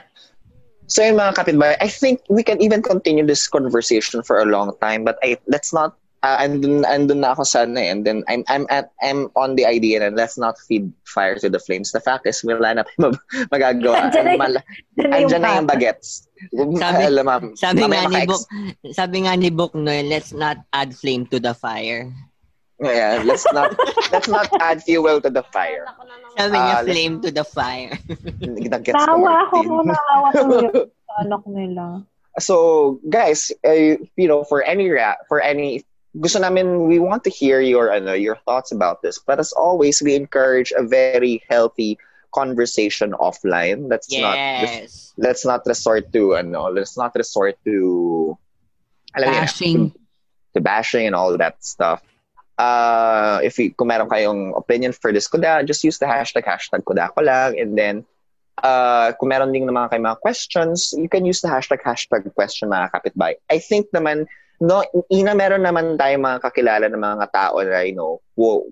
So 0.88 1.04
yun 1.04 1.20
mga 1.20 1.36
kapitbahay, 1.36 1.76
I 1.84 1.88
think 1.92 2.24
we 2.32 2.40
can 2.40 2.56
even 2.64 2.80
continue 2.80 3.20
this 3.20 3.44
conversation 3.44 4.24
for 4.24 4.40
a 4.40 4.48
long 4.48 4.72
time, 4.80 5.04
but 5.04 5.20
I 5.20 5.36
let's 5.44 5.68
not 5.68 6.00
uh, 6.22 6.36
andun, 6.38 6.82
andun 6.84 7.22
na 7.22 7.32
ako 7.34 7.42
sana 7.44 7.78
eh. 7.78 7.90
And 7.90 8.02
then 8.06 8.24
I'm 8.28 8.42
I'm 8.48 8.66
at 8.70 8.90
I'm 9.02 9.30
on 9.36 9.54
the 9.54 9.66
idea 9.66 10.00
na 10.00 10.14
let's 10.14 10.38
not 10.38 10.58
feed 10.58 10.90
fire 11.04 11.36
to 11.38 11.48
the 11.48 11.58
flames. 11.58 11.92
The 11.92 12.00
fact 12.02 12.26
is 12.26 12.42
wala 12.42 12.80
na 12.80 12.82
mag- 12.98 13.20
magagawa. 13.52 14.08
Andyan 14.10 14.24
na 14.24 14.36
Mal- 14.36 14.64
andyan 14.98 15.40
na 15.42 15.56
yung 15.58 15.68
bagets. 15.68 16.28
Sabi- 16.54 17.06
Alam, 17.10 17.26
ma'am, 17.26 17.44
Sabi 17.58 17.82
nga 17.82 18.06
ni 18.06 18.22
Book, 18.26 18.44
sabi 18.94 19.16
nga 19.26 19.34
ni 19.34 19.50
Book 19.50 19.74
Noel, 19.74 20.06
let's 20.06 20.30
not 20.30 20.58
add 20.70 20.94
flame 20.94 21.26
to 21.34 21.42
the 21.42 21.50
fire. 21.54 22.06
Yeah, 22.78 23.26
let's 23.26 23.42
not 23.50 23.74
let's 24.14 24.30
not 24.30 24.46
add 24.62 24.86
fuel 24.86 25.18
to 25.18 25.30
the 25.30 25.42
fire. 25.50 25.82
Sabi 26.38 26.54
niya 26.54 26.74
let's- 26.78 26.86
flame 26.86 27.14
to 27.26 27.30
the 27.34 27.42
fire. 27.42 27.98
Naawa 28.94 29.50
ako 29.50 29.56
ko 29.66 29.74
yung 29.82 30.70
sa 31.02 31.12
anak 31.26 31.42
nila. 31.50 32.06
So, 32.38 33.02
guys, 33.10 33.50
uh, 33.66 33.98
you 34.14 34.30
know, 34.30 34.46
for 34.46 34.62
any 34.62 34.86
ra- 34.94 35.18
for 35.26 35.42
any 35.42 35.82
gusto 36.20 36.38
namin 36.38 36.86
we 36.86 36.98
want 36.98 37.24
to 37.24 37.30
hear 37.30 37.60
your 37.60 37.90
ano, 37.90 38.12
your 38.12 38.36
thoughts 38.46 38.72
about 38.72 39.02
this. 39.02 39.18
But 39.18 39.38
as 39.38 39.52
always, 39.52 40.02
we 40.02 40.14
encourage 40.14 40.72
a 40.76 40.82
very 40.82 41.42
healthy 41.48 41.98
conversation 42.34 43.12
offline. 43.16 43.88
Let's 43.88 44.10
not 44.12 44.36
yes. 44.36 45.14
let's 45.16 45.44
not 45.44 45.64
resort 45.64 46.12
to 46.12 46.36
ano, 46.36 46.68
let's 46.68 46.96
not 46.96 47.14
resort 47.14 47.56
to 47.64 48.36
alam 49.16 49.32
Bashing. 49.32 49.94
to 50.54 50.60
bashing 50.60 51.06
and 51.06 51.14
all 51.14 51.36
that 51.38 51.62
stuff. 51.64 52.02
Uh, 52.58 53.38
if 53.46 53.54
you, 53.58 53.70
kung 53.70 53.86
meron 53.86 54.10
kayong 54.10 54.50
opinion 54.58 54.90
for 54.90 55.14
this 55.14 55.30
kuda, 55.30 55.62
just 55.62 55.84
use 55.86 55.98
the 56.02 56.10
hashtag 56.10 56.42
hashtag 56.42 56.82
kuda 56.82 57.14
ko 57.14 57.22
lang 57.22 57.54
and 57.54 57.78
then 57.78 58.02
uh, 58.62 59.12
kung 59.14 59.30
meron 59.30 59.54
din 59.54 59.66
naman 59.66 59.86
kayo 59.90 60.02
mga 60.02 60.20
questions, 60.20 60.94
you 60.98 61.08
can 61.08 61.24
use 61.24 61.40
the 61.40 61.48
hashtag 61.48 61.78
hashtag 61.86 62.26
question 62.34 62.68
mga 62.68 62.90
kapitbahay. 62.90 63.38
I 63.50 63.58
think 63.58 63.86
naman, 63.94 64.26
no, 64.60 64.82
ina 65.10 65.34
meron 65.34 65.62
naman 65.62 65.98
tayo 65.98 66.18
mga 66.18 66.42
kakilala 66.42 66.86
ng 66.90 66.98
mga 66.98 67.26
tao 67.30 67.62
na, 67.62 67.82
you 67.86 67.94
know, 67.94 68.18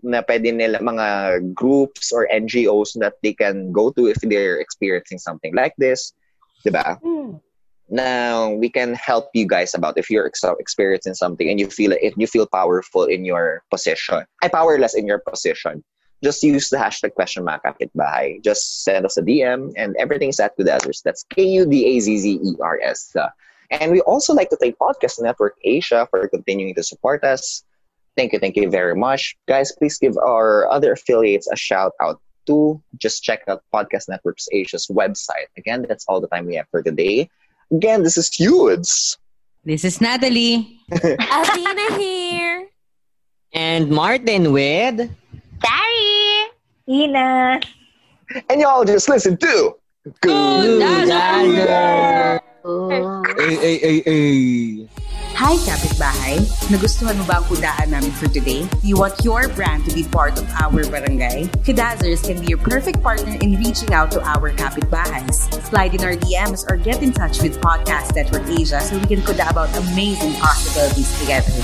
na 0.03 0.23
pwede 0.23 0.51
nila, 0.51 0.83
mga 0.83 1.41
groups 1.55 2.13
or 2.13 2.27
NGOs 2.31 2.99
that 2.99 3.15
they 3.23 3.35
can 3.35 3.71
go 3.71 3.91
to 3.95 4.07
if 4.07 4.19
they're 4.23 4.59
experiencing 4.59 5.19
something 5.19 5.55
like 5.55 5.75
this. 5.79 6.13
Diba? 6.67 6.99
Hmm. 6.99 7.39
now 7.89 8.51
we 8.51 8.69
can 8.69 8.95
help 8.95 9.31
you 9.35 9.47
guys 9.47 9.75
about 9.75 9.97
if 9.97 10.11
you're 10.11 10.27
ex- 10.27 10.45
experiencing 10.59 11.15
something 11.15 11.49
and 11.49 11.61
you 11.61 11.69
feel 11.71 11.93
if 11.93 12.15
you 12.17 12.27
feel 12.27 12.47
powerful 12.47 13.05
in 13.05 13.25
your 13.25 13.63
position 13.71 14.25
I 14.43 14.49
powerless 14.49 14.95
in 14.95 15.07
your 15.07 15.21
position 15.21 15.85
just 16.25 16.43
use 16.43 16.69
the 16.69 16.79
hashtag 16.79 17.15
question 17.15 17.45
mark 17.45 17.63
kapitbahay 17.63 18.43
just 18.43 18.83
send 18.83 19.07
us 19.07 19.17
a 19.19 19.23
DM 19.23 19.73
and 19.77 19.95
everything 19.99 20.31
is 20.31 20.41
at 20.41 20.57
to 20.57 20.65
the 20.65 20.75
others 20.75 21.01
that's 21.05 21.23
K-U-D-A-Z-Z-E-R-S 21.31 23.15
uh, 23.17 23.29
and 23.71 23.93
we 23.93 24.01
also 24.03 24.33
like 24.35 24.51
to 24.51 24.57
thank 24.57 24.77
Podcast 24.79 25.21
Network 25.23 25.57
Asia 25.65 26.07
for 26.11 26.27
continuing 26.29 26.75
to 26.75 26.83
support 26.83 27.25
us 27.25 27.65
Thank 28.17 28.33
you, 28.33 28.39
thank 28.39 28.57
you 28.57 28.71
very 28.71 28.97
much. 28.97 29.37
Guys, 29.47 29.73
please 29.73 29.99
give 29.99 30.17
our 30.17 30.67
other 30.73 30.93
affiliates 30.93 31.47
a 31.53 31.57
shout 31.57 31.93
out 32.01 32.19
too. 32.47 32.83
Just 32.97 33.23
check 33.23 33.43
out 33.47 33.63
Podcast 33.73 34.09
Networks 34.09 34.49
Asia's 34.53 34.87
website. 34.87 35.53
Again, 35.59 35.85
that's 35.87 36.07
all 36.09 36.21
the 36.21 36.29
time 36.29 36.47
we 36.47 36.57
have 36.57 36.67
for 36.71 36.83
today. 36.83 37.29
Again, 37.71 38.03
this 38.03 38.17
is 38.17 38.31
Hudes. 38.31 39.19
This 39.65 39.85
is 39.85 40.01
Natalie. 40.01 40.81
Athena 40.93 41.99
here. 41.99 42.69
And 43.53 43.91
Martin 43.91 44.53
with... 44.53 45.11
Sorry! 45.63 46.47
Ina. 46.89 47.61
And 48.49 48.61
y'all 48.61 48.85
just 48.85 49.09
listen 49.09 49.37
to 49.39 49.77
Good. 50.21 51.11
Dazzler. 52.67 53.23
Ay, 53.39 53.59
ay, 53.63 53.77
ay, 53.83 53.99
ay. 54.07 54.89
Hi, 55.37 55.55
Kapitbahay! 55.69 56.41
Nagustuhan 56.73 57.15
mo 57.21 57.25
ba 57.29 57.39
ang 57.39 57.47
kudaan 57.47 57.93
namin 57.93 58.09
for 58.17 58.25
today? 58.27 58.65
Do 58.65 58.87
you 58.89 58.97
want 58.97 59.21
your 59.21 59.53
brand 59.53 59.85
to 59.85 59.93
be 59.93 60.03
part 60.03 60.41
of 60.41 60.49
our 60.59 60.81
barangay? 60.89 61.53
Kudazzers 61.63 62.25
can 62.25 62.41
be 62.41 62.49
your 62.49 62.59
perfect 62.59 63.05
partner 63.05 63.37
in 63.45 63.61
reaching 63.61 63.93
out 63.93 64.11
to 64.17 64.21
our 64.25 64.51
Kapitbahays. 64.57 65.47
Slide 65.69 65.93
in 65.93 66.03
our 66.03 66.17
DMs 66.17 66.65
or 66.67 66.81
get 66.81 67.05
in 67.05 67.13
touch 67.13 67.45
with 67.45 67.61
Podcast 67.61 68.17
Network 68.17 68.49
Asia 68.49 68.81
so 68.81 68.97
we 68.97 69.07
can 69.07 69.21
kuda 69.23 69.45
about 69.53 69.71
amazing 69.93 70.35
possibilities 70.41 71.13
together. 71.21 71.55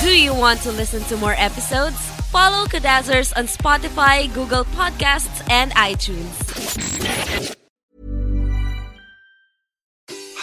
Do 0.00 0.14
you 0.14 0.32
want 0.32 0.62
to 0.64 0.70
listen 0.70 1.02
to 1.10 1.18
more 1.18 1.34
episodes? 1.34 1.98
Follow 2.30 2.70
Kadazzers 2.70 3.34
on 3.34 3.50
Spotify, 3.50 4.30
Google 4.32 4.64
Podcasts, 4.78 5.42
and 5.50 5.74
iTunes. 5.74 6.32